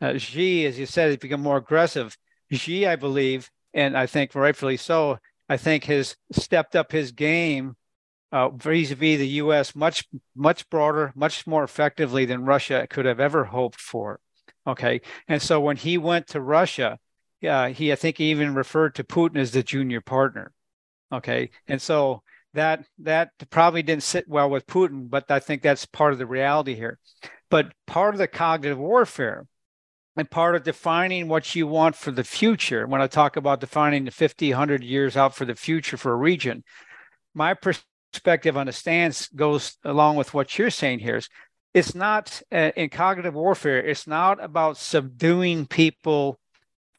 uh, 0.00 0.16
Xi, 0.16 0.64
as 0.64 0.78
you 0.78 0.86
said, 0.86 1.08
has 1.08 1.16
become 1.18 1.42
more 1.42 1.56
aggressive. 1.58 2.16
Xi, 2.50 2.86
I 2.86 2.96
believe, 2.96 3.50
and 3.74 3.96
I 3.96 4.06
think 4.06 4.34
rightfully 4.34 4.76
so. 4.76 5.18
I 5.48 5.56
think 5.56 5.84
has 5.84 6.16
stepped 6.32 6.76
up 6.76 6.92
his 6.92 7.12
game 7.12 7.76
uh, 8.30 8.50
vis-a-vis 8.50 9.18
the 9.18 9.28
U.S. 9.28 9.74
much 9.74 10.04
much 10.34 10.68
broader, 10.68 11.12
much 11.14 11.46
more 11.46 11.64
effectively 11.64 12.24
than 12.24 12.44
Russia 12.44 12.86
could 12.88 13.06
have 13.06 13.20
ever 13.20 13.44
hoped 13.44 13.80
for. 13.80 14.20
Okay, 14.66 15.00
and 15.26 15.40
so 15.40 15.60
when 15.60 15.76
he 15.76 15.96
went 15.96 16.26
to 16.28 16.40
Russia, 16.40 16.98
yeah, 17.40 17.68
he 17.68 17.90
I 17.92 17.96
think 17.96 18.20
even 18.20 18.54
referred 18.54 18.94
to 18.96 19.04
Putin 19.04 19.38
as 19.38 19.52
the 19.52 19.62
junior 19.62 20.00
partner. 20.00 20.52
Okay, 21.10 21.50
and 21.66 21.80
so 21.80 22.22
that 22.54 22.84
that 22.98 23.30
probably 23.50 23.82
didn't 23.82 24.02
sit 24.02 24.28
well 24.28 24.50
with 24.50 24.66
Putin, 24.66 25.08
but 25.08 25.30
I 25.30 25.40
think 25.40 25.62
that's 25.62 25.86
part 25.86 26.12
of 26.12 26.18
the 26.18 26.26
reality 26.26 26.74
here. 26.74 26.98
But 27.50 27.72
part 27.86 28.14
of 28.14 28.18
the 28.18 28.28
cognitive 28.28 28.78
warfare 28.78 29.46
and 30.18 30.30
part 30.30 30.56
of 30.56 30.64
defining 30.64 31.28
what 31.28 31.54
you 31.54 31.66
want 31.66 31.94
for 31.94 32.10
the 32.10 32.24
future. 32.24 32.86
When 32.86 33.00
i 33.00 33.06
talk 33.06 33.36
about 33.36 33.60
defining 33.60 34.04
the 34.04 34.10
50 34.10 34.50
100 34.50 34.82
years 34.82 35.16
out 35.16 35.34
for 35.34 35.44
the 35.44 35.54
future 35.54 35.96
for 35.96 36.12
a 36.12 36.16
region 36.16 36.64
my 37.34 37.54
perspective 37.54 38.56
on 38.56 38.66
the 38.66 38.72
stance 38.72 39.28
goes 39.28 39.76
along 39.84 40.16
with 40.16 40.34
what 40.34 40.58
you're 40.58 40.70
saying 40.70 40.98
here 40.98 41.16
is 41.16 41.28
it's 41.74 41.94
not 41.94 42.42
uh, 42.50 42.72
in 42.76 42.88
cognitive 42.90 43.34
warfare 43.34 43.78
it's 43.78 44.06
not 44.06 44.42
about 44.42 44.76
subduing 44.76 45.66
people 45.66 46.38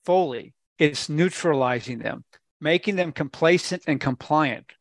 fully. 0.05 0.53
It's 0.77 1.09
neutralizing 1.09 1.99
them 1.99 2.23
making 2.61 2.95
them 2.97 3.11
complacent 3.11 3.83
and 3.87 4.01
compliant. 4.01 4.73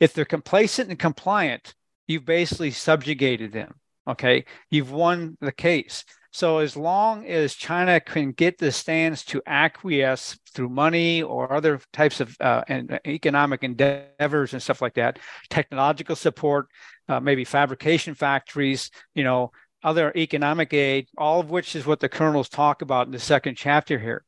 If 0.00 0.12
they're 0.12 0.24
complacent 0.24 0.90
and 0.90 0.98
compliant 0.98 1.74
you've 2.06 2.24
basically 2.24 2.70
subjugated 2.70 3.52
them 3.52 3.74
okay? 4.08 4.44
You've 4.70 4.90
won 4.90 5.36
the 5.40 5.52
case 5.52 6.04
so 6.32 6.58
as 6.58 6.76
long 6.78 7.26
as 7.26 7.54
China 7.54 8.00
can 8.00 8.32
get 8.32 8.56
the 8.56 8.72
stands 8.72 9.22
to 9.26 9.42
acquiesce 9.46 10.38
through 10.54 10.70
money 10.70 11.22
or 11.22 11.52
other 11.52 11.78
types 11.92 12.20
of 12.20 12.34
uh, 12.40 12.64
and 12.68 12.98
economic 13.06 13.62
endeavors 13.62 14.54
and 14.54 14.62
stuff 14.62 14.80
like 14.80 14.94
that, 14.94 15.18
technological 15.50 16.16
support, 16.16 16.68
uh, 17.10 17.20
maybe 17.20 17.44
fabrication 17.44 18.14
factories, 18.14 18.90
you 19.14 19.24
know, 19.24 19.50
other 19.84 20.10
economic 20.16 20.72
aid, 20.72 21.06
all 21.18 21.38
of 21.38 21.50
which 21.50 21.76
is 21.76 21.84
what 21.84 22.00
the 22.00 22.08
colonels 22.08 22.48
talk 22.48 22.80
about 22.80 23.06
in 23.06 23.12
the 23.12 23.18
second 23.18 23.56
chapter 23.56 23.98
here. 23.98 24.24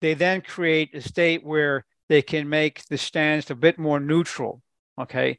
They 0.00 0.14
then 0.14 0.42
create 0.42 0.94
a 0.94 1.00
state 1.00 1.44
where 1.44 1.84
they 2.08 2.22
can 2.22 2.48
make 2.48 2.84
the 2.84 2.98
stands 2.98 3.50
a 3.50 3.56
bit 3.56 3.80
more 3.80 3.98
neutral. 3.98 4.62
Okay. 5.00 5.38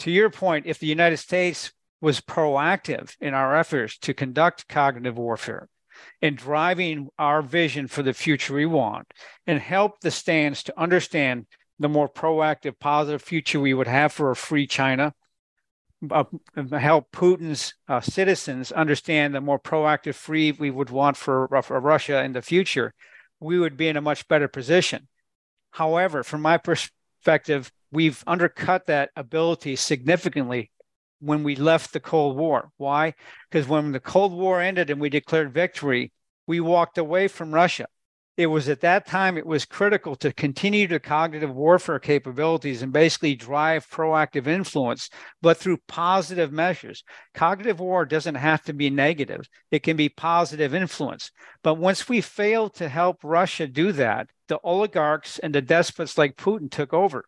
To 0.00 0.10
your 0.10 0.28
point, 0.28 0.66
if 0.66 0.80
the 0.80 0.88
United 0.88 1.18
States 1.18 1.72
was 2.00 2.20
proactive 2.20 3.16
in 3.20 3.34
our 3.34 3.56
efforts 3.56 3.98
to 3.98 4.14
conduct 4.14 4.68
cognitive 4.68 5.16
warfare 5.16 5.68
and 6.20 6.36
driving 6.36 7.08
our 7.18 7.42
vision 7.42 7.86
for 7.86 8.02
the 8.02 8.12
future 8.12 8.54
we 8.54 8.66
want 8.66 9.12
and 9.46 9.58
help 9.58 10.00
the 10.00 10.10
stands 10.10 10.62
to 10.62 10.78
understand 10.78 11.46
the 11.78 11.88
more 11.88 12.08
proactive, 12.08 12.78
positive 12.78 13.22
future 13.22 13.60
we 13.60 13.74
would 13.74 13.86
have 13.86 14.12
for 14.12 14.30
a 14.30 14.36
free 14.36 14.66
China. 14.66 15.14
Uh, 16.10 16.24
help 16.72 17.10
Putin's 17.10 17.74
uh, 17.88 18.00
citizens 18.00 18.70
understand 18.70 19.34
the 19.34 19.40
more 19.40 19.58
proactive, 19.58 20.14
free 20.14 20.52
we 20.52 20.70
would 20.70 20.90
want 20.90 21.16
for, 21.16 21.48
for 21.62 21.80
Russia 21.80 22.22
in 22.22 22.32
the 22.32 22.42
future, 22.42 22.92
we 23.40 23.58
would 23.58 23.76
be 23.76 23.88
in 23.88 23.96
a 23.96 24.02
much 24.02 24.28
better 24.28 24.48
position. 24.48 25.08
However, 25.70 26.22
from 26.22 26.42
my 26.42 26.58
perspective, 26.58 27.72
we've 27.90 28.22
undercut 28.26 28.86
that 28.86 29.10
ability 29.16 29.76
significantly 29.76 30.70
when 31.20 31.42
we 31.42 31.56
left 31.56 31.92
the 31.92 32.00
Cold 32.00 32.36
War. 32.36 32.70
Why? 32.76 33.14
Because 33.50 33.66
when 33.68 33.92
the 33.92 34.00
Cold 34.00 34.32
War 34.32 34.60
ended 34.60 34.90
and 34.90 35.00
we 35.00 35.08
declared 35.08 35.52
victory, 35.52 36.12
we 36.46 36.60
walked 36.60 36.98
away 36.98 37.28
from 37.28 37.52
Russia. 37.52 37.86
It 38.36 38.48
was 38.48 38.68
at 38.68 38.82
that 38.82 39.06
time 39.06 39.38
it 39.38 39.46
was 39.46 39.64
critical 39.64 40.14
to 40.16 40.30
continue 40.30 40.86
the 40.86 41.00
cognitive 41.00 41.54
warfare 41.54 41.98
capabilities 41.98 42.82
and 42.82 42.92
basically 42.92 43.34
drive 43.34 43.88
proactive 43.88 44.46
influence, 44.46 45.08
but 45.40 45.56
through 45.56 45.78
positive 45.88 46.52
measures. 46.52 47.02
Cognitive 47.32 47.80
war 47.80 48.04
doesn't 48.04 48.34
have 48.34 48.62
to 48.64 48.74
be 48.74 48.90
negative, 48.90 49.48
it 49.70 49.82
can 49.82 49.96
be 49.96 50.10
positive 50.10 50.74
influence. 50.74 51.30
But 51.62 51.74
once 51.74 52.10
we 52.10 52.20
failed 52.20 52.74
to 52.74 52.90
help 52.90 53.20
Russia 53.22 53.66
do 53.66 53.90
that, 53.92 54.28
the 54.48 54.58
oligarchs 54.62 55.38
and 55.38 55.54
the 55.54 55.62
despots 55.62 56.18
like 56.18 56.36
Putin 56.36 56.70
took 56.70 56.92
over. 56.92 57.24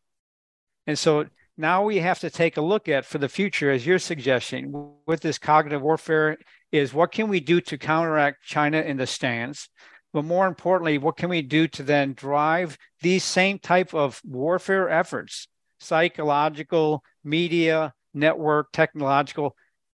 And 0.86 0.98
so 0.98 1.24
now 1.58 1.82
we 1.82 1.96
have 1.96 2.20
to 2.20 2.30
take 2.30 2.56
a 2.56 2.62
look 2.62 2.88
at 2.88 3.04
for 3.04 3.18
the 3.18 3.28
future, 3.28 3.70
as 3.70 3.84
you're 3.84 3.98
suggesting, 3.98 4.72
with 5.06 5.20
this 5.20 5.38
cognitive 5.38 5.82
warfare, 5.82 6.38
is 6.70 6.94
what 6.94 7.10
can 7.10 7.28
we 7.28 7.40
do 7.40 7.60
to 7.62 7.76
counteract 7.76 8.44
China 8.44 8.80
in 8.80 8.96
the 8.96 9.08
stands? 9.08 9.68
But 10.12 10.24
more 10.24 10.46
importantly, 10.46 10.98
what 10.98 11.16
can 11.16 11.28
we 11.28 11.42
do 11.42 11.66
to 11.68 11.82
then 11.82 12.14
drive 12.14 12.78
these 13.02 13.24
same 13.24 13.58
type 13.58 13.92
of 13.92 14.20
warfare 14.24 14.88
efforts, 14.88 15.48
psychological, 15.80 17.02
media, 17.24 17.92
network, 18.14 18.70
technological, 18.72 19.56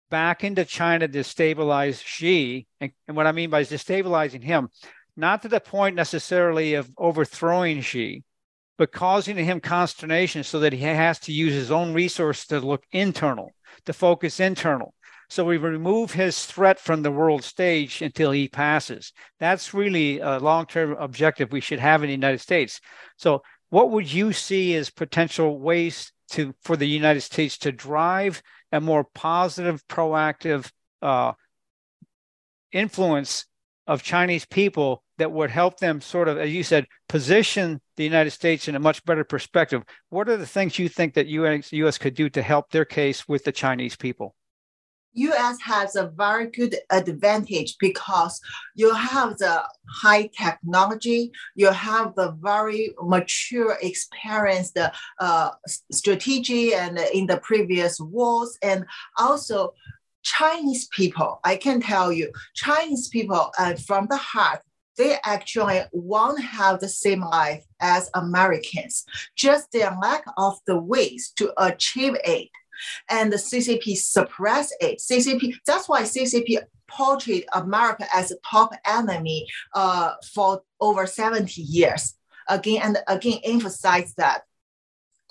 back 0.09 0.43
into 0.43 0.65
China 0.65 1.07
to 1.07 1.23
stabilize 1.23 2.01
Xi? 2.01 2.65
And, 2.79 2.91
and 3.07 3.15
what 3.15 3.27
I 3.27 3.33
mean 3.33 3.51
by 3.51 3.61
destabilizing 3.61 4.43
him, 4.43 4.69
not 5.15 5.43
to 5.43 5.47
the 5.47 5.59
point 5.59 5.95
necessarily 5.95 6.73
of 6.73 6.89
overthrowing 6.97 7.81
Xi, 7.81 8.23
but 8.77 8.91
causing 8.91 9.37
him 9.37 9.59
consternation 9.59 10.43
so 10.43 10.59
that 10.59 10.73
he 10.73 10.79
has 10.79 11.19
to 11.19 11.31
use 11.31 11.53
his 11.53 11.71
own 11.71 11.93
resource 11.93 12.45
to 12.47 12.59
look 12.59 12.83
internal, 12.91 13.51
to 13.85 13.93
focus 13.93 14.39
internal. 14.39 14.93
So 15.29 15.45
we 15.45 15.57
remove 15.57 16.11
his 16.11 16.45
threat 16.45 16.79
from 16.79 17.03
the 17.03 17.11
world 17.11 17.43
stage 17.43 18.01
until 18.01 18.31
he 18.31 18.49
passes. 18.49 19.13
That's 19.39 19.73
really 19.73 20.19
a 20.19 20.39
long 20.39 20.65
term 20.65 20.95
objective 20.99 21.51
we 21.51 21.61
should 21.61 21.79
have 21.79 22.03
in 22.03 22.07
the 22.07 22.13
United 22.13 22.41
States. 22.41 22.81
So, 23.15 23.41
what 23.69 23.91
would 23.91 24.11
you 24.11 24.33
see 24.33 24.75
as 24.75 24.89
potential 24.89 25.57
ways 25.57 26.11
to 26.31 26.53
for 26.63 26.75
the 26.75 26.87
United 26.87 27.21
States 27.21 27.57
to 27.59 27.71
drive 27.71 28.41
a 28.73 28.81
more 28.81 29.05
positive, 29.05 29.85
proactive 29.87 30.69
uh, 31.01 31.31
influence 32.71 33.45
of 33.87 34.03
Chinese 34.03 34.45
people 34.45 35.03
that 35.17 35.31
would 35.31 35.49
help 35.49 35.79
them 35.79 36.01
sort 36.01 36.27
of, 36.27 36.37
as 36.37 36.51
you 36.51 36.63
said, 36.63 36.87
position 37.09 37.81
the 37.97 38.03
United 38.03 38.31
States 38.31 38.67
in 38.67 38.75
a 38.75 38.79
much 38.79 39.03
better 39.05 39.23
perspective. 39.23 39.83
What 40.09 40.29
are 40.29 40.37
the 40.37 40.47
things 40.47 40.79
you 40.79 40.89
think 40.89 41.13
that 41.15 41.27
US, 41.27 41.71
US 41.71 41.97
could 41.97 42.15
do 42.15 42.29
to 42.29 42.41
help 42.41 42.71
their 42.71 42.85
case 42.85 43.27
with 43.27 43.43
the 43.43 43.51
Chinese 43.51 43.95
people? 43.95 44.35
US 45.13 45.57
has 45.61 45.95
a 45.95 46.07
very 46.07 46.49
good 46.49 46.75
advantage 46.89 47.75
because 47.79 48.39
you 48.75 48.93
have 48.93 49.37
the 49.37 49.63
high 49.89 50.29
technology, 50.37 51.31
you 51.55 51.69
have 51.69 52.15
the 52.15 52.31
very 52.41 52.93
mature, 53.01 53.77
experienced 53.81 54.77
uh, 55.19 55.51
strategy 55.91 56.73
and 56.73 56.97
in 57.13 57.27
the 57.27 57.37
previous 57.37 57.99
wars, 57.99 58.57
and 58.61 58.85
also 59.17 59.73
Chinese 60.23 60.87
people. 60.87 61.39
I 61.43 61.55
can 61.55 61.81
tell 61.81 62.11
you, 62.11 62.31
Chinese 62.55 63.07
people 63.07 63.51
uh, 63.57 63.75
from 63.75 64.07
the 64.09 64.17
heart, 64.17 64.61
they 64.97 65.17
actually 65.23 65.81
won't 65.91 66.41
have 66.41 66.79
the 66.79 66.89
same 66.89 67.21
life 67.21 67.65
as 67.79 68.09
Americans. 68.13 69.05
Just 69.35 69.71
their 69.71 69.95
lack 70.01 70.23
of 70.37 70.59
the 70.67 70.77
ways 70.77 71.31
to 71.37 71.53
achieve 71.57 72.15
it 72.23 72.49
and 73.09 73.31
the 73.31 73.37
CCP 73.37 73.97
suppress 73.97 74.73
it. 74.79 74.99
CCP, 74.99 75.55
that's 75.65 75.87
why 75.87 76.03
CCP 76.03 76.59
portrayed 76.87 77.45
America 77.53 78.05
as 78.13 78.31
a 78.31 78.35
top 78.45 78.73
enemy 78.85 79.47
uh, 79.73 80.13
for 80.33 80.61
over 80.79 81.05
70 81.05 81.61
years. 81.61 82.15
Again 82.49 82.81
and 82.83 82.97
again, 83.07 83.39
emphasize 83.43 84.13
that. 84.15 84.43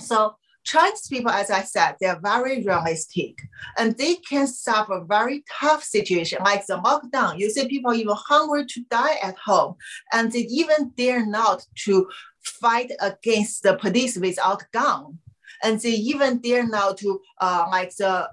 So 0.01 0.37
Chinese 0.65 1.09
people, 1.09 1.31
as 1.31 1.51
I 1.51 1.63
said, 1.63 1.97
they're 2.01 2.21
very 2.23 2.63
realistic 2.63 3.41
and 3.79 3.97
they 3.97 4.17
can 4.17 4.47
suffer 4.47 5.05
very 5.09 5.43
tough 5.61 5.83
situation 5.83 6.39
like 6.45 6.67
the 6.67 6.79
lockdown. 6.79 7.39
You 7.39 7.51
see 7.51 7.67
people 7.69 7.95
even 7.95 8.15
hungry 8.17 8.67
to 8.67 8.85
die 8.91 9.17
at 9.23 9.39
home 9.39 9.77
and 10.13 10.31
they 10.31 10.41
even 10.41 10.93
dare 10.97 11.27
not 11.27 11.65
to 11.85 12.09
fight 12.43 12.93
against 13.01 13.63
the 13.63 13.77
police 13.77 14.17
without 14.17 14.65
gun 14.73 15.19
and 15.63 15.81
they 15.81 15.91
even 15.91 16.39
dare 16.39 16.67
now 16.67 16.93
to 16.93 17.21
uh, 17.41 17.67
like 17.71 17.95
the 17.97 18.31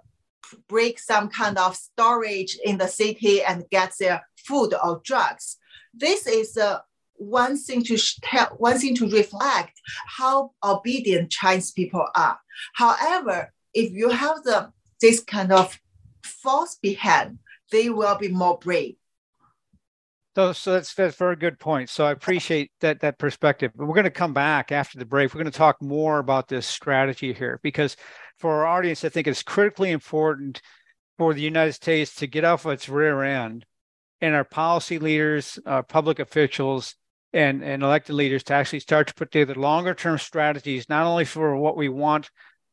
break 0.67 0.99
some 0.99 1.29
kind 1.29 1.57
of 1.57 1.75
storage 1.75 2.57
in 2.63 2.77
the 2.77 2.87
city 2.87 3.43
and 3.43 3.69
get 3.69 3.93
their 3.99 4.25
food 4.45 4.73
or 4.83 5.01
drugs. 5.03 5.57
This 5.93 6.27
is 6.27 6.57
uh, 6.57 6.79
one 7.17 7.57
thing 7.57 7.83
to 7.83 7.97
tell, 8.21 8.47
one 8.57 8.79
thing 8.79 8.95
to 8.95 9.09
reflect 9.09 9.79
how 10.07 10.51
obedient 10.63 11.31
Chinese 11.31 11.71
people 11.71 12.05
are. 12.15 12.39
However, 12.73 13.51
if 13.73 13.91
you 13.91 14.09
have 14.09 14.43
the 14.43 14.71
this 15.01 15.23
kind 15.23 15.51
of 15.51 15.79
force 16.23 16.77
behind, 16.81 17.39
they 17.71 17.89
will 17.89 18.17
be 18.17 18.29
more 18.29 18.57
brave. 18.57 18.95
So, 20.35 20.53
so 20.53 20.73
that's 20.73 20.93
that's 20.93 21.15
a 21.15 21.17
very 21.17 21.35
good 21.35 21.59
point. 21.59 21.89
So 21.89 22.05
I 22.05 22.11
appreciate 22.11 22.71
that 22.81 22.99
that 23.01 23.17
perspective. 23.17 23.71
But 23.75 23.87
we're 23.87 23.95
going 23.95 24.03
to 24.03 24.11
come 24.11 24.33
back 24.33 24.71
after 24.71 24.99
the 24.99 25.05
break. 25.05 25.33
We're 25.33 25.41
going 25.41 25.51
to 25.51 25.57
talk 25.57 25.81
more 25.81 26.19
about 26.19 26.47
this 26.47 26.67
strategy 26.67 27.33
here 27.33 27.59
because 27.63 27.95
for 28.37 28.51
our 28.53 28.67
audience, 28.67 29.03
I 29.03 29.09
think 29.09 29.27
it's 29.27 29.43
critically 29.43 29.91
important 29.91 30.61
for 31.17 31.33
the 31.33 31.41
United 31.41 31.73
States 31.73 32.13
to 32.15 32.27
get 32.27 32.43
off 32.43 32.67
its 32.67 32.87
rear 32.87 33.23
end 33.23 33.65
and 34.21 34.35
our 34.35 34.43
policy 34.43 34.99
leaders, 34.99 35.59
our 35.65 35.83
public 35.83 36.19
officials, 36.19 36.95
and, 37.33 37.63
and 37.63 37.83
elected 37.83 38.15
leaders 38.15 38.43
to 38.43 38.53
actually 38.53 38.79
start 38.79 39.07
to 39.07 39.13
put 39.13 39.31
together 39.31 39.55
longer 39.55 39.93
term 39.93 40.17
strategies, 40.17 40.89
not 40.89 41.05
only 41.05 41.25
for 41.25 41.55
what 41.55 41.77
we 41.77 41.89
want 41.89 42.29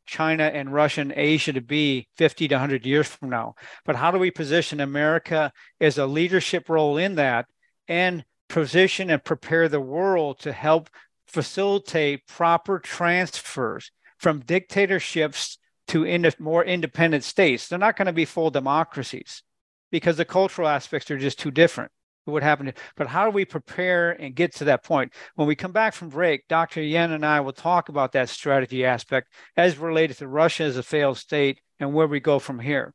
China 0.06 0.44
and 0.44 0.72
Russia 0.72 1.00
and 1.00 1.12
Asia 1.16 1.52
to 1.52 1.60
be 1.60 2.08
50 2.16 2.48
to 2.48 2.54
100 2.54 2.84
years 2.86 3.08
from 3.08 3.30
now, 3.30 3.54
but 3.84 3.96
how 3.96 4.10
do 4.10 4.18
we 4.18 4.30
position 4.30 4.80
America 4.80 5.50
as 5.80 5.98
a 5.98 6.06
leadership 6.06 6.68
role 6.68 6.98
in 6.98 7.14
that 7.14 7.46
and 7.88 8.24
position 8.48 9.10
and 9.10 9.24
prepare 9.24 9.68
the 9.68 9.80
world 9.80 10.38
to 10.40 10.52
help 10.52 10.90
facilitate 11.26 12.26
proper 12.26 12.78
transfers 12.78 13.90
from 14.18 14.40
dictatorships 14.40 15.58
to 15.88 16.32
more 16.38 16.64
independent 16.64 17.24
states. 17.24 17.68
They're 17.68 17.78
not 17.78 17.96
going 17.96 18.06
to 18.06 18.12
be 18.12 18.24
full 18.24 18.50
democracies 18.50 19.42
because 19.90 20.16
the 20.16 20.24
cultural 20.24 20.68
aspects 20.68 21.10
are 21.10 21.18
just 21.18 21.38
too 21.38 21.50
different. 21.50 21.90
What 22.24 22.42
happened? 22.42 22.72
But 22.96 23.08
how 23.08 23.24
do 23.24 23.30
we 23.30 23.44
prepare 23.44 24.12
and 24.12 24.34
get 24.34 24.54
to 24.56 24.64
that 24.64 24.82
point? 24.82 25.12
When 25.34 25.46
we 25.46 25.54
come 25.54 25.72
back 25.72 25.92
from 25.92 26.08
break, 26.08 26.48
Dr. 26.48 26.82
Yan 26.82 27.12
and 27.12 27.24
I 27.24 27.40
will 27.40 27.52
talk 27.52 27.90
about 27.90 28.12
that 28.12 28.30
strategy 28.30 28.84
aspect 28.84 29.32
as 29.56 29.76
related 29.76 30.16
to 30.18 30.28
Russia 30.28 30.64
as 30.64 30.78
a 30.78 30.82
failed 30.82 31.18
state 31.18 31.60
and 31.78 31.92
where 31.92 32.06
we 32.06 32.20
go 32.20 32.38
from 32.38 32.60
here. 32.60 32.94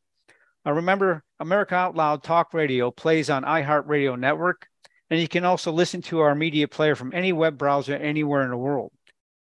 Uh, 0.65 0.73
remember, 0.73 1.23
America 1.39 1.75
Out 1.75 1.95
Loud 1.95 2.23
Talk 2.23 2.53
Radio 2.53 2.89
plays 2.89 3.30
on 3.30 3.43
iHeartRadio 3.43 4.19
Network, 4.19 4.67
and 5.09 5.19
you 5.19 5.27
can 5.27 5.45
also 5.45 5.71
listen 5.71 6.01
to 6.03 6.19
our 6.19 6.34
media 6.34 6.67
player 6.67 6.95
from 6.95 7.13
any 7.13 7.32
web 7.32 7.57
browser 7.57 7.95
anywhere 7.95 8.41
in 8.41 8.49
the 8.49 8.57
world. 8.57 8.91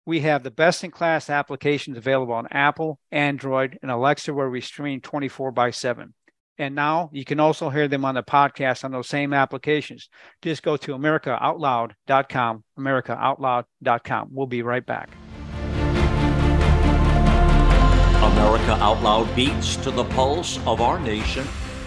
We 0.05 0.21
have 0.21 0.43
the 0.43 0.51
best 0.51 0.83
in 0.83 0.91
class 0.91 1.29
applications 1.29 1.97
available 1.97 2.33
on 2.33 2.47
Apple, 2.51 2.99
Android, 3.11 3.79
and 3.81 3.89
Alexa, 3.89 4.33
where 4.33 4.49
we 4.49 4.61
stream 4.61 5.01
24 5.01 5.51
by 5.51 5.71
7. 5.71 6.13
And 6.57 6.75
now 6.75 7.09
you 7.11 7.25
can 7.25 7.39
also 7.39 7.69
hear 7.69 7.87
them 7.87 8.05
on 8.05 8.15
the 8.15 8.23
podcast 8.23 8.83
on 8.83 8.91
those 8.91 9.09
same 9.09 9.33
applications. 9.33 10.09
Just 10.41 10.63
go 10.63 10.77
to 10.77 10.93
AmericaOutloud.com, 10.93 12.63
AmericaOutloud.com. 12.79 14.29
We'll 14.31 14.47
be 14.47 14.61
right 14.61 14.85
back. 14.85 15.09
America 18.23 18.73
Out 18.81 19.03
Loud 19.03 19.35
beats 19.35 19.75
to 19.77 19.91
the 19.91 20.05
pulse 20.05 20.57
of 20.65 20.81
our 20.81 20.99
nation 20.99 21.45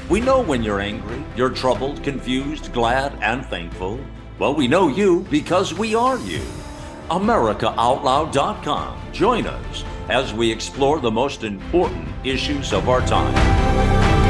we 0.08 0.20
know 0.20 0.40
when 0.40 0.62
you're 0.62 0.80
angry, 0.80 1.22
you're 1.36 1.50
troubled, 1.50 2.02
confused, 2.02 2.72
glad, 2.72 3.12
and 3.20 3.44
thankful. 3.44 4.00
Well, 4.38 4.54
we 4.54 4.66
know 4.66 4.88
you 4.88 5.26
because 5.30 5.74
we 5.74 5.94
are 5.94 6.18
you. 6.20 6.40
AmericaOutloud.com. 7.10 9.12
Join 9.12 9.46
us 9.46 9.84
as 10.08 10.32
we 10.32 10.50
explore 10.50 10.98
the 10.98 11.10
most 11.10 11.44
important 11.44 12.08
issues 12.24 12.72
of 12.72 12.88
our 12.88 13.02
time. 13.02 14.27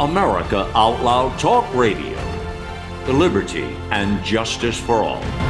America 0.00 0.60
Out 0.74 1.02
Loud 1.02 1.38
Talk 1.38 1.74
Radio. 1.74 2.16
The 3.04 3.12
liberty 3.12 3.64
and 3.90 4.24
justice 4.24 4.80
for 4.80 5.02
all. 5.02 5.49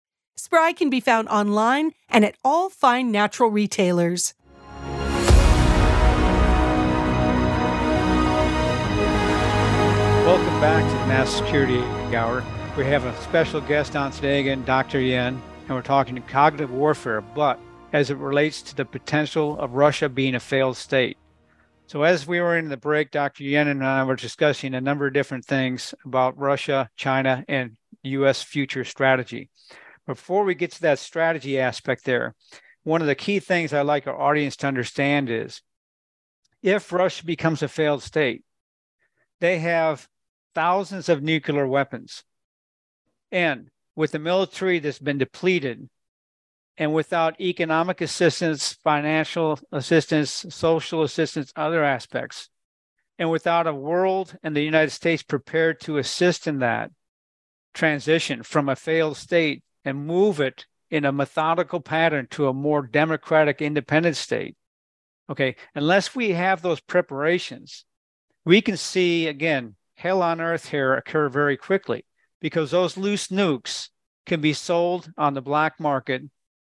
Spry 0.35 0.73
can 0.73 0.89
be 0.89 0.99
found 0.99 1.27
online 1.29 1.91
and 2.09 2.25
at 2.25 2.35
all 2.43 2.69
fine 2.69 3.11
natural 3.11 3.49
retailers. 3.49 4.33
Welcome 10.25 10.61
back 10.61 10.89
to 10.89 10.97
the 10.97 11.05
National 11.07 11.45
Security 11.45 11.79
Hour. 12.15 12.43
We 12.77 12.85
have 12.85 13.03
a 13.03 13.21
special 13.21 13.59
guest 13.61 13.95
on 13.95 14.11
today 14.11 14.39
again, 14.39 14.63
Dr. 14.63 15.01
Yan, 15.01 15.41
and 15.67 15.69
we're 15.69 15.81
talking 15.81 16.21
cognitive 16.23 16.71
warfare, 16.71 17.19
but 17.21 17.59
as 17.91 18.09
it 18.09 18.17
relates 18.17 18.61
to 18.61 18.75
the 18.75 18.85
potential 18.85 19.59
of 19.59 19.73
Russia 19.73 20.07
being 20.07 20.35
a 20.35 20.39
failed 20.39 20.77
state. 20.77 21.17
So, 21.87 22.03
as 22.03 22.25
we 22.25 22.39
were 22.39 22.57
in 22.57 22.69
the 22.69 22.77
break, 22.77 23.11
Dr. 23.11 23.43
Yan 23.43 23.67
and 23.67 23.85
I 23.85 24.05
were 24.05 24.15
discussing 24.15 24.73
a 24.73 24.79
number 24.79 25.05
of 25.05 25.13
different 25.13 25.43
things 25.43 25.93
about 26.05 26.37
Russia, 26.37 26.89
China, 26.95 27.43
and 27.49 27.75
U.S. 28.03 28.41
future 28.41 28.85
strategy. 28.85 29.49
Before 30.07 30.43
we 30.43 30.55
get 30.55 30.71
to 30.73 30.81
that 30.81 30.99
strategy 30.99 31.59
aspect 31.59 32.05
there, 32.05 32.35
one 32.83 33.01
of 33.01 33.07
the 33.07 33.15
key 33.15 33.39
things 33.39 33.73
I 33.73 33.81
like 33.81 34.07
our 34.07 34.19
audience 34.19 34.55
to 34.57 34.67
understand 34.67 35.29
is 35.29 35.61
if 36.63 36.91
Russia 36.91 37.25
becomes 37.25 37.61
a 37.61 37.67
failed 37.67 38.03
state, 38.03 38.43
they 39.39 39.59
have 39.59 40.07
thousands 40.53 41.09
of 41.09 41.21
nuclear 41.21 41.67
weapons. 41.67 42.23
And 43.31 43.69
with 43.95 44.13
a 44.15 44.19
military 44.19 44.79
that's 44.79 44.99
been 44.99 45.17
depleted, 45.17 45.89
and 46.77 46.93
without 46.93 47.39
economic 47.39 48.01
assistance, 48.01 48.73
financial 48.83 49.59
assistance, 49.71 50.45
social 50.49 51.03
assistance, 51.03 51.51
other 51.55 51.83
aspects, 51.83 52.49
and 53.19 53.29
without 53.29 53.67
a 53.67 53.73
world 53.73 54.35
and 54.41 54.55
the 54.55 54.63
United 54.63 54.89
States 54.89 55.21
prepared 55.21 55.79
to 55.81 55.97
assist 55.97 56.47
in 56.47 56.59
that 56.59 56.91
transition 57.73 58.41
from 58.41 58.67
a 58.67 58.75
failed 58.75 59.17
state 59.17 59.63
and 59.85 60.05
move 60.05 60.39
it 60.39 60.65
in 60.89 61.05
a 61.05 61.11
methodical 61.11 61.79
pattern 61.79 62.27
to 62.31 62.47
a 62.47 62.53
more 62.53 62.81
democratic, 62.81 63.61
independent 63.61 64.17
state. 64.17 64.55
Okay, 65.29 65.55
unless 65.73 66.15
we 66.15 66.31
have 66.31 66.61
those 66.61 66.81
preparations, 66.81 67.85
we 68.43 68.61
can 68.61 68.75
see 68.75 69.27
again 69.27 69.75
hell 69.95 70.21
on 70.21 70.41
earth 70.41 70.69
here 70.69 70.93
occur 70.93 71.29
very 71.29 71.55
quickly 71.55 72.05
because 72.41 72.71
those 72.71 72.97
loose 72.97 73.27
nukes 73.27 73.89
can 74.25 74.41
be 74.41 74.53
sold 74.53 75.11
on 75.17 75.33
the 75.33 75.41
black 75.41 75.79
market, 75.79 76.23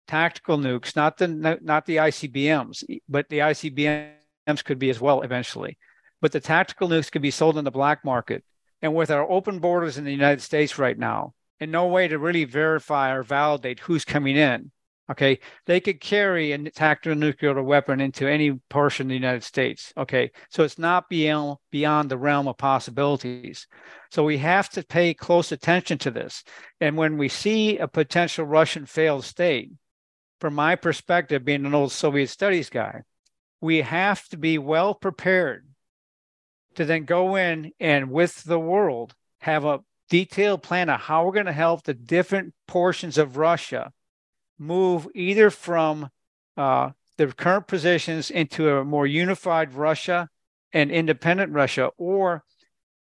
tactical 0.08 0.58
nukes, 0.58 0.95
not 0.95 1.18
the 1.18 1.28
not 1.28 1.86
the 1.86 1.97
ICBMs, 1.97 2.84
but 3.08 3.30
the 3.30 3.39
ICBMs 3.39 4.64
could 4.66 4.80
be 4.80 4.89
as 4.89 4.99
well 4.99 5.22
eventually. 5.22 5.78
But 6.20 6.34
the 6.34 6.39
tactical 6.39 6.89
nukes 6.89 7.12
could 7.12 7.22
be 7.22 7.32
sold 7.32 7.58
on 7.58 7.64
the 7.64 7.72
black 7.72 8.04
market. 8.04 8.43
And 8.82 8.95
with 8.95 9.12
our 9.12 9.30
open 9.30 9.60
borders 9.60 9.97
in 9.97 10.04
the 10.04 10.12
United 10.12 10.41
States 10.41 10.78
right 10.78 10.97
now, 10.97 11.34
and 11.62 11.72
no 11.72 11.86
way 11.86 12.07
to 12.07 12.18
really 12.18 12.43
verify 12.43 13.14
or 13.14 13.22
validate 13.22 13.80
who's 13.80 14.03
coming 14.03 14.36
in, 14.36 14.72
okay, 15.12 15.39
they 15.68 15.80
could 15.80 16.01
carry 16.01 16.51
a 16.51 16.57
tactical 16.72 17.16
nuclear 17.16 17.62
weapon 17.62 18.01
into 18.01 18.28
any 18.28 18.53
portion 18.70 19.05
of 19.05 19.09
the 19.09 19.16
United 19.16 19.43
States. 19.43 19.93
Okay, 19.95 20.32
so 20.49 20.64
it's 20.64 20.80
not 20.80 21.07
beyond 21.07 21.57
beyond 21.72 22.09
the 22.09 22.18
realm 22.18 22.47
of 22.47 22.57
possibilities. 22.57 23.68
So 24.09 24.24
we 24.24 24.39
have 24.39 24.70
to 24.70 24.84
pay 24.84 25.14
close 25.14 25.51
attention 25.51 25.99
to 25.99 26.12
this. 26.12 26.43
And 26.82 26.97
when 26.97 27.18
we 27.18 27.30
see 27.30 27.78
a 27.78 27.88
potential 27.88 28.45
Russian 28.45 28.88
failed 28.88 29.24
state, 29.24 29.72
from 30.39 30.55
my 30.55 30.76
perspective, 30.76 31.45
being 31.45 31.68
an 31.68 31.76
old 31.76 31.91
Soviet 31.91 32.28
studies 32.28 32.72
guy, 32.72 33.03
we 33.62 33.82
have 33.82 34.28
to 34.30 34.38
be 34.38 34.57
well 34.57 34.95
prepared 34.95 35.68
to 36.74 36.86
then 36.86 37.05
go 37.05 37.36
in 37.36 37.72
and 37.80 38.09
with 38.09 38.43
the 38.43 38.59
world 38.59 39.14
have 39.39 39.66
a 39.66 39.82
detailed 40.12 40.62
plan 40.62 40.89
of 40.89 40.99
how 40.99 41.26
we're 41.26 41.32
going 41.32 41.45
to 41.45 41.53
help 41.53 41.84
the 41.84 41.93
different 41.93 42.53
portions 42.68 43.18
of 43.18 43.38
Russia 43.38 43.93
move 44.59 45.07
either 45.16 45.49
from 45.49 46.09
uh, 46.57 46.89
the 47.18 47.28
current 47.28 47.66
positions 47.66 48.30
into 48.30 48.70
a 48.70 48.84
more 48.84 49.07
unified 49.07 49.74
Russia 49.74 50.28
and 50.74 50.91
independent 50.91 51.53
Russia, 51.53 51.91
or 51.97 52.43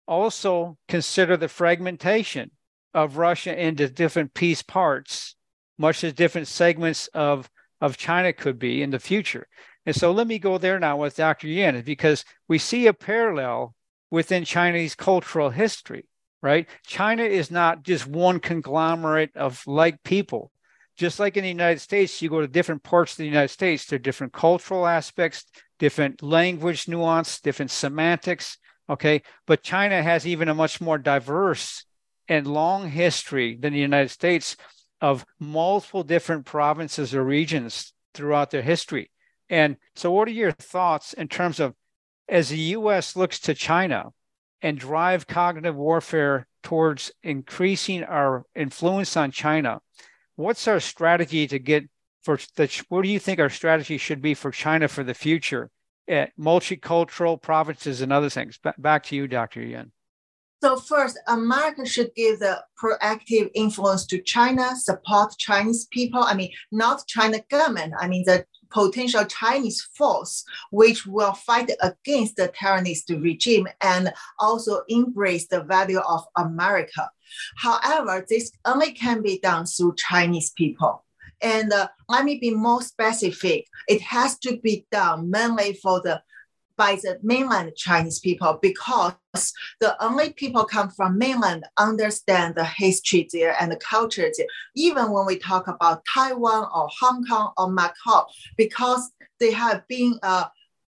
also 0.06 0.78
consider 0.90 1.38
the 1.38 1.48
fragmentation 1.48 2.52
of 2.94 3.16
Russia 3.16 3.58
into 3.58 3.88
different 3.88 4.34
piece 4.34 4.62
parts, 4.62 5.36
much 5.78 6.04
as 6.04 6.12
different 6.12 6.50
segments 6.50 7.08
of, 7.14 7.50
of 7.80 7.96
China 7.96 8.34
could 8.34 8.60
be 8.60 8.84
in 8.84 8.90
the 8.90 9.00
future. 9.00 9.48
And 9.86 9.96
so 9.96 10.12
let 10.12 10.28
me 10.28 10.40
go 10.40 10.58
there 10.58 10.78
now 10.78 10.98
with 10.98 11.16
Dr. 11.16 11.48
Yan, 11.48 11.82
because 11.84 12.26
we 12.50 12.58
see 12.58 12.86
a 12.86 12.94
parallel 12.94 13.76
within 14.12 14.44
Chinese 14.44 14.94
cultural 14.94 15.52
history, 15.52 16.06
right? 16.42 16.68
China 16.86 17.24
is 17.24 17.52
not 17.52 17.84
just 17.84 18.08
one 18.08 18.40
conglomerate 18.40 19.36
of 19.36 19.66
like 19.68 20.04
people 20.04 20.52
just 20.98 21.20
like 21.20 21.38
in 21.38 21.44
the 21.44 21.50
United 21.50 21.80
States, 21.80 22.22
you 22.22 22.30
go 22.30 22.42
to 22.42 22.48
different 22.48 22.84
parts 22.84 23.14
of 23.14 23.18
the 23.18 23.26
United 23.26 23.50
States, 23.50 23.86
there 23.86 23.98
are 23.98 24.00
different 24.00 24.34
cultural 24.34 24.88
aspects, 24.88 25.46
different 25.78 26.24
language 26.24 26.88
nuance, 26.88 27.40
different 27.40 27.72
semantics. 27.72 28.58
Okay. 28.90 29.22
But 29.46 29.64
China 29.64 30.02
has 30.02 30.26
even 30.26 30.50
a 30.50 30.56
much 30.56 30.82
more 30.82 30.98
diverse 30.98 31.86
and 32.28 32.48
long 32.48 32.90
history 32.90 33.56
than 33.56 33.74
the 33.74 33.80
United 33.80 34.10
States 34.10 34.58
of 35.00 35.24
multiple 35.40 36.04
different 36.04 36.46
provinces 36.46 37.14
or 37.14 37.24
regions 37.24 37.94
throughout 38.14 38.50
their 38.50 38.64
history. 38.64 39.12
And 39.50 39.78
so, 39.96 40.12
what 40.12 40.28
are 40.28 40.32
your 40.32 40.52
thoughts 40.52 41.14
in 41.14 41.28
terms 41.28 41.60
of 41.60 41.76
as 42.28 42.50
the 42.50 42.58
US 42.58 43.16
looks 43.16 43.40
to 43.42 43.54
China 43.54 44.10
and 44.62 44.80
drive 44.80 45.28
cognitive 45.28 45.76
warfare 45.76 46.48
towards 46.64 47.12
increasing 47.24 48.04
our 48.04 48.44
influence 48.56 49.16
on 49.16 49.32
China? 49.32 49.80
what's 50.38 50.68
our 50.68 50.80
strategy 50.80 51.48
to 51.48 51.60
get 51.60 51.84
for 52.24 52.40
the 52.56 52.84
what 52.88 53.04
do 53.04 53.10
you 53.10 53.20
think 53.20 53.40
our 53.40 53.50
strategy 53.50 53.98
should 53.98 54.22
be 54.22 54.34
for 54.34 54.52
China 54.52 54.88
for 54.88 55.04
the 55.04 55.14
future 55.14 55.70
at 56.08 56.32
multicultural 56.40 57.42
provinces 57.42 58.02
and 58.02 58.14
other 58.14 58.30
things? 58.30 58.60
back 58.78 59.04
to 59.04 59.16
you, 59.16 59.28
Dr. 59.28 59.62
Yan. 59.62 59.92
So 60.62 60.78
first, 60.78 61.20
America 61.28 61.86
should 61.86 62.16
give 62.16 62.40
the 62.40 62.64
proactive 62.82 63.52
influence 63.54 64.08
to 64.08 64.22
China, 64.22 64.76
support 64.76 65.38
Chinese 65.38 65.86
people. 65.92 66.24
I 66.24 66.34
mean, 66.34 66.52
not 66.72 67.06
China 67.08 67.44
government. 67.50 67.94
I 68.00 68.08
mean, 68.08 68.24
the 68.26 68.44
potential 68.72 69.26
Chinese 69.26 69.82
force, 69.96 70.44
which 70.72 71.06
will 71.06 71.34
fight 71.34 71.72
against 71.82 72.38
the 72.38 72.48
terrorist 72.48 73.10
regime 73.10 73.68
and 73.82 74.12
also 74.40 74.82
embrace 74.90 75.48
the 75.48 75.62
value 75.64 76.00
of 76.00 76.26
America. 76.36 77.10
However, 77.58 78.26
this 78.28 78.52
only 78.66 78.94
can 78.94 79.22
be 79.22 79.40
done 79.40 79.66
through 79.66 79.96
Chinese 79.98 80.52
people. 80.52 81.04
And 81.42 81.72
uh, 81.72 81.88
let 82.10 82.26
me 82.26 82.40
be 82.40 82.52
more 82.52 82.82
specific. 82.82 83.68
It 83.88 84.02
has 84.02 84.40
to 84.40 84.58
be 84.58 84.88
done 84.92 85.30
mainly 85.30 85.74
for 85.74 86.02
the 86.02 86.22
by 86.78 86.96
the 86.96 87.20
mainland 87.24 87.74
Chinese 87.76 88.20
people 88.20 88.60
because 88.62 89.14
the 89.80 89.96
only 90.04 90.32
people 90.34 90.64
come 90.64 90.90
from 90.90 91.18
mainland 91.18 91.66
understand 91.78 92.56
the 92.56 92.64
history 92.66 93.28
there 93.34 93.56
and 93.60 93.72
the 93.72 93.78
culture 93.78 94.30
there. 94.38 94.48
Even 94.76 95.12
when 95.12 95.26
we 95.26 95.38
talk 95.38 95.68
about 95.68 96.04
Taiwan 96.14 96.68
or 96.74 96.88
Hong 97.00 97.26
Kong 97.26 97.52
or 97.58 97.68
Macau, 97.68 98.26
because 98.58 99.12
they 99.40 99.52
have 99.52 99.88
been 99.88 100.20
uh, 100.24 100.46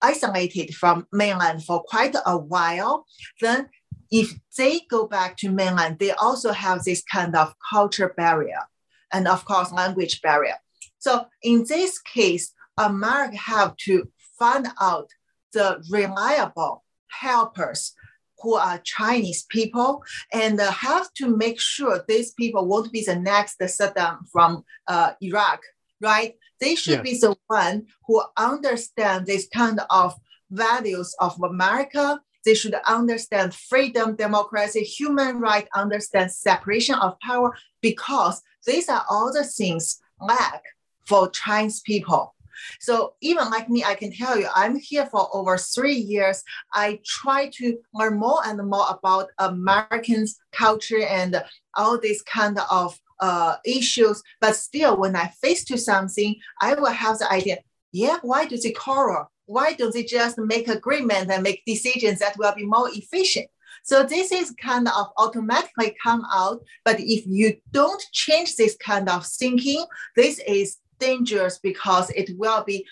isolated 0.02 0.74
from 0.76 1.08
mainland 1.12 1.64
for 1.64 1.84
quite 1.84 2.16
a 2.26 2.38
while, 2.38 3.06
then 3.42 3.70
if 4.12 4.34
they 4.58 4.82
go 4.90 5.08
back 5.08 5.38
to 5.38 5.50
mainland, 5.50 5.98
they 6.00 6.12
also 6.12 6.52
have 6.52 6.84
this 6.84 7.04
kind 7.04 7.36
of 7.36 7.54
culture 7.72 8.14
barrier 8.16 8.60
and 9.12 9.28
of 9.28 9.46
course 9.46 9.72
language 9.72 10.22
barrier. 10.22 10.56
So 11.00 11.26
in 11.42 11.66
this 11.68 12.00
case, 12.00 12.54
America 12.78 13.38
have 13.38 13.76
to 13.86 14.10
find 14.38 14.68
out 14.80 15.10
the 15.54 15.84
reliable 15.89 16.84
helpers 17.08 17.93
who 18.41 18.56
are 18.56 18.80
Chinese 18.84 19.45
people 19.49 20.04
and 20.34 20.60
uh, 20.60 20.72
have 20.72 21.14
to 21.14 21.36
make 21.36 21.60
sure 21.60 22.04
these 22.08 22.32
people 22.32 22.66
won't 22.66 22.91
be 22.91 23.04
the 23.04 23.16
next 23.16 23.60
Saddam 23.60 24.20
from 24.32 24.64
uh, 24.88 25.12
Iraq, 25.22 25.62
right? 25.99 26.34
They 26.60 26.76
should 26.76 26.99
yeah. 26.99 27.02
be 27.02 27.18
the 27.20 27.36
one 27.47 27.88
who 28.08 28.22
understand 28.38 29.26
this 29.26 29.47
kind 29.54 29.80
of 29.89 30.16
values 30.49 31.16
of 31.20 31.39
America. 31.43 32.20
They 32.45 32.56
should 32.56 32.76
understand 32.88 33.54
freedom, 33.54 34.16
democracy, 34.16 34.82
human 34.82 35.39
right, 35.39 35.68
understand 35.76 36.32
separation 36.32 36.95
of 36.95 37.20
power, 37.20 37.56
because 37.82 38.41
these 38.66 38.89
are 38.89 39.06
all 39.10 39.32
the 39.32 39.43
things 39.43 39.99
lack 40.20 40.64
for 41.06 41.30
Chinese 41.30 41.82
people. 41.82 42.34
So 42.80 43.14
even 43.22 43.49
like 43.49 43.70
me, 43.70 43.84
I 43.84 43.95
can 43.95 44.12
tell 44.12 44.38
you, 44.38 44.47
I'm 44.55 44.78
here 44.78 45.05
for 45.05 45.30
over 45.34 45.57
three 45.57 45.95
years. 45.95 46.43
I 46.74 46.99
try 47.05 47.49
to 47.55 47.78
learn 47.93 48.18
more 48.18 48.39
and 48.45 48.57
more 48.70 48.86
about 48.89 49.30
American 49.38 50.26
culture 50.51 51.03
and 51.03 51.43
all 51.76 51.99
these 51.99 52.22
kind 52.24 52.59
of 52.70 52.97
uh, 53.20 53.55
issues. 53.66 54.22
But 54.39 54.55
still, 54.55 54.97
when 54.97 55.16
I 55.16 55.28
face 55.41 55.64
to 55.66 55.78
something, 55.78 56.36
I 56.59 56.74
will 56.74 56.86
have 56.88 57.20
the 57.20 57.32
idea, 57.32 57.57
yeah, 57.91 58.18
why 58.22 58.45
do 58.45 58.57
they 58.57 58.72
quarrel? 58.72 59.32
Why 59.45 59.74
don't 59.74 59.93
they 59.93 60.03
just 60.03 60.38
make 60.38 60.68
agreement 60.68 61.30
and 61.30 61.43
make 61.43 61.64
decisions 61.66 62.20
that 62.20 62.38
will 62.38 62.53
be 62.55 62.66
more 62.66 62.89
efficient? 62.89 63.47
So 63.84 64.03
this 64.03 64.32
is 64.32 64.53
kind 64.62 64.88
of 64.88 65.07
automatically 65.18 65.95
come 66.01 66.24
out. 66.32 66.62
But 66.86 66.99
if 66.99 67.26
you 67.26 67.57
don't 67.72 68.01
change 68.12 68.55
this 68.55 68.78
kind 68.78 69.09
of 69.09 69.26
thinking, 69.26 69.86
this 70.16 70.39
is 70.47 70.78
dangerous 71.02 71.60
because 71.60 72.10
it 72.12 72.30
will 72.38 72.64
be 72.64 72.86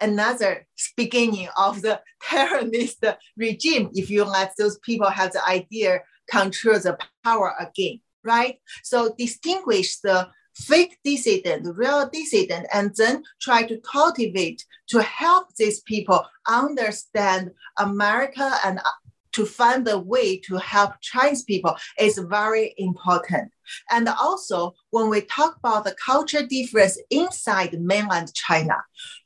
another 0.00 0.66
beginning 0.96 1.48
of 1.56 1.82
the 1.82 2.00
terrorist 2.22 3.04
regime 3.36 3.90
if 3.94 4.10
you 4.10 4.24
let 4.24 4.52
those 4.58 4.78
people 4.80 5.08
have 5.08 5.32
the 5.32 5.44
idea 5.48 6.00
control 6.30 6.78
the 6.78 6.96
power 7.24 7.54
again, 7.58 8.00
right? 8.24 8.58
So 8.84 9.14
distinguish 9.18 9.98
the 9.98 10.28
fake 10.54 10.98
dissident, 11.04 11.66
real 11.76 12.08
dissident, 12.12 12.66
and 12.72 12.92
then 12.96 13.22
try 13.40 13.62
to 13.62 13.78
cultivate 13.78 14.64
to 14.88 15.02
help 15.02 15.54
these 15.56 15.80
people 15.80 16.24
understand 16.46 17.50
America 17.78 18.58
and 18.64 18.80
to 19.32 19.46
find 19.46 19.86
a 19.88 19.98
way 19.98 20.38
to 20.38 20.56
help 20.56 20.92
Chinese 21.00 21.42
people 21.44 21.76
is 21.98 22.18
very 22.18 22.74
important. 22.78 23.52
And 23.90 24.08
also, 24.08 24.74
when 24.90 25.08
we 25.08 25.22
talk 25.22 25.56
about 25.56 25.84
the 25.84 25.94
culture 26.04 26.44
difference 26.46 26.98
inside 27.10 27.80
mainland 27.80 28.34
China, 28.34 28.76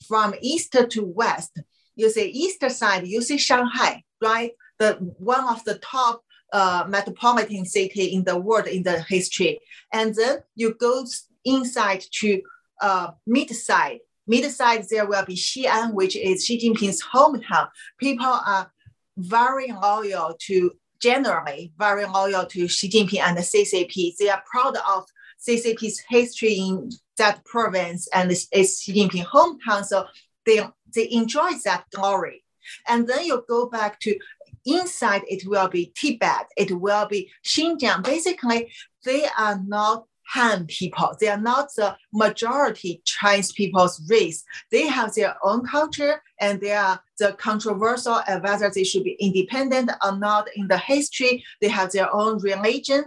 from 0.07 0.35
east 0.41 0.77
to 0.91 1.03
west, 1.05 1.59
you 1.97 2.11
see 2.11 2.29
east 2.29 2.69
side, 2.71 3.07
you 3.07 3.23
see 3.23 3.39
Shanghai, 3.39 4.03
right? 4.21 4.53
The 4.79 4.95
one 5.19 5.47
of 5.49 5.65
the 5.65 5.79
top 5.79 6.23
uh, 6.53 6.85
metropolitan 6.89 7.65
city 7.65 8.07
in 8.07 8.25
the 8.25 8.39
world 8.39 8.67
in 8.67 8.83
the 8.83 9.03
history. 9.03 9.61
And 9.93 10.15
then 10.15 10.39
you 10.55 10.75
go 10.75 11.05
inside 11.45 12.05
to 12.21 12.43
uh, 12.81 13.11
mid 13.27 13.51
side. 13.51 14.01
Mid 14.27 14.51
side, 14.51 14.87
there 14.89 15.07
will 15.07 15.25
be 15.25 15.35
Xi'an, 15.35 15.93
which 15.93 16.17
is 16.17 16.47
Xi 16.47 16.59
Jinping's 16.59 17.03
hometown. 17.03 17.69
People 17.99 18.27
are 18.27 18.73
very 19.17 19.73
loyal 19.73 20.37
to, 20.47 20.73
generally, 21.01 21.73
very 21.79 22.05
loyal 22.07 22.47
to 22.47 22.69
Xi 22.69 22.89
Jinping 22.89 23.21
and 23.21 23.37
the 23.37 23.43
CCP. 23.43 24.17
They 24.19 24.29
are 24.29 24.43
proud 24.51 24.77
of 24.89 25.05
CCP's 25.47 26.03
history 26.09 26.55
in 26.55 26.91
that 27.19 27.45
province 27.45 28.09
and 28.13 28.31
it's, 28.31 28.83
Xi 28.83 28.95
Jinping 28.95 29.27
hometown. 29.27 29.85
So 29.85 30.07
they, 30.47 30.67
they 30.95 31.11
enjoy 31.11 31.51
that 31.65 31.85
glory. 31.95 32.45
And 32.89 33.07
then 33.07 33.25
you 33.25 33.45
go 33.49 33.67
back 33.67 34.01
to 34.01 34.19
inside, 34.65 35.23
it 35.29 35.47
will 35.47 35.69
be 35.69 35.93
Tibet, 35.95 36.47
it 36.57 36.73
will 36.73 37.07
be 37.07 37.31
Xinjiang. 37.45 38.03
Basically, 38.03 38.73
they 39.05 39.27
are 39.39 39.61
not 39.67 40.07
Han 40.29 40.67
people. 40.67 41.17
They 41.21 41.29
are 41.29 41.41
not 41.41 41.69
the 41.77 41.97
majority 42.13 43.03
Chinese 43.05 43.53
people's 43.53 44.01
race. 44.09 44.45
They 44.71 44.87
have 44.87 45.15
their 45.15 45.37
own 45.43 45.67
culture 45.67 46.23
and 46.41 46.61
they 46.61 46.73
are 46.73 47.01
the 47.19 47.33
controversial 47.35 48.21
whether 48.41 48.71
they 48.71 48.85
should 48.85 49.05
be 49.05 49.17
independent 49.21 49.91
or 50.03 50.17
not 50.17 50.49
in 50.57 50.69
the 50.69 50.79
history. 50.79 51.45
They 51.61 51.69
have 51.69 51.93
their 51.93 52.13
own 52.15 52.39
religion. 52.39 53.05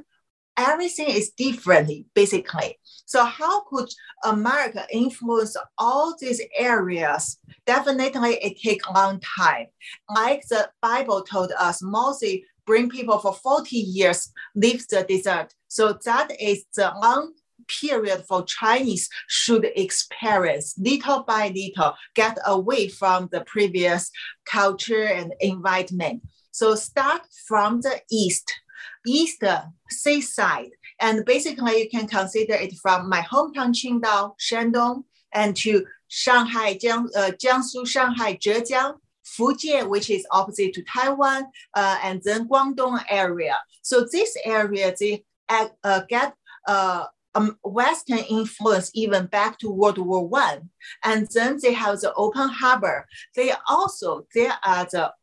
Everything 0.58 1.10
is 1.10 1.32
different, 1.32 2.06
basically. 2.16 2.80
So 3.06 3.24
how 3.24 3.62
could 3.62 3.90
America 4.24 4.86
influence 4.92 5.56
all 5.78 6.16
these 6.20 6.42
areas? 6.58 7.38
Definitely 7.66 8.36
it 8.36 8.60
takes 8.60 8.86
a 8.88 8.94
long 8.94 9.22
time. 9.38 9.68
Like 10.10 10.44
the 10.50 10.70
Bible 10.82 11.22
told 11.22 11.52
us, 11.60 11.82
Moses 11.82 12.40
bring 12.68 12.90
people 12.90 13.18
for 13.18 13.34
40 13.34 13.76
years, 13.76 14.32
leave 14.54 14.88
the 14.90 15.04
desert. 15.04 15.56
So 15.68 15.98
that 16.06 16.30
is 16.40 16.66
the 16.76 16.94
long 17.02 17.34
period 17.68 18.24
for 18.28 18.44
Chinese 18.44 19.10
should 19.28 19.66
experience 19.76 20.76
little 20.78 21.24
by 21.24 21.52
little, 21.56 21.96
get 22.14 22.38
away 22.46 22.88
from 22.88 23.30
the 23.32 23.42
previous 23.42 24.12
culture 24.46 25.04
and 25.04 25.34
environment. 25.40 26.22
So 26.52 26.76
start 26.76 27.22
from 27.48 27.82
the 27.82 28.02
east, 28.12 28.54
east 29.06 29.44
seaside, 29.90 30.72
and 31.00 31.26
basically, 31.26 31.84
you 31.84 31.90
can 31.90 32.08
consider 32.08 32.54
it 32.54 32.74
from 32.82 33.08
my 33.10 33.22
hometown 33.22 33.72
Qingdao, 33.72 34.34
Shandong, 34.40 35.04
and 35.32 35.56
to 35.58 35.86
Shanghai, 36.08 36.74
Jiang, 36.74 37.06
uh, 37.16 37.32
Jiangsu, 37.32 37.88
Shanghai, 37.88 38.36
Zhejiang, 38.36 38.96
Fujian, 39.36 39.90
which 39.90 40.10
is 40.10 40.26
opposite 40.32 40.74
to 40.74 40.84
Taiwan, 40.84 41.46
uh, 41.74 41.98
and 42.04 42.22
then 42.24 42.48
Guangdong 42.48 43.04
area. 43.10 43.58
So 43.82 44.08
this 44.12 44.38
area, 44.46 44.94
they 45.00 45.24
uh, 45.50 46.02
get 46.08 46.34
uh, 46.68 47.06
um, 47.36 47.58
Western 47.64 48.20
influence 48.20 48.92
even 48.94 49.28
back 49.28 49.60
to 49.60 49.70
World 49.70 49.98
War 49.98 50.28
One, 50.28 50.70
and 51.04 51.28
then 51.34 51.60
they 51.62 51.74
have 51.74 52.00
the 52.00 52.14
open 52.16 52.50
harbor. 52.50 53.06
They 53.36 53.54
also 53.68 54.26
they 54.34 54.50
are 54.66 54.88
the 54.92 55.14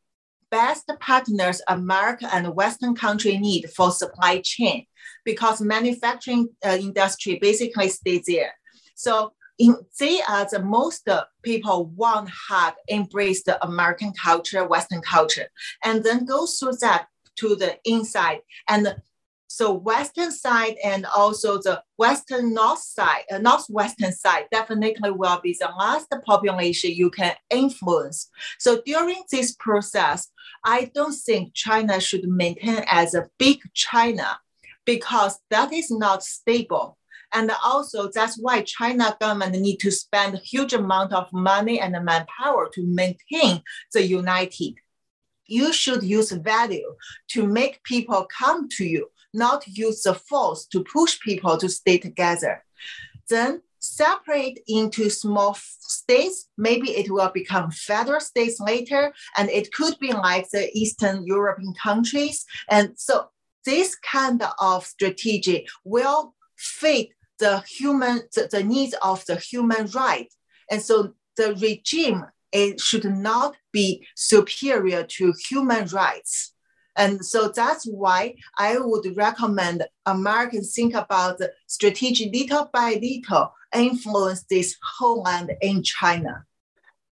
best 0.50 0.90
partners 1.00 1.60
America 1.68 2.28
and 2.32 2.54
Western 2.54 2.94
country 2.94 3.38
need 3.38 3.68
for 3.76 3.90
supply 3.90 4.40
chain 4.44 4.86
because 5.24 5.60
manufacturing 5.60 6.48
uh, 6.64 6.76
industry 6.80 7.38
basically 7.40 7.88
stays 7.88 8.24
there. 8.26 8.54
So 8.94 9.32
in, 9.58 9.76
they 10.00 10.20
are 10.22 10.46
the 10.50 10.60
most 10.60 11.08
people 11.42 11.86
want 11.86 12.28
hard 12.28 12.74
embrace 12.88 13.44
the 13.44 13.64
American 13.64 14.12
culture, 14.12 14.66
Western 14.66 15.00
culture, 15.00 15.48
and 15.84 16.02
then 16.02 16.24
go 16.24 16.46
through 16.46 16.76
that 16.80 17.06
to 17.36 17.56
the 17.56 17.78
inside. 17.84 18.40
And 18.68 18.96
so 19.54 19.72
western 19.72 20.32
side 20.32 20.74
and 20.82 21.06
also 21.06 21.58
the 21.58 21.80
western 21.96 22.54
north 22.54 22.80
side, 22.80 23.22
uh, 23.30 23.38
northwestern 23.38 24.10
side 24.12 24.46
definitely 24.50 25.12
will 25.12 25.40
be 25.40 25.56
the 25.60 25.70
last 25.78 26.12
population 26.26 26.90
you 26.90 27.08
can 27.08 27.34
influence. 27.50 28.30
So 28.58 28.82
during 28.84 29.22
this 29.30 29.54
process, 29.54 30.32
I 30.64 30.90
don't 30.92 31.14
think 31.14 31.54
China 31.54 32.00
should 32.00 32.24
maintain 32.24 32.84
as 32.90 33.14
a 33.14 33.28
big 33.38 33.60
China 33.74 34.38
because 34.84 35.38
that 35.50 35.72
is 35.72 35.88
not 35.88 36.24
stable. 36.24 36.98
And 37.34 37.50
also 37.62 38.10
that's 38.14 38.38
why 38.38 38.62
China 38.62 39.16
government 39.20 39.56
need 39.60 39.78
to 39.78 39.90
spend 39.90 40.38
huge 40.38 40.72
amount 40.72 41.12
of 41.12 41.32
money 41.32 41.80
and 41.80 41.92
manpower 42.04 42.68
to 42.74 42.82
maintain 42.86 43.62
the 43.92 44.02
united. 44.02 44.74
You 45.46 45.72
should 45.72 46.02
use 46.02 46.30
value 46.30 46.94
to 47.30 47.46
make 47.46 47.82
people 47.82 48.26
come 48.38 48.68
to 48.76 48.84
you, 48.84 49.08
not 49.34 49.66
use 49.66 50.02
the 50.02 50.14
force 50.14 50.64
to 50.66 50.84
push 50.84 51.20
people 51.20 51.58
to 51.58 51.68
stay 51.68 51.98
together. 51.98 52.64
Then 53.28 53.62
separate 53.84 54.60
into 54.66 55.10
small 55.10 55.54
states. 55.54 56.48
Maybe 56.56 56.92
it 56.92 57.10
will 57.10 57.30
become 57.30 57.70
federal 57.70 58.20
states 58.20 58.58
later, 58.58 59.12
and 59.36 59.50
it 59.50 59.72
could 59.72 59.98
be 59.98 60.12
like 60.12 60.48
the 60.50 60.70
Eastern 60.72 61.26
European 61.26 61.74
countries. 61.74 62.46
And 62.70 62.94
so 62.96 63.28
this 63.64 63.94
kind 63.96 64.42
of 64.58 64.86
strategy 64.86 65.66
will 65.84 66.34
fit 66.56 67.08
the 67.38 67.60
human 67.60 68.22
the, 68.34 68.48
the 68.50 68.62
needs 68.62 68.94
of 69.02 69.24
the 69.26 69.36
human 69.36 69.86
right 69.88 70.32
and 70.70 70.80
so 70.82 71.14
the 71.36 71.54
regime 71.60 72.24
it 72.52 72.80
should 72.80 73.04
not 73.04 73.56
be 73.72 74.06
superior 74.14 75.02
to 75.04 75.32
human 75.48 75.86
rights 75.86 76.54
and 76.96 77.24
so 77.24 77.48
that's 77.48 77.84
why 77.84 78.34
I 78.58 78.78
would 78.78 79.16
recommend 79.16 79.84
Americans 80.06 80.74
think 80.74 80.94
about 80.94 81.38
the 81.38 81.52
strategy 81.66 82.30
little 82.32 82.70
by 82.72 83.00
little 83.02 83.52
influence 83.74 84.44
this 84.44 84.76
whole 84.82 85.22
land 85.22 85.52
in 85.60 85.82
China. 85.82 86.44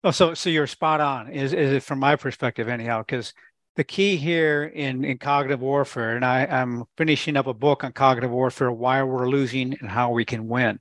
Oh, 0.04 0.10
so 0.10 0.34
so 0.34 0.50
you're 0.50 0.66
spot 0.66 1.00
on. 1.00 1.30
Is 1.30 1.52
is 1.52 1.72
it 1.72 1.82
from 1.82 1.98
my 1.98 2.14
perspective 2.14 2.68
anyhow? 2.68 3.00
Because 3.00 3.32
the 3.76 3.84
key 3.84 4.16
here 4.16 4.64
in, 4.64 5.04
in 5.04 5.18
cognitive 5.18 5.60
warfare, 5.60 6.16
and 6.16 6.24
I, 6.24 6.44
I'm 6.46 6.84
finishing 6.96 7.36
up 7.36 7.46
a 7.46 7.54
book 7.54 7.84
on 7.84 7.92
cognitive 7.92 8.30
warfare, 8.30 8.70
why 8.70 9.02
we're 9.02 9.28
losing 9.28 9.76
and 9.80 9.90
how 9.90 10.12
we 10.12 10.24
can 10.24 10.46
win. 10.46 10.78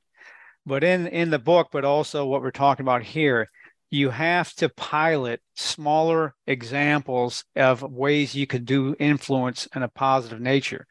But 0.66 0.84
in, 0.84 1.08
in 1.08 1.30
the 1.30 1.40
book, 1.40 1.70
but 1.72 1.86
also 1.86 2.26
what 2.26 2.42
we're 2.42 2.52
talking 2.52 2.84
about 2.86 3.04
here, 3.04 3.50
you 3.90 4.10
have 4.10 4.54
to 4.56 4.70
pilot 4.70 5.42
smaller 5.56 6.34
examples 6.48 7.44
of 7.56 7.84
ways 7.84 8.34
you 8.34 8.48
can 8.48 8.64
do 8.64 8.96
influence 9.00 9.68
in 9.76 9.84
a 9.84 9.88
positive 9.88 10.40
nature. 10.40 10.88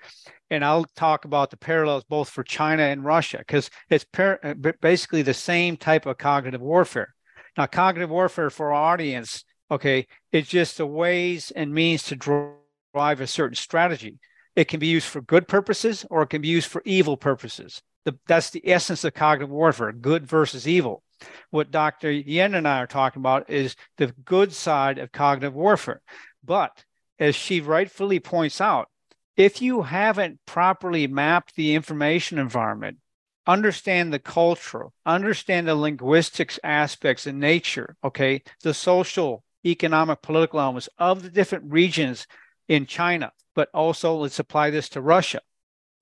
And 0.50 0.64
I'll 0.64 0.84
talk 0.96 1.24
about 1.24 1.50
the 1.50 1.57
parallels 1.57 2.05
both 2.05 2.28
for 2.28 2.44
China 2.44 2.82
and 2.82 3.05
Russia, 3.05 3.38
because 3.38 3.70
it's 3.90 4.05
par- 4.05 4.38
uh, 4.44 4.55
basically 4.80 5.22
the 5.22 5.34
same 5.34 5.76
type 5.76 6.07
of 6.07 6.18
cognitive 6.18 6.61
warfare. 6.61 7.14
Now, 7.57 7.66
cognitive 7.66 8.11
warfare 8.11 8.50
for 8.50 8.72
our 8.72 8.92
audience 8.92 9.44
Okay. 9.73 10.07
It's 10.33 10.51
just 10.51 10.77
the 10.77 10.87
ways 10.87 11.51
and 11.51 11.73
means 11.73 12.03
to 12.05 12.16
drive 12.16 13.23
a 13.23 13.27
certain 13.27 13.57
strategy. 13.57 14.18
It 14.55 14.68
can 14.68 14.79
be 14.79 14.87
used 14.87 15.07
for 15.07 15.23
good 15.23 15.49
purposes 15.49 16.05
or 16.11 16.23
it 16.23 16.29
can 16.29 16.43
be 16.43 16.49
used 16.49 16.68
for 16.68 16.83
evil 16.85 17.16
purposes. 17.16 17.81
The, 18.05 18.18
that's 18.27 18.51
the 18.51 18.68
essence 18.68 19.03
of 19.03 19.14
cognitive 19.14 19.49
warfare 19.49 19.91
good 19.93 20.27
versus 20.27 20.68
evil. 20.68 21.03
What 21.49 21.70
Dr. 21.70 22.11
Yan 22.11 22.55
and 22.55 22.68
I 22.68 22.81
are 22.81 22.87
talking 22.87 23.20
about 23.23 23.49
is 23.49 23.75
the 23.97 24.09
good 24.27 24.53
side 24.53 24.99
of 24.99 25.11
cognitive 25.11 25.55
warfare. 25.55 26.03
But 26.45 26.85
as 27.18 27.35
she 27.35 27.62
rightfully 27.62 28.20
points 28.20 28.61
out, 28.61 28.91
if 29.39 29.62
you 29.62 29.83
haven't 29.83 30.41
properly 30.45 31.07
mapped 31.07 31.55
the 31.55 31.75
information 31.75 32.39
environment, 32.39 32.99
understand 33.47 34.12
the 34.12 34.18
cultural, 34.18 34.93
understand 35.07 35.66
the 35.66 35.75
linguistics 35.75 36.61
aspects 36.62 37.27
and 37.27 37.41
nature, 37.41 37.97
okay, 38.05 38.43
the 38.62 38.75
social 38.75 39.43
economic, 39.64 40.22
political 40.22 40.60
elements 40.60 40.88
of 40.98 41.22
the 41.22 41.30
different 41.30 41.72
regions 41.72 42.26
in 42.68 42.86
China, 42.86 43.32
but 43.54 43.68
also 43.74 44.16
let's 44.16 44.38
apply 44.38 44.70
this 44.70 44.88
to 44.90 45.00
Russia. 45.00 45.40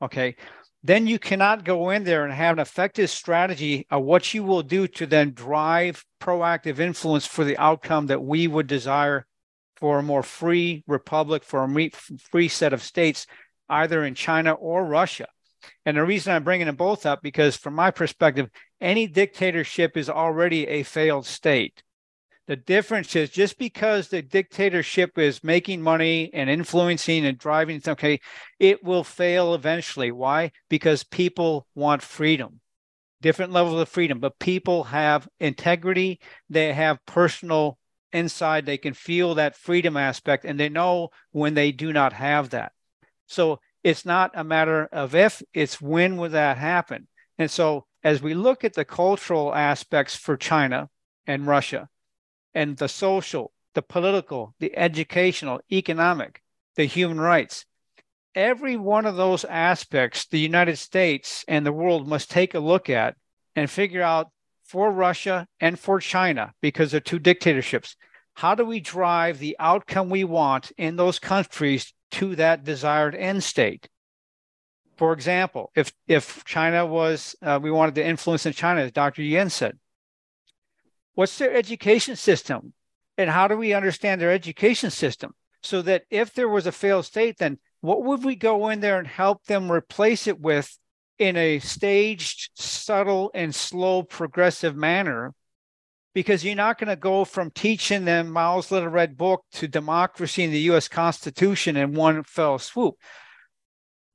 Okay. 0.02 0.36
Then 0.82 1.06
you 1.06 1.18
cannot 1.18 1.64
go 1.64 1.90
in 1.90 2.04
there 2.04 2.24
and 2.24 2.32
have 2.32 2.54
an 2.54 2.62
effective 2.62 3.10
strategy 3.10 3.86
of 3.90 4.02
what 4.02 4.32
you 4.32 4.42
will 4.42 4.62
do 4.62 4.88
to 4.88 5.06
then 5.06 5.34
drive 5.34 6.02
proactive 6.20 6.78
influence 6.78 7.26
for 7.26 7.44
the 7.44 7.58
outcome 7.58 8.06
that 8.06 8.22
we 8.22 8.48
would 8.48 8.66
desire 8.66 9.26
for 9.76 9.98
a 9.98 10.02
more 10.02 10.22
free 10.22 10.82
republic, 10.86 11.44
for 11.44 11.64
a 11.64 11.90
free 12.30 12.48
set 12.48 12.72
of 12.72 12.82
states, 12.82 13.26
either 13.68 14.04
in 14.04 14.14
China 14.14 14.52
or 14.52 14.84
Russia. 14.84 15.26
And 15.84 15.98
the 15.98 16.04
reason 16.04 16.32
I'm 16.32 16.44
bringing 16.44 16.66
them 16.66 16.76
both 16.76 17.04
up 17.04 17.20
because, 17.22 17.56
from 17.56 17.74
my 17.74 17.90
perspective, 17.90 18.48
any 18.80 19.06
dictatorship 19.06 19.96
is 19.96 20.08
already 20.08 20.66
a 20.66 20.82
failed 20.82 21.26
state. 21.26 21.82
The 22.50 22.56
difference 22.56 23.14
is 23.14 23.30
just 23.30 23.58
because 23.58 24.08
the 24.08 24.22
dictatorship 24.22 25.16
is 25.16 25.44
making 25.44 25.82
money 25.82 26.34
and 26.34 26.50
influencing 26.50 27.24
and 27.24 27.38
driving, 27.38 27.80
okay, 27.86 28.18
it 28.58 28.82
will 28.82 29.04
fail 29.04 29.54
eventually. 29.54 30.10
Why? 30.10 30.50
Because 30.68 31.04
people 31.04 31.68
want 31.76 32.02
freedom, 32.02 32.58
different 33.22 33.52
levels 33.52 33.80
of 33.80 33.88
freedom, 33.88 34.18
but 34.18 34.40
people 34.40 34.82
have 34.82 35.28
integrity, 35.38 36.18
they 36.48 36.72
have 36.72 37.06
personal 37.06 37.78
inside, 38.12 38.66
they 38.66 38.78
can 38.78 38.94
feel 38.94 39.36
that 39.36 39.54
freedom 39.54 39.96
aspect, 39.96 40.44
and 40.44 40.58
they 40.58 40.68
know 40.68 41.10
when 41.30 41.54
they 41.54 41.70
do 41.70 41.92
not 41.92 42.14
have 42.14 42.50
that. 42.50 42.72
So 43.28 43.60
it's 43.84 44.04
not 44.04 44.32
a 44.34 44.42
matter 44.42 44.88
of 44.90 45.14
if, 45.14 45.40
it's 45.54 45.80
when 45.80 46.16
will 46.16 46.30
that 46.30 46.58
happen. 46.58 47.06
And 47.38 47.48
so 47.48 47.86
as 48.02 48.20
we 48.20 48.34
look 48.34 48.64
at 48.64 48.74
the 48.74 48.84
cultural 48.84 49.54
aspects 49.54 50.16
for 50.16 50.36
China 50.36 50.88
and 51.28 51.46
Russia, 51.46 51.88
and 52.54 52.76
the 52.76 52.88
social, 52.88 53.52
the 53.74 53.82
political, 53.82 54.54
the 54.58 54.76
educational, 54.76 55.60
economic, 55.70 56.42
the 56.76 56.84
human 56.84 57.20
rights, 57.20 57.66
every 58.34 58.76
one 58.76 59.06
of 59.06 59.16
those 59.16 59.44
aspects 59.44 60.26
the 60.26 60.38
United 60.38 60.76
States 60.76 61.44
and 61.48 61.64
the 61.64 61.72
world 61.72 62.06
must 62.06 62.30
take 62.30 62.54
a 62.54 62.60
look 62.60 62.88
at 62.88 63.16
and 63.56 63.70
figure 63.70 64.02
out 64.02 64.30
for 64.64 64.92
Russia 64.92 65.48
and 65.58 65.78
for 65.78 65.98
China, 65.98 66.54
because 66.60 66.92
they're 66.92 67.00
two 67.00 67.18
dictatorships, 67.18 67.96
how 68.34 68.54
do 68.54 68.64
we 68.64 68.78
drive 68.80 69.38
the 69.38 69.56
outcome 69.58 70.08
we 70.08 70.24
want 70.24 70.70
in 70.78 70.96
those 70.96 71.18
countries 71.18 71.92
to 72.12 72.36
that 72.36 72.64
desired 72.64 73.14
end 73.14 73.42
state? 73.42 73.88
For 74.96 75.12
example, 75.12 75.72
if 75.74 75.92
if 76.06 76.44
China 76.44 76.86
was, 76.86 77.34
uh, 77.42 77.58
we 77.60 77.70
wanted 77.70 77.96
to 77.96 78.06
influence 78.06 78.46
in 78.46 78.52
China, 78.52 78.82
as 78.82 78.92
Dr. 78.92 79.22
Yan 79.22 79.50
said, 79.50 79.78
what's 81.14 81.38
their 81.38 81.54
education 81.54 82.16
system, 82.16 82.72
and 83.18 83.30
how 83.30 83.48
do 83.48 83.56
we 83.56 83.74
understand 83.74 84.20
their 84.20 84.32
education 84.32 84.90
system, 84.90 85.34
so 85.62 85.82
that 85.82 86.04
if 86.10 86.32
there 86.32 86.48
was 86.48 86.66
a 86.66 86.72
failed 86.72 87.04
state, 87.04 87.38
then 87.38 87.58
what 87.80 88.02
would 88.04 88.24
we 88.24 88.36
go 88.36 88.68
in 88.68 88.80
there 88.80 88.98
and 88.98 89.06
help 89.06 89.44
them 89.44 89.70
replace 89.70 90.26
it 90.26 90.40
with 90.40 90.78
in 91.18 91.36
a 91.36 91.58
staged, 91.58 92.50
subtle, 92.54 93.30
and 93.34 93.54
slow 93.54 94.02
progressive 94.02 94.76
manner? 94.76 95.34
Because 96.14 96.44
you're 96.44 96.54
not 96.56 96.78
going 96.78 96.88
to 96.88 96.96
go 96.96 97.24
from 97.24 97.50
teaching 97.50 98.04
them 98.04 98.30
Mao's 98.30 98.70
Little 98.70 98.88
Red 98.88 99.16
Book 99.16 99.44
to 99.52 99.68
democracy 99.68 100.44
and 100.44 100.52
the 100.52 100.70
US 100.72 100.88
Constitution 100.88 101.76
in 101.76 101.94
one 101.94 102.24
fell 102.24 102.58
swoop. 102.58 102.96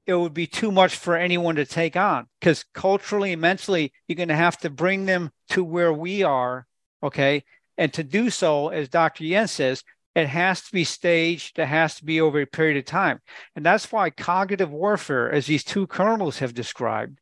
It 0.05 0.13
would 0.13 0.33
be 0.33 0.45
too 0.45 0.71
much 0.71 0.95
for 0.95 1.15
anyone 1.15 1.55
to 1.55 1.65
take 1.65 1.95
on 1.95 2.27
because 2.39 2.65
culturally 2.73 3.33
and 3.33 3.41
mentally, 3.41 3.91
you're 4.07 4.15
going 4.15 4.27
to 4.29 4.35
have 4.35 4.57
to 4.59 4.69
bring 4.69 5.05
them 5.05 5.31
to 5.49 5.63
where 5.63 5.93
we 5.93 6.21
are. 6.21 6.67
Okay. 7.05 7.43
And 7.77 7.93
to 7.93 8.03
do 8.03 8.29
so, 8.31 8.69
as 8.69 8.89
Dr. 8.89 9.23
Yan 9.25 9.47
says, 9.47 9.83
it 10.15 10.27
has 10.27 10.61
to 10.61 10.71
be 10.71 10.83
staged, 10.85 11.59
it 11.59 11.67
has 11.67 11.95
to 11.95 12.05
be 12.05 12.19
over 12.19 12.41
a 12.41 12.47
period 12.47 12.77
of 12.77 12.85
time. 12.85 13.19
And 13.55 13.63
that's 13.65 13.91
why 13.91 14.09
cognitive 14.09 14.71
warfare, 14.71 15.31
as 15.31 15.45
these 15.45 15.63
two 15.63 15.85
colonels 15.85 16.39
have 16.39 16.53
described 16.53 17.19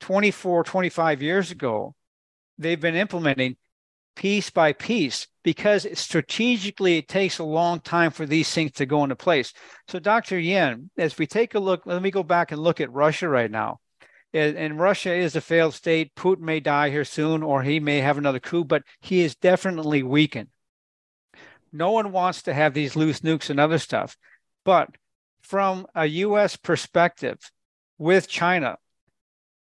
24, 0.00 0.64
25 0.64 1.22
years 1.22 1.50
ago, 1.52 1.94
they've 2.58 2.80
been 2.80 2.96
implementing 2.96 3.56
piece 4.16 4.50
by 4.50 4.72
piece 4.72 5.28
because 5.44 5.86
strategically 5.98 6.98
it 6.98 7.06
takes 7.06 7.38
a 7.38 7.44
long 7.44 7.80
time 7.80 8.10
for 8.10 8.26
these 8.26 8.52
things 8.52 8.72
to 8.72 8.86
go 8.86 9.04
into 9.04 9.14
place. 9.14 9.52
So, 9.88 10.00
Dr. 10.00 10.38
Yan, 10.38 10.90
as 10.98 11.16
we 11.16 11.26
take 11.26 11.54
a 11.54 11.60
look, 11.60 11.86
let 11.86 12.02
me 12.02 12.10
go 12.10 12.24
back 12.24 12.50
and 12.50 12.60
look 12.60 12.80
at 12.80 12.92
Russia 12.92 13.28
right 13.28 13.50
now. 13.50 13.78
And 14.34 14.78
Russia 14.78 15.12
is 15.12 15.36
a 15.36 15.42
failed 15.42 15.74
state. 15.74 16.14
Putin 16.14 16.40
may 16.40 16.58
die 16.60 16.88
here 16.88 17.04
soon, 17.04 17.42
or 17.42 17.62
he 17.62 17.80
may 17.80 17.98
have 17.98 18.16
another 18.16 18.40
coup, 18.40 18.64
but 18.64 18.82
he 19.00 19.20
is 19.20 19.34
definitely 19.34 20.02
weakened. 20.02 20.48
No 21.72 21.90
one 21.90 22.12
wants 22.12 22.42
to 22.42 22.54
have 22.54 22.72
these 22.72 22.96
loose 22.96 23.20
nukes 23.20 23.50
and 23.50 23.60
other 23.60 23.78
stuff. 23.78 24.16
But 24.64 24.88
from 25.42 25.86
a 25.94 26.06
US 26.06 26.56
perspective 26.56 27.38
with 27.98 28.28
China, 28.28 28.76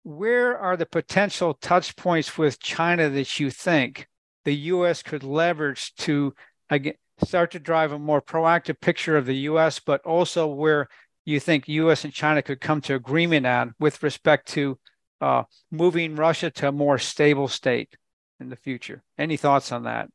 where 0.03 0.57
are 0.59 0.77
the 0.77 0.87
potential 0.87 1.55
touch 1.55 1.97
points 1.97 2.39
with 2.39 2.61
China 2.61 3.09
that 3.11 3.41
you 3.41 3.51
think 3.51 4.07
the 4.45 4.55
US 4.55 5.03
could 5.03 5.25
leverage 5.25 5.95
to 5.97 6.35
again 6.71 6.95
start 7.23 7.53
to 7.53 7.59
drive 7.59 7.93
a 7.93 7.99
more 7.99 8.21
proactive 8.21 8.81
picture 8.81 9.17
of 9.17 9.27
the 9.27 9.37
US, 9.51 9.79
but 9.79 10.01
also 10.03 10.47
where 10.47 10.89
you 11.25 11.41
think 11.41 11.69
US 11.69 12.05
and 12.05 12.13
China 12.13 12.43
could 12.43 12.61
come 12.61 12.81
to 12.83 12.95
agreement 12.95 13.47
on 13.47 13.75
with 13.79 14.03
respect 14.03 14.49
to 14.53 14.79
uh, 15.21 15.45
moving 15.71 16.17
Russia 16.17 16.51
to 16.51 16.69
a 16.69 16.73
more 16.73 16.99
stable 16.99 17.49
state 17.49 17.97
in 18.41 18.49
the 18.49 18.57
future? 18.57 19.03
Any 19.19 19.37
thoughts 19.37 19.73
on 19.73 19.85
that? 19.85 20.09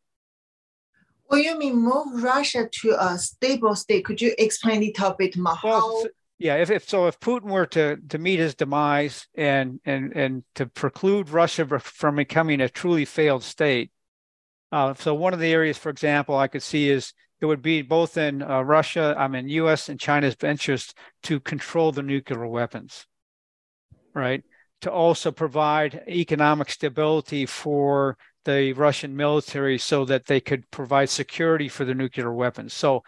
Well, 1.30 1.40
you 1.40 1.58
mean 1.58 1.78
move 1.78 2.24
Russia 2.24 2.68
to 2.72 2.96
a 3.00 3.18
stable 3.18 3.76
state? 3.76 4.06
Could 4.06 4.22
you 4.22 4.34
explain 4.38 4.82
it 4.82 5.00
a 5.00 5.16
bit 5.18 5.38
more? 5.38 5.58
Well, 5.64 6.06
yeah, 6.40 6.56
if, 6.56 6.72
if 6.72 6.90
so, 6.90 7.08
if 7.08 7.20
Putin 7.20 7.52
were 7.52 7.66
to 7.68 7.98
to 8.10 8.18
meet 8.18 8.40
his 8.40 8.56
demise 8.56 9.28
and 9.36 9.80
and 9.86 10.16
and 10.16 10.44
to 10.56 10.66
preclude 10.66 11.30
Russia 11.30 11.80
from 11.80 12.16
becoming 12.16 12.62
a 12.62 12.70
truly 12.70 13.06
failed 13.06 13.44
state, 13.44 13.92
uh, 14.72 14.94
so 14.94 15.14
one 15.14 15.34
of 15.34 15.40
the 15.40 15.52
areas, 15.52 15.78
for 15.78 15.90
example, 15.90 16.38
I 16.38 16.48
could 16.48 16.64
see 16.64 16.90
is 16.90 17.14
it 17.42 17.46
would 17.46 17.62
be 17.62 17.82
both 17.82 18.18
in 18.18 18.42
uh, 18.42 18.62
Russia, 18.62 19.16
I 19.18 19.28
mean, 19.28 19.48
U.S. 19.50 19.90
and 19.90 20.00
China's 20.00 20.36
interest 20.44 20.98
to 21.24 21.40
control 21.40 21.92
the 21.92 22.04
nuclear 22.04 22.46
weapons, 22.48 23.06
right? 24.14 24.44
To 24.82 24.92
also 24.92 25.32
provide 25.32 26.04
economic 26.08 26.70
stability 26.70 27.46
for 27.46 28.18
the 28.46 28.74
Russian 28.74 29.16
military 29.16 29.78
so 29.78 30.06
that 30.06 30.26
they 30.26 30.40
could 30.40 30.70
provide 30.72 31.10
security 31.10 31.70
for 31.70 31.86
the 31.86 31.94
nuclear 31.94 32.34
weapons. 32.34 32.74
So, 32.74 33.04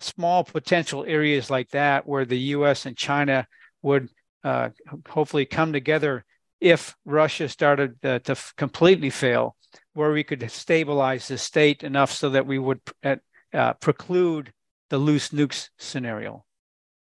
small 0.00 0.44
potential 0.44 1.04
areas 1.06 1.50
like 1.50 1.70
that 1.70 2.06
where 2.06 2.24
the 2.24 2.38
US 2.38 2.86
and 2.86 2.96
China 2.96 3.46
would 3.82 4.08
uh, 4.44 4.70
hopefully 5.08 5.46
come 5.46 5.72
together 5.72 6.24
if 6.60 6.94
Russia 7.04 7.48
started 7.48 7.96
uh, 8.04 8.18
to 8.20 8.32
f- 8.32 8.52
completely 8.56 9.10
fail, 9.10 9.56
where 9.94 10.12
we 10.12 10.24
could 10.24 10.50
stabilize 10.50 11.28
the 11.28 11.38
state 11.38 11.82
enough 11.82 12.12
so 12.12 12.30
that 12.30 12.46
we 12.46 12.58
would 12.58 12.80
uh, 13.04 13.16
uh 13.52 13.74
preclude 13.74 14.52
the 14.90 14.98
loose 14.98 15.30
nukes 15.30 15.70
scenario. 15.78 16.44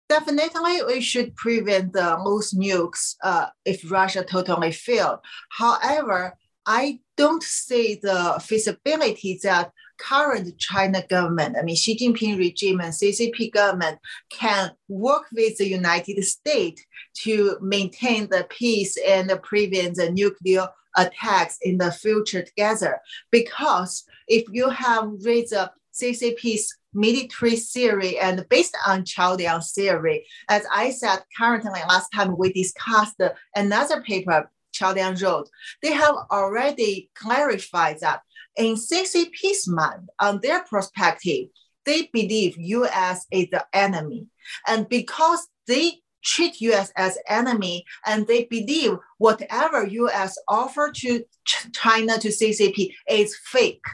Definitely, 0.09 0.83
we 0.87 1.01
should 1.01 1.37
prevent 1.37 1.93
the 1.93 2.19
loose 2.25 2.53
nukes 2.53 3.15
uh, 3.23 3.47
if 3.65 3.89
Russia 3.89 4.25
totally 4.25 4.73
failed. 4.73 5.21
However, 5.51 6.37
I 6.67 6.99
don't 7.17 7.43
see 7.43 8.01
the 8.03 8.43
feasibility 8.45 9.39
that 9.45 9.73
current 9.99 10.59
China 10.59 11.05
government, 11.09 11.57
I 11.59 11.63
mean 11.63 11.77
Xi 11.77 11.97
Jinping 11.97 12.39
regime 12.39 12.81
and 12.81 12.93
CCP 12.93 13.53
government 13.53 13.99
can 14.31 14.73
work 14.89 15.25
with 15.33 15.59
the 15.59 15.69
United 15.69 16.23
States 16.25 16.83
to 17.23 17.57
maintain 17.61 18.29
the 18.29 18.47
peace 18.51 18.97
and 19.07 19.31
prevent 19.43 19.97
the 19.97 20.11
nuclear 20.11 20.69
attacks 20.97 21.59
in 21.63 21.79
the 21.79 21.93
future 21.93 22.43
together. 22.43 22.99
Because 23.31 24.05
if 24.27 24.45
you 24.51 24.71
have 24.71 25.11
raised 25.23 25.53
the 25.53 25.71
CCP's 25.93 26.77
military 26.93 27.57
theory 27.57 28.19
and 28.19 28.45
based 28.49 28.77
on 28.87 29.05
Qiao 29.05 29.37
Liang 29.37 29.61
theory, 29.61 30.27
as 30.49 30.65
I 30.73 30.91
said, 30.91 31.23
currently 31.39 31.81
last 31.89 32.11
time 32.15 32.37
we 32.37 32.53
discussed 32.53 33.21
another 33.55 34.03
paper 34.03 34.51
Qiao 34.75 34.95
Liang 34.95 35.17
wrote, 35.17 35.51
they 35.83 35.93
have 35.93 36.15
already 36.31 37.11
clarified 37.15 37.99
that 38.01 38.23
in 38.57 38.75
CCP's 38.75 39.69
mind, 39.69 40.09
on 40.19 40.41
their 40.43 40.65
perspective, 40.65 41.49
they 41.85 42.09
believe 42.13 42.57
US 42.59 43.27
is 43.31 43.49
the 43.51 43.65
enemy. 43.73 44.27
And 44.67 44.89
because 44.89 45.49
they 45.67 46.01
treat 46.23 46.61
US 46.61 46.93
as 46.97 47.19
enemy 47.27 47.85
and 48.07 48.27
they 48.27 48.45
believe 48.45 48.99
whatever 49.19 49.87
US 49.87 50.37
offer 50.49 50.93
to 50.97 51.25
China 51.73 52.19
to 52.19 52.29
CCP 52.29 52.93
is 53.09 53.37
fake. 53.45 53.85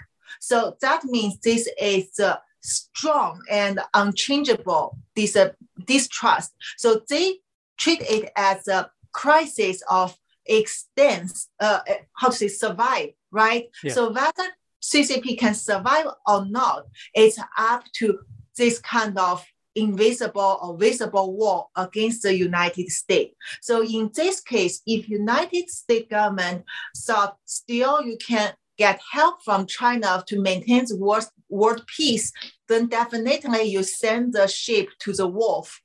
So 0.47 0.76
that 0.80 1.05
means 1.05 1.38
this 1.40 1.68
is 1.80 2.20
a 2.20 2.38
strong 2.61 3.42
and 3.51 3.80
unchangeable 3.94 4.97
dis- 5.16 5.36
distrust. 5.84 6.53
So 6.76 7.03
they 7.09 7.40
treat 7.76 8.01
it 8.03 8.30
as 8.36 8.68
a 8.68 8.88
crisis 9.12 9.82
of 9.90 10.16
extends, 10.47 11.49
uh, 11.59 11.80
how 12.12 12.28
to 12.28 12.36
say, 12.36 12.47
survive, 12.47 13.11
right? 13.32 13.68
Yeah. 13.82 13.92
So 13.92 14.12
whether 14.12 14.49
CCP 14.80 15.36
can 15.36 15.55
survive 15.55 16.07
or 16.28 16.47
not, 16.47 16.84
it's 17.12 17.40
up 17.59 17.82
to 17.94 18.20
this 18.57 18.78
kind 18.78 19.18
of 19.18 19.44
invisible 19.74 20.59
or 20.62 20.78
visible 20.78 21.36
war 21.36 21.66
against 21.74 22.22
the 22.22 22.36
United 22.36 22.88
States. 22.90 23.34
So 23.62 23.82
in 23.82 24.12
this 24.14 24.40
case, 24.40 24.80
if 24.86 25.09
United 25.09 25.68
States 25.70 26.07
government 26.09 26.64
thought 26.97 27.36
still 27.47 28.01
you 28.01 28.16
can 28.16 28.53
get 28.77 29.01
help 29.12 29.43
from 29.43 29.66
China 29.66 30.22
to 30.27 30.41
maintain 30.41 30.85
the 30.87 30.97
world, 30.97 31.27
world 31.49 31.85
peace, 31.87 32.33
then 32.68 32.87
definitely 32.87 33.62
you 33.62 33.83
send 33.83 34.33
the 34.33 34.47
ship 34.47 34.89
to 35.01 35.12
the 35.12 35.27
wolf. 35.27 35.81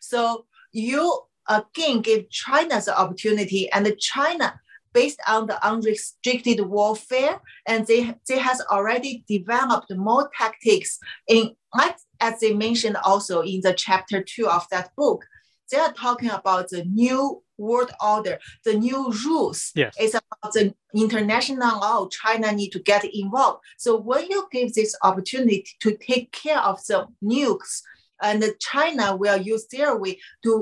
So 0.00 0.46
you 0.72 1.20
again 1.48 2.00
give 2.00 2.30
China 2.30 2.80
the 2.80 2.98
opportunity 2.98 3.70
and 3.72 3.92
China 3.98 4.60
based 4.92 5.20
on 5.26 5.46
the 5.46 5.66
unrestricted 5.66 6.60
warfare 6.60 7.40
and 7.66 7.86
they, 7.86 8.14
they 8.28 8.38
has 8.38 8.60
already 8.70 9.24
developed 9.26 9.90
more 9.96 10.30
tactics 10.38 10.98
in 11.28 11.54
like 11.74 11.96
as 12.20 12.38
they 12.40 12.52
mentioned 12.52 12.96
also 13.04 13.40
in 13.40 13.60
the 13.62 13.72
chapter 13.72 14.22
two 14.22 14.46
of 14.46 14.66
that 14.70 14.90
book 14.96 15.24
they 15.70 15.78
are 15.78 15.92
talking 15.92 16.30
about 16.30 16.68
the 16.68 16.84
new 16.84 17.42
world 17.68 17.92
order, 18.12 18.36
the 18.66 18.74
new 18.86 19.00
rules. 19.24 19.60
Yes. 19.74 19.94
It's 20.02 20.14
about 20.14 20.52
the 20.56 20.74
international 20.94 21.80
law. 21.84 22.08
China 22.08 22.48
need 22.52 22.70
to 22.76 22.80
get 22.80 23.02
involved. 23.22 23.60
So 23.84 23.90
when 24.10 24.24
you 24.32 24.40
give 24.56 24.74
this 24.74 24.92
opportunity 25.02 25.64
to 25.82 25.96
take 26.08 26.26
care 26.32 26.62
of 26.70 26.76
the 26.88 26.98
nukes, 27.22 27.72
and 28.20 28.44
China 28.60 29.06
will 29.16 29.40
use 29.52 29.64
their 29.74 29.92
way 30.02 30.12
to 30.44 30.52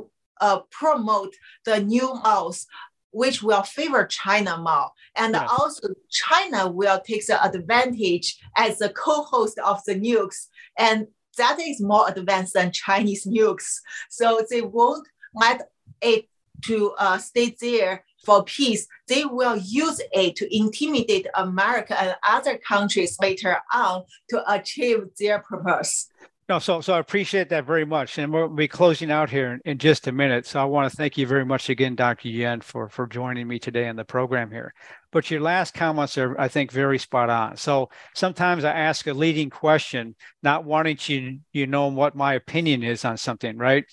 uh, 0.41 0.61
promote 0.81 1.35
the 1.67 1.77
new 1.95 2.09
laws 2.25 2.67
which 3.13 3.43
will 3.43 3.63
favor 3.63 4.07
China 4.07 4.57
more. 4.69 4.89
And 5.17 5.35
Yes. 5.35 5.51
also 5.59 5.89
China 6.11 6.61
will 6.71 7.01
take 7.01 7.27
the 7.27 7.39
advantage 7.51 8.29
as 8.57 8.79
the 8.79 8.91
co-host 9.05 9.59
of 9.59 9.79
the 9.87 9.97
nukes. 10.07 10.41
And 10.79 10.99
that 11.37 11.59
is 11.61 11.81
more 11.81 12.09
advanced 12.09 12.55
than 12.55 12.73
Chinese 12.73 13.27
nukes. 13.27 13.71
So 14.09 14.27
they 14.51 14.63
won't 14.63 15.07
let 15.35 15.59
it 16.01 16.29
to 16.63 16.93
uh, 16.99 17.19
stay 17.19 17.55
there 17.61 18.05
for 18.25 18.45
peace. 18.45 18.87
They 19.09 19.25
will 19.25 19.57
use 19.57 20.01
it 20.13 20.37
to 20.37 20.57
intimidate 20.57 21.27
America 21.35 22.01
and 22.01 22.17
other 22.27 22.59
countries 22.59 23.17
later 23.21 23.59
on 23.73 24.05
to 24.29 24.53
achieve 24.53 25.05
their 25.19 25.41
purpose. 25.41 26.09
No, 26.51 26.59
so 26.59 26.81
so 26.81 26.95
I 26.95 26.99
appreciate 26.99 27.49
that 27.51 27.65
very 27.65 27.85
much, 27.85 28.19
and 28.19 28.33
we'll 28.33 28.49
be 28.49 28.67
closing 28.67 29.13
out 29.13 29.31
here 29.31 29.53
in, 29.53 29.61
in 29.65 29.79
just 29.79 30.09
a 30.09 30.13
minute. 30.13 30.47
So 30.47 30.61
I 30.61 30.65
want 30.65 30.91
to 30.91 30.97
thank 30.97 31.17
you 31.17 31.25
very 31.25 31.45
much 31.45 31.71
again, 31.71 31.95
Dr. 31.95 32.27
Yan, 32.27 32.61
for 32.61 32.89
for 32.89 33.07
joining 33.07 33.47
me 33.47 33.61
today 33.61 33.87
on 33.87 33.95
the 33.95 34.05
program 34.05 34.51
here. 34.51 34.75
But 35.13 35.31
your 35.31 35.41
last 35.43 35.75
comments 35.75 36.19
are, 36.19 36.37
I 36.41 36.49
think, 36.49 36.73
very 36.73 36.99
spot 36.99 37.31
on. 37.31 37.57
So 37.57 37.91
sometimes 38.17 38.65
I 38.65 38.73
ask 38.73 39.07
a 39.07 39.13
leading 39.13 39.49
question, 39.49 40.17
not 40.43 40.65
wanting 40.65 40.97
to 40.97 41.39
you 41.53 41.69
know 41.69 41.87
what 41.87 42.17
my 42.17 42.35
opinion 42.35 42.83
is 42.83 43.05
on 43.05 43.17
something, 43.17 43.57
right? 43.57 43.85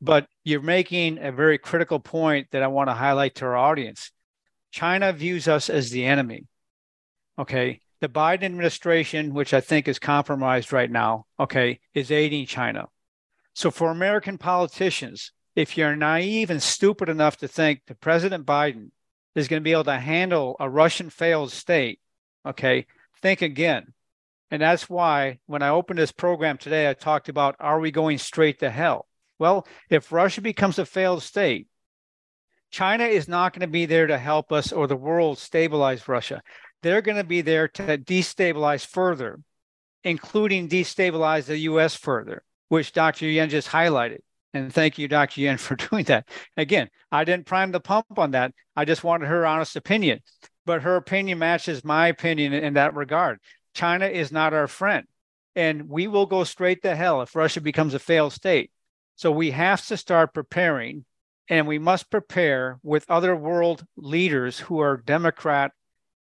But 0.00 0.26
you're 0.44 0.62
making 0.62 1.18
a 1.18 1.32
very 1.32 1.58
critical 1.58 2.00
point 2.00 2.48
that 2.52 2.62
I 2.62 2.68
want 2.68 2.88
to 2.88 2.94
highlight 2.94 3.34
to 3.36 3.44
our 3.46 3.56
audience. 3.56 4.12
China 4.70 5.12
views 5.12 5.48
us 5.48 5.68
as 5.68 5.90
the 5.90 6.04
enemy. 6.04 6.46
Okay. 7.38 7.80
The 8.00 8.08
Biden 8.08 8.44
administration, 8.44 9.34
which 9.34 9.52
I 9.52 9.60
think 9.60 9.86
is 9.86 9.98
compromised 9.98 10.72
right 10.72 10.90
now, 10.90 11.26
okay, 11.38 11.80
is 11.92 12.10
aiding 12.10 12.46
China. 12.46 12.86
So 13.52 13.70
for 13.70 13.90
American 13.90 14.38
politicians, 14.38 15.32
if 15.54 15.76
you're 15.76 15.96
naive 15.96 16.48
and 16.48 16.62
stupid 16.62 17.08
enough 17.08 17.36
to 17.38 17.48
think 17.48 17.82
that 17.86 18.00
President 18.00 18.46
Biden 18.46 18.90
is 19.34 19.48
going 19.48 19.60
to 19.60 19.64
be 19.64 19.72
able 19.72 19.84
to 19.84 19.98
handle 19.98 20.56
a 20.58 20.70
Russian 20.70 21.10
failed 21.10 21.52
state, 21.52 22.00
okay, 22.46 22.86
think 23.20 23.42
again. 23.42 23.92
And 24.50 24.62
that's 24.62 24.88
why 24.88 25.38
when 25.46 25.62
I 25.62 25.68
opened 25.68 25.98
this 25.98 26.12
program 26.12 26.56
today, 26.56 26.88
I 26.88 26.94
talked 26.94 27.28
about 27.28 27.56
are 27.60 27.80
we 27.80 27.90
going 27.90 28.18
straight 28.18 28.60
to 28.60 28.70
hell? 28.70 29.06
Well, 29.40 29.66
if 29.88 30.12
Russia 30.12 30.42
becomes 30.42 30.78
a 30.78 30.84
failed 30.84 31.22
state, 31.22 31.66
China 32.70 33.04
is 33.04 33.26
not 33.26 33.54
going 33.54 33.62
to 33.62 33.72
be 33.72 33.86
there 33.86 34.06
to 34.06 34.18
help 34.18 34.52
us 34.52 34.70
or 34.70 34.86
the 34.86 34.94
world 34.94 35.38
stabilize 35.38 36.06
Russia. 36.06 36.42
They're 36.82 37.00
going 37.00 37.16
to 37.16 37.24
be 37.24 37.40
there 37.40 37.66
to 37.66 37.98
destabilize 37.98 38.86
further, 38.86 39.40
including 40.04 40.68
destabilize 40.68 41.46
the 41.46 41.56
US 41.60 41.96
further, 41.96 42.44
which 42.68 42.92
Dr. 42.92 43.26
Yan 43.26 43.48
just 43.48 43.68
highlighted. 43.68 44.18
And 44.52 44.72
thank 44.72 44.98
you, 44.98 45.08
Dr. 45.08 45.40
Yan, 45.40 45.56
for 45.56 45.74
doing 45.74 46.04
that. 46.04 46.28
Again, 46.58 46.90
I 47.10 47.24
didn't 47.24 47.46
prime 47.46 47.72
the 47.72 47.80
pump 47.80 48.18
on 48.18 48.32
that. 48.32 48.52
I 48.76 48.84
just 48.84 49.04
wanted 49.04 49.28
her 49.28 49.46
honest 49.46 49.74
opinion. 49.74 50.20
But 50.66 50.82
her 50.82 50.96
opinion 50.96 51.38
matches 51.38 51.82
my 51.82 52.08
opinion 52.08 52.52
in 52.52 52.74
that 52.74 52.94
regard. 52.94 53.38
China 53.72 54.06
is 54.06 54.30
not 54.30 54.52
our 54.52 54.68
friend. 54.68 55.06
And 55.56 55.88
we 55.88 56.08
will 56.08 56.26
go 56.26 56.44
straight 56.44 56.82
to 56.82 56.94
hell 56.94 57.22
if 57.22 57.34
Russia 57.34 57.62
becomes 57.62 57.94
a 57.94 57.98
failed 57.98 58.34
state. 58.34 58.70
So 59.20 59.30
we 59.30 59.50
have 59.50 59.86
to 59.88 59.98
start 59.98 60.32
preparing, 60.32 61.04
and 61.46 61.66
we 61.66 61.78
must 61.78 62.08
prepare 62.08 62.78
with 62.82 63.04
other 63.10 63.36
world 63.36 63.84
leaders 63.94 64.60
who 64.60 64.80
are 64.80 64.96
Democrat 64.96 65.72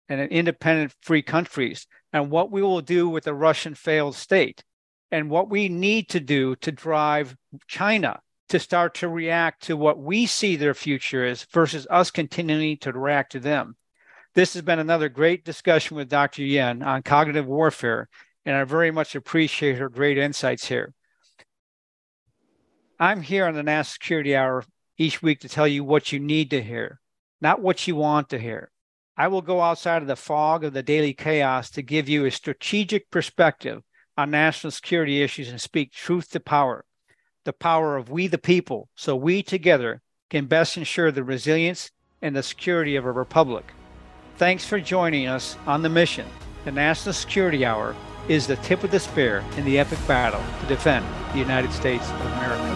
and 0.07 0.21
independent 0.31 0.95
free 1.01 1.21
countries, 1.21 1.87
and 2.13 2.31
what 2.31 2.53
we 2.53 2.61
will 2.61 2.79
do 2.79 3.09
with 3.09 3.25
the 3.25 3.33
Russian 3.33 3.75
failed 3.75 4.15
state, 4.15 4.63
and 5.11 5.29
what 5.29 5.49
we 5.49 5.67
need 5.67 6.07
to 6.07 6.21
do 6.21 6.55
to 6.55 6.71
drive 6.71 7.35
China 7.67 8.21
to 8.47 8.59
start 8.59 8.93
to 8.93 9.09
react 9.09 9.63
to 9.63 9.75
what 9.75 9.99
we 9.99 10.25
see 10.25 10.55
their 10.55 10.73
future 10.73 11.25
is 11.25 11.43
versus 11.51 11.85
us 11.89 12.11
continuing 12.11 12.77
to 12.77 12.93
react 12.93 13.33
to 13.33 13.41
them. 13.41 13.75
This 14.35 14.53
has 14.53 14.61
been 14.61 14.79
another 14.79 15.09
great 15.09 15.43
discussion 15.43 15.97
with 15.97 16.07
Dr. 16.07 16.43
Yan 16.43 16.81
on 16.81 17.03
cognitive 17.03 17.45
warfare, 17.45 18.07
and 18.45 18.55
I 18.55 18.63
very 18.63 18.91
much 18.91 19.15
appreciate 19.15 19.79
her 19.79 19.89
great 19.89 20.17
insights 20.17 20.69
here. 20.69 20.93
I'm 22.99 23.21
here 23.21 23.45
on 23.45 23.55
the 23.55 23.63
National 23.63 23.91
Security 23.91 24.35
Hour 24.35 24.63
each 24.97 25.21
week 25.21 25.41
to 25.41 25.49
tell 25.49 25.67
you 25.67 25.83
what 25.83 26.13
you 26.13 26.19
need 26.19 26.49
to 26.51 26.63
hear, 26.63 27.01
not 27.41 27.61
what 27.61 27.85
you 27.87 27.95
want 27.97 28.29
to 28.29 28.39
hear. 28.39 28.71
I 29.17 29.27
will 29.27 29.41
go 29.41 29.59
outside 29.59 30.01
of 30.01 30.07
the 30.07 30.15
fog 30.15 30.63
of 30.63 30.71
the 30.71 30.83
daily 30.83 31.13
chaos 31.13 31.69
to 31.71 31.81
give 31.81 32.07
you 32.07 32.23
a 32.23 32.31
strategic 32.31 33.11
perspective 33.11 33.81
on 34.17 34.31
national 34.31 34.71
security 34.71 35.21
issues 35.21 35.49
and 35.49 35.59
speak 35.59 35.91
truth 35.91 36.29
to 36.31 36.39
power, 36.39 36.85
the 37.43 37.51
power 37.51 37.97
of 37.97 38.09
we 38.09 38.27
the 38.27 38.37
people, 38.37 38.87
so 38.95 39.13
we 39.13 39.43
together 39.43 40.01
can 40.29 40.45
best 40.45 40.77
ensure 40.77 41.11
the 41.11 41.23
resilience 41.23 41.91
and 42.21 42.33
the 42.33 42.43
security 42.43 42.95
of 42.95 43.05
our 43.05 43.11
republic. 43.11 43.73
Thanks 44.37 44.65
for 44.65 44.79
joining 44.79 45.27
us 45.27 45.57
on 45.67 45.81
the 45.81 45.89
mission. 45.89 46.27
The 46.63 46.71
National 46.71 47.13
Security 47.13 47.65
Hour 47.65 47.93
is 48.29 48.47
the 48.47 48.55
tip 48.57 48.85
of 48.85 48.91
the 48.91 48.99
spear 49.01 49.43
in 49.57 49.65
the 49.65 49.79
epic 49.79 49.99
battle 50.07 50.43
to 50.61 50.67
defend 50.67 51.05
the 51.33 51.39
United 51.39 51.73
States 51.73 52.09
of 52.09 52.21
America. 52.21 52.74